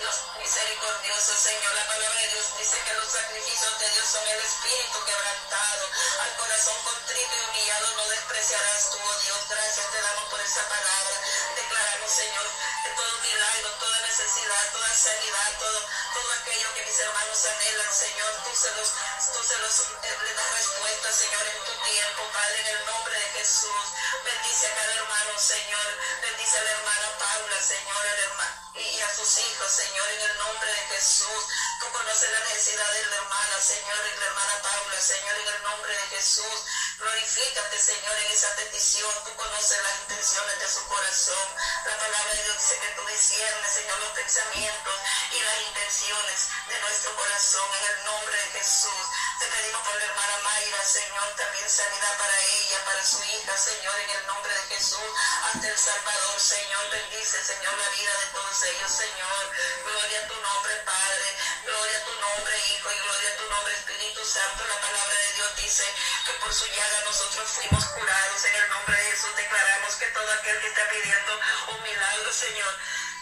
Dios 0.00 0.16
misericordioso, 0.40 1.36
Señor. 1.36 1.74
La 1.74 1.86
palabra 1.86 2.20
de 2.20 2.28
Dios 2.28 2.46
dice 2.56 2.80
que 2.84 2.94
los 2.94 3.12
sacrificios 3.12 3.78
de 3.78 3.90
Dios 3.90 4.06
son 4.08 4.26
el 4.28 4.40
espíritu 4.40 5.04
quebrantado. 5.04 5.84
Al 6.24 6.36
corazón 6.36 6.76
contrito 6.84 7.34
y 7.36 7.44
humillado 7.50 7.86
no 7.96 8.08
despreciarás 8.08 8.90
tú, 8.90 8.96
oh 8.96 9.18
Dios. 9.20 9.40
Gracias 9.50 9.92
te 9.92 10.00
damos 10.00 10.24
por 10.30 10.40
esa 10.40 10.62
palabra. 10.68 11.16
Declaramos, 11.54 12.10
Señor, 12.10 12.46
que 12.84 12.90
todo 12.96 13.12
milagro, 13.20 13.68
toda 13.76 14.00
necesidad, 14.00 14.72
toda 14.72 14.88
sanidad, 14.88 15.50
todo, 15.60 15.80
todo 16.14 16.32
aquello 16.32 16.74
que 16.74 16.86
mis 16.86 16.98
hermanos 17.00 17.44
anhelan, 17.44 17.92
Señor, 17.92 18.32
tú 18.44 18.50
se 18.56 18.70
los, 18.72 18.88
tú 19.36 19.40
se 19.44 19.58
los 19.58 19.74
eh, 19.84 20.16
le 20.24 20.32
das 20.32 20.50
respuesta, 20.56 21.12
Señor, 21.12 21.44
en 21.44 21.60
tu 21.68 21.74
tiempo, 21.84 22.22
Padre, 22.32 22.60
en 22.60 22.68
el 22.72 22.86
nombre 22.86 23.14
de 23.20 23.28
Jesús. 23.36 23.84
Bendice 24.24 24.66
a 24.66 24.74
cada 24.76 24.94
hermano, 24.94 25.32
Señor. 25.36 25.88
Bendice 26.22 26.56
a 26.56 26.62
la 26.64 26.70
hermana 26.70 27.06
Paula, 27.20 27.60
Señor, 27.60 28.00
a 28.00 28.14
la 28.16 28.22
hermana 28.24 28.69
y 28.74 29.00
a 29.00 29.14
sus 29.14 29.38
hijos, 29.38 29.72
Señor, 29.72 30.08
en 30.10 30.20
el 30.20 30.38
nombre 30.38 30.70
de 30.70 30.96
Jesús. 30.96 31.42
Tú 31.80 31.86
conoces 31.92 32.30
la 32.30 32.40
necesidad 32.40 32.92
de 32.92 33.06
la 33.06 33.16
hermana, 33.16 33.60
Señor, 33.60 33.98
y 34.06 34.20
la 34.20 34.26
hermana 34.26 34.62
Paula, 34.62 35.00
Señor, 35.00 35.36
en 35.38 35.48
el 35.48 35.62
nombre 35.62 35.92
de 35.92 36.06
Jesús. 36.16 36.58
Glorifícate, 36.98 37.78
Señor, 37.78 38.16
en 38.16 38.32
esa 38.32 38.54
petición. 38.56 39.12
Tú 39.24 39.34
conoces 39.36 39.82
las 39.82 40.00
intenciones 40.02 40.60
de 40.60 40.68
su 40.68 40.86
corazón. 40.86 41.48
La 41.86 41.96
palabra 41.98 42.34
de 42.34 42.44
Dios 42.44 42.56
dice 42.58 42.78
que 42.78 42.94
tú 42.94 43.06
disiernes, 43.06 43.72
Señor, 43.72 43.98
los 44.00 44.12
pensamientos 44.12 44.94
y 45.32 45.40
las 45.40 45.60
intenciones 45.68 46.38
de 46.68 46.80
nuestro 46.80 47.16
corazón, 47.16 47.66
en 47.80 47.84
el 47.90 48.04
nombre 48.04 48.36
de 48.36 48.50
Jesús. 48.60 49.04
Te 49.40 49.46
pedimos 49.46 49.82
por 49.82 49.96
la 49.96 50.04
hermana 50.04 50.38
Mayra, 50.44 50.84
Señor, 50.84 51.36
también 51.36 51.70
sanidad 51.70 52.18
para 52.18 52.38
ella, 52.38 52.84
para 52.84 53.02
su 53.04 53.24
hija, 53.24 53.56
Señor, 53.56 54.00
en 54.00 54.10
el 54.10 54.26
nombre 54.26 54.52
de 54.54 54.76
Jesús. 54.76 55.10
Hasta 55.44 55.68
El 55.68 55.78
Salvador, 55.78 56.40
Señor, 56.40 56.90
bendice, 56.90 57.42
Señor, 57.42 57.72
la 57.78 57.88
vida 57.88 58.12
de 58.20 58.26
todos 58.32 58.59
Señor. 58.60 59.44
Gloria 59.84 60.20
a 60.20 60.28
tu 60.28 60.36
nombre, 60.36 60.74
Padre. 60.84 61.28
Gloria 61.64 61.96
a 61.96 62.04
tu 62.04 62.12
nombre, 62.20 62.52
Hijo, 62.68 62.92
y 62.92 62.98
gloria 63.00 63.30
a 63.30 63.36
tu 63.38 63.48
nombre, 63.48 63.72
Espíritu 63.72 64.22
Santo. 64.22 64.64
La 64.68 64.80
palabra 64.82 65.16
de 65.16 65.32
Dios 65.32 65.56
dice 65.56 65.84
que 66.26 66.32
por 66.44 66.52
su 66.52 66.66
llaga 66.66 67.00
nosotros 67.06 67.48
fuimos 67.56 67.84
curados. 67.86 68.44
En 68.44 68.54
el 68.54 68.68
nombre 68.68 68.96
de 68.98 69.10
Jesús 69.12 69.34
declaramos 69.34 69.94
que 69.96 70.06
todo 70.08 70.30
aquel 70.32 70.60
que 70.60 70.66
está 70.66 70.88
pidiendo 70.90 71.40
un 71.72 71.82
milagro, 71.84 72.32
Señor, 72.34 72.74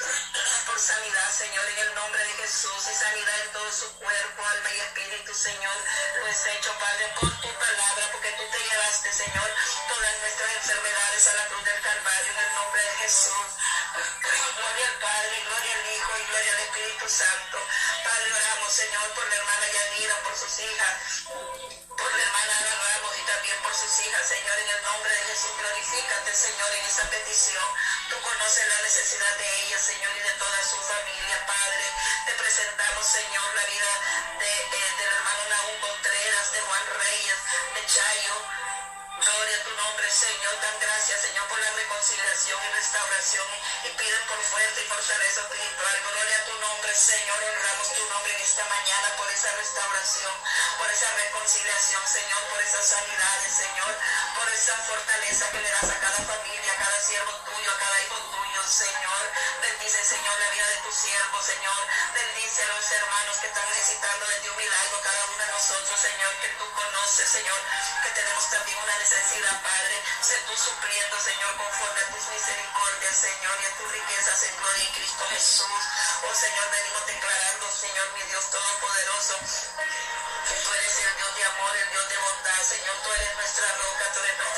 por 0.66 0.78
sanidad, 0.80 1.30
Señor, 1.30 1.64
en 1.70 1.78
el 1.86 1.94
nombre 1.94 2.24
de 2.24 2.32
Jesús, 2.42 2.82
y 2.90 2.94
sanidad 2.98 3.40
en 3.46 3.52
todo 3.52 3.70
su 3.70 3.94
cuerpo, 3.94 4.42
alma 4.44 4.70
y 4.74 4.80
espíritu, 4.80 5.34
Señor, 5.34 5.76
lo 6.18 6.26
es 6.26 6.46
hecho, 6.46 6.74
Padre, 6.80 7.14
por 7.14 7.30
tu 7.40 7.48
palabra, 7.54 8.10
porque 8.10 8.32
tú 8.32 8.42
te 8.50 8.58
llevaste, 8.58 9.12
Señor, 9.12 9.48
todas 9.86 10.18
nuestras 10.18 10.50
enfermedades 10.50 11.26
a 11.28 11.34
la 11.34 11.46
cruz 11.46 11.64
del 11.64 11.80
Calvario, 11.82 12.32
en 12.32 12.38
el 12.38 12.54
nombre 12.54 12.82
de 12.82 12.94
Jesús. 13.06 13.46
Gloria 13.94 14.86
al 14.88 14.98
Padre, 15.00 15.36
gloria 15.48 15.72
al 15.72 15.86
Hijo 15.96 16.12
y 16.18 16.24
gloria 16.28 16.52
al 16.52 16.60
Espíritu 16.60 17.08
Santo. 17.08 17.58
Padre, 18.04 18.32
oramos, 18.34 18.72
Señor, 18.72 19.08
por 19.14 19.26
la 19.28 19.36
hermana 19.36 19.66
Yanira, 19.72 20.22
por 20.24 20.36
sus 20.36 20.58
hijas, 20.60 21.24
por 21.24 22.10
la 22.12 22.22
hermana 22.22 22.52
Ana 22.58 22.74
Ramos 22.84 23.16
y 23.16 23.22
también 23.24 23.56
por 23.62 23.74
sus 23.74 23.92
hijas, 24.04 24.28
Señor, 24.28 24.58
en 24.58 24.68
el 24.68 24.82
nombre 24.82 25.10
de 25.10 25.22
Jesús, 25.32 25.52
glorifícate, 25.56 26.34
Señor, 26.36 26.70
en 26.74 26.84
esa 26.84 27.04
petición. 27.08 27.68
Tú 28.10 28.20
conoces 28.20 28.68
la 28.68 28.82
necesidad 28.82 29.36
de 29.38 29.48
ella, 29.64 29.78
Señor, 29.78 30.12
y 30.16 30.20
de 30.20 30.34
toda 30.36 30.60
su 30.68 30.76
familia, 30.84 31.46
Padre. 31.46 31.84
Te 32.26 32.32
presentamos, 32.34 33.06
Señor, 33.06 33.54
la 33.54 33.64
vida 33.64 33.92
de, 34.38 34.52
eh, 34.52 34.92
del 34.98 35.08
hermano 35.16 35.42
Nahum 35.48 35.80
Contreras, 35.80 36.52
de 36.52 36.60
Juan 36.60 36.86
Reyes, 36.92 37.38
de 37.72 37.86
Chayo. 37.88 38.36
Gloria 39.18 39.56
a 39.56 39.64
tu 39.64 39.72
nombre, 39.74 40.10
Señor. 40.10 40.54
Dan 40.62 40.78
gracias, 40.80 41.20
Señor, 41.20 41.48
por 41.48 41.58
la 41.58 41.70
reconciliación 41.72 42.58
y 42.62 42.68
restauración. 42.74 43.46
Y 43.84 43.88
piden 43.98 44.24
por 44.28 44.38
fuerza 44.38 44.80
y 44.80 44.86
fortaleza 44.86 45.40
espiritual. 45.42 45.96
Gloria 46.06 46.36
a 46.38 46.44
tu 46.44 46.54
nombre, 46.60 46.94
Señor. 46.94 47.38
Honramos 47.42 47.94
tu 47.94 48.04
nombre 48.08 48.34
en 48.34 48.40
esta 48.40 48.64
mañana 48.64 49.08
por 49.16 49.28
esa 49.30 49.50
restauración, 49.56 50.34
por 50.78 50.90
esa 50.90 51.10
reconciliación, 51.14 52.02
Señor, 52.06 52.42
por 52.50 52.60
esas 52.62 52.86
sanidades, 52.86 53.52
Señor, 53.58 53.92
por 54.38 54.48
esa 54.54 54.76
fortaleza 54.86 55.50
que 55.50 55.60
le 55.62 55.70
das 55.70 55.90
a 55.90 55.98
cada 55.98 56.20
familia, 56.22 56.72
a 56.72 56.76
cada 56.78 57.00
siervo 57.02 57.32
tuyo, 57.42 57.70
a 57.70 57.78
cada 57.78 58.00
hijo 58.02 58.18
tuyo, 58.30 58.62
Señor. 58.70 59.22
Bendice, 59.62 60.04
Señor, 60.04 60.34
la 60.38 60.50
vida 60.54 60.66
de 60.68 60.76
tu 60.86 60.92
siervo, 60.92 61.42
Señor. 61.42 61.80
Bendice 62.14 62.62
a 62.62 62.68
los 62.68 62.92
hermanos 62.92 63.36
que 63.38 63.46
están 63.48 63.68
necesitando 63.68 64.26
de 64.26 64.36
ti 64.40 64.48
un 64.48 64.56
milagro, 64.56 65.00
cada 65.02 65.24
uno 65.26 65.38
de 65.38 65.50
nosotros, 65.50 66.00
Señor, 66.00 66.32
que 66.38 66.48
tú 66.54 66.64
conoces, 66.70 67.28
Señor, 67.28 67.58
que 68.02 68.10
tenemos 68.10 68.50
también 68.50 68.78
una 68.78 68.92
necesidad, 68.94 69.07
Padre. 69.08 69.96
Sé 70.20 70.36
tú 70.46 70.52
supliendo, 70.52 71.16
Señor, 71.18 71.56
conforme 71.56 72.00
a 72.00 72.08
tus 72.12 72.28
misericordias, 72.28 73.16
Señor, 73.16 73.56
y 73.62 73.64
a 73.64 73.76
tus 73.78 73.92
riquezas 73.92 74.42
en 74.42 74.56
gloria 74.58 74.84
en 74.84 74.92
Cristo 74.92 75.24
Jesús. 75.30 75.82
Oh 76.28 76.34
Señor, 76.34 76.70
venimos 76.70 77.06
declarando, 77.06 77.64
Señor, 77.72 78.12
mi 78.12 78.22
Dios 78.28 78.44
Todopoderoso, 78.50 79.34
que 79.40 80.54
tú 80.60 80.74
eres 80.74 80.98
el 81.00 81.16
Dios 81.16 81.36
de 81.36 81.44
amor, 81.44 81.76
el 81.76 81.90
Dios 81.90 82.08
de 82.08 82.18
bondad, 82.18 82.62
Señor, 82.68 82.96
tú 83.02 83.12
eres 83.12 83.34
nuestra 83.34 83.68
roca, 83.80 84.12
tú 84.12 84.20
eres 84.20 84.36
nuestro 84.36 84.57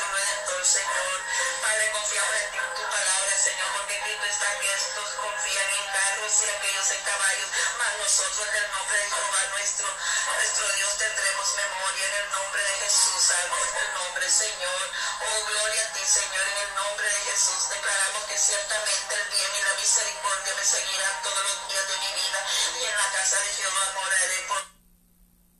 Señor. 0.65 1.19
Padre, 1.63 1.91
confiamos 1.91 2.35
en 2.37 2.51
ti, 2.53 2.59
en 2.59 2.75
tu 2.77 2.85
palabra, 2.85 3.33
Señor, 3.33 3.69
porque 3.73 3.97
Cristo 4.05 4.27
está 4.29 4.59
que 4.61 4.69
estos 4.75 5.09
confían 5.17 5.69
en 5.73 5.87
carros 5.89 6.33
y 6.37 6.51
aquellos 6.51 6.91
en 6.91 7.01
caballos, 7.01 7.49
mas 7.79 7.93
nosotros 7.97 8.45
en 8.45 8.55
el 8.61 8.71
nombre 8.71 8.99
de 8.99 9.09
Jehová 9.09 9.41
nuestro, 9.57 9.89
nuestro 10.37 10.69
Dios 10.77 10.99
tendremos 10.99 11.49
memoria 11.57 12.05
en 12.05 12.15
el 12.15 12.31
nombre 12.31 12.63
de 12.63 12.75
Jesús, 12.77 13.21
salvo 13.25 13.57
el 13.57 13.95
nombre, 13.95 14.29
Señor. 14.29 14.83
Oh, 15.25 15.45
gloria 15.49 15.81
a 15.81 15.93
ti, 15.97 16.05
Señor, 16.05 16.45
en 16.45 16.59
el 16.69 16.75
nombre 16.75 17.09
de 17.09 17.21
Jesús 17.33 17.61
declaramos 17.71 18.23
que 18.29 18.37
ciertamente 18.37 19.15
el 19.17 19.29
bien 19.33 19.51
y 19.57 19.63
la 19.65 19.75
misericordia 19.81 20.55
me 20.61 20.65
seguirán 20.65 21.23
todos 21.23 21.41
los 21.41 21.69
días 21.73 21.89
de 21.89 21.97
mi 22.05 22.11
vida 22.21 22.41
y 22.77 22.85
en 22.85 22.97
la 23.01 23.09
casa 23.17 23.37
de 23.41 23.51
Jehová 23.55 23.85
moraré 23.97 24.39
por 24.45 24.61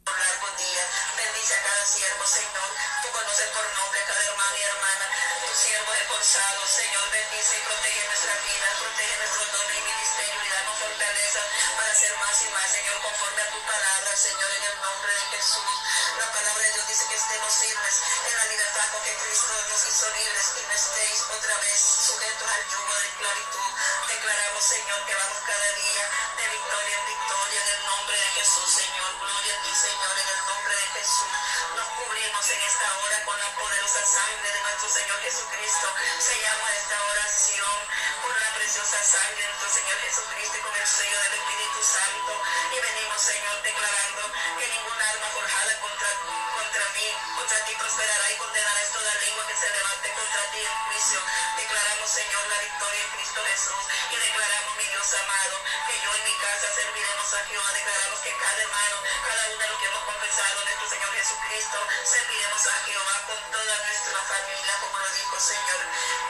por 0.05 0.19
largos 0.19 0.57
días. 0.61 0.87
Bendice 1.17 1.55
a 1.57 1.63
cada 1.63 1.85
siervo, 1.87 2.27
Señor. 2.27 2.90
Tú 3.01 3.09
conoces 3.13 3.49
por 3.57 3.65
nombre 3.65 3.99
a 3.99 4.05
cada 4.05 4.21
hermano 4.21 4.57
y 4.57 4.63
hermana. 4.63 5.07
Tu 5.41 5.55
siervo 5.57 5.93
esforzado, 5.95 6.67
Señor, 6.69 7.11
bendice 7.11 7.57
y 7.57 7.63
protege 7.65 8.05
nuestra 8.05 8.35
vida, 8.45 8.67
protege 8.77 9.17
nuestro 9.17 9.45
don 9.57 9.69
y 9.73 9.81
ministerio 9.89 10.45
y 10.45 10.49
danos 10.53 10.79
fortaleza 10.81 11.41
para 11.81 11.91
hacer 11.93 12.13
más 12.21 12.37
y 12.45 12.49
más, 12.53 12.69
Señor, 12.71 13.01
conforme 13.01 13.41
a 13.41 13.51
tu 13.57 13.61
palabra, 13.65 14.17
Señor, 14.17 14.51
en 14.53 14.65
el 14.69 14.77
nombre 14.85 15.13
de 15.17 15.25
Jesús. 15.33 15.75
La 16.21 16.29
palabra 16.29 16.61
de 16.61 16.73
Dios 16.77 16.89
dice 16.89 17.07
que 17.09 17.17
estemos 17.17 17.53
firmes 17.57 17.95
en 18.05 18.37
la 18.37 18.45
libertad 18.53 18.87
con 18.93 19.03
que 19.03 19.17
Cristo 19.17 19.55
nos 19.71 19.81
hizo 19.89 20.07
libres 20.21 20.47
y 20.61 20.63
no 20.69 20.73
estéis 20.77 21.19
otra 21.25 21.57
vez 21.57 21.81
sujetos 21.81 22.49
al 22.53 22.63
yugo 22.69 22.95
de 23.01 23.07
esclavitud. 23.09 23.71
Declaramos, 24.13 24.65
Señor, 24.65 25.01
que 25.09 25.15
vamos 25.15 25.39
cada 25.49 25.69
día 25.73 26.05
de 26.37 26.45
victoria 26.53 27.00
nombre 28.01 28.17
de 28.17 28.31
Jesús, 28.41 28.69
Señor. 28.81 29.13
Gloria 29.21 29.53
a 29.53 29.63
ti, 29.63 29.73
Señor, 29.77 30.15
en 30.17 30.29
el 30.33 30.41
nombre 30.49 30.75
de 30.75 30.87
Jesús. 30.97 31.33
Nos 31.77 31.89
cubrimos 32.01 32.45
en 32.49 32.61
esta 32.61 32.87
hora 32.97 33.25
con 33.25 33.37
la 33.39 33.51
poderosa 33.61 34.01
sangre 34.07 34.49
de 34.53 34.61
nuestro 34.63 34.89
Señor 34.89 35.19
Jesucristo. 35.21 35.87
Se 36.19 36.35
llama 36.41 36.69
esta 36.81 36.97
oración 37.13 37.77
por 38.23 38.33
la 38.41 38.55
preciosa 38.57 38.99
sangre 39.05 39.43
de 39.43 39.49
nuestro 39.53 39.69
Señor 39.69 39.99
Jesucristo 40.01 40.57
y 40.57 40.61
con 40.65 40.75
el 40.81 40.87
sello 40.89 41.19
del 41.21 41.35
Espíritu 41.45 41.81
Santo. 41.85 42.33
Y 42.73 42.77
venimos, 42.81 43.21
Señor, 43.21 43.57
declarando 43.69 44.23
que 44.57 44.65
ninguna 44.65 45.05
arma 45.11 45.29
forjada 45.37 45.73
contra 45.81 46.09
mí, 46.25 46.40
contra 46.71 47.65
ti 47.67 47.75
prosperará 47.75 48.31
y 48.31 48.37
condenarás 48.37 48.93
toda 48.93 49.15
lengua 49.27 49.47
que 49.49 49.57
se 49.57 49.69
levante 49.71 50.09
contra 50.15 50.43
ti 50.53 50.59
en 50.63 50.77
juicio. 50.87 51.19
Declaramos, 51.57 52.11
Señor, 52.11 52.47
la 52.47 52.59
victoria 52.63 53.03
en 53.03 53.11
Cristo 53.11 53.41
Jesús 53.43 53.83
y 54.11 54.17
declaramos, 54.17 54.77
mi 54.77 54.85
Dios 54.85 55.15
amado, 55.15 55.57
que 55.89 55.95
yo 55.99 56.15
en 56.15 56.25
mi 56.25 56.35
casa 56.39 56.67
serviremos 56.71 57.35
a 57.35 57.41
Jehová. 57.47 57.73
Declaramos 57.75 58.21
que 58.21 58.33
cada 58.39 58.63
hermano, 58.63 58.97
cada 59.27 59.43
uno 59.51 59.59
de 59.59 59.67
los 59.67 59.79
que 59.81 59.87
hemos 59.87 60.05
confesado 60.05 60.55
en 60.61 60.65
nuestro 60.71 60.89
Señor 60.91 61.11
Jesucristo, 61.11 61.79
serviremos 62.05 62.67
a 62.67 62.75
Jehová 62.87 63.17
con 63.27 63.41
toda 63.51 63.75
nuestra 63.75 64.19
familia, 64.31 64.73
como 64.79 64.99
lo 64.99 65.09
dijo 65.11 65.41
Señor 65.41 65.81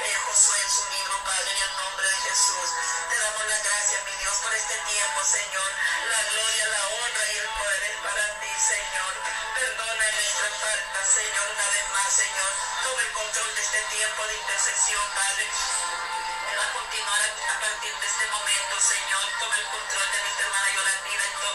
eh, 0.08 0.16
Josué 0.24 0.56
en 0.56 0.70
su 0.70 0.82
libro, 0.88 1.20
Padre, 1.20 1.50
en 1.52 1.62
el 1.68 1.72
nombre 1.76 2.06
de 2.08 2.16
Jesús. 2.16 2.68
Te 3.12 3.16
damos 3.18 3.44
las 3.44 3.60
gracias, 3.60 4.04
mi 4.08 4.14
Dios, 4.24 4.36
por 4.40 4.54
este 4.56 4.76
tiempo, 4.88 5.20
Señor. 5.20 5.70
La 6.08 6.20
gloria, 6.32 6.64
la 6.64 6.82
honra 6.96 7.24
y 7.28 7.36
el 7.36 7.48
poder 7.60 7.82
es 7.92 7.96
para 8.00 8.24
ti, 8.40 8.49
Señor. 8.60 9.14
Perdona 9.56 10.04
nuestras 10.12 10.52
faltas, 10.60 11.08
Señor, 11.08 11.46
una 11.48 11.66
vez 11.72 11.86
más, 11.96 12.12
Señor. 12.12 12.52
Toma 12.84 13.00
el 13.00 13.12
control 13.12 13.54
de 13.56 13.62
este 13.62 13.80
tiempo 13.88 14.26
de 14.26 14.36
intercesión, 14.36 15.06
Padre. 15.16 15.48
Va 15.48 16.64
a 16.68 16.72
continuar 16.76 17.20
a, 17.24 17.60
partir 17.60 17.94
de 17.96 18.06
este 18.06 18.26
momento, 18.28 18.74
Señor. 18.80 19.24
Toma 19.40 19.56
el 19.56 19.64
control 19.64 20.06
de 20.12 20.18
nuestra 20.20 20.44
hermana 20.44 20.68
Yolandita 20.76 21.24
y, 21.24 21.32
to, 21.40 21.50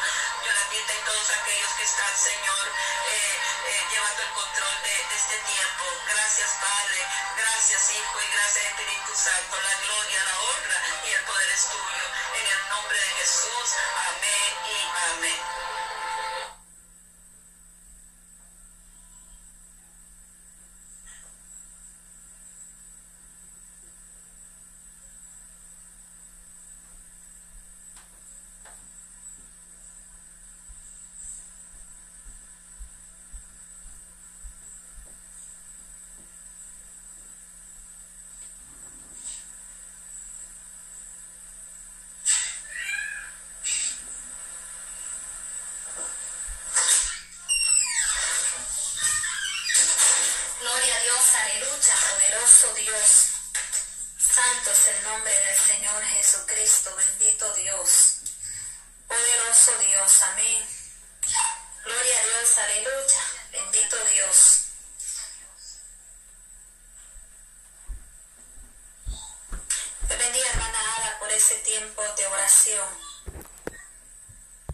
Yolandita 0.49 0.93
y 0.97 1.01
todos 1.05 1.29
aquellos 1.29 1.71
que 1.77 1.83
están, 1.85 2.13
Señor, 2.17 2.65
eh, 2.73 3.37
eh, 3.69 3.81
llevando 3.91 4.21
el 4.23 4.31
control 4.33 4.75
de, 4.81 4.95
de 5.05 5.15
este 5.15 5.37
tiempo. 5.45 5.85
Gracias, 6.09 6.49
Padre. 6.57 6.99
Gracias, 7.37 7.81
Hijo, 8.01 8.17
y 8.17 8.27
gracias, 8.33 8.65
Espíritu 8.65 9.13
Santo. 9.13 9.53
La 9.61 9.75
gloria, 9.77 10.23
la 10.25 10.35
honra 10.41 10.77
y 11.05 11.09
el 11.13 11.21
poder 11.21 11.49
es 11.53 11.69
tuyo. 11.69 12.05
En 12.33 12.45
el 12.49 12.61
nombre 12.69 12.97
de 12.97 13.09
Jesús. 13.21 13.67
Amén 14.09 14.51
y 14.65 14.77
amén. 15.13 15.64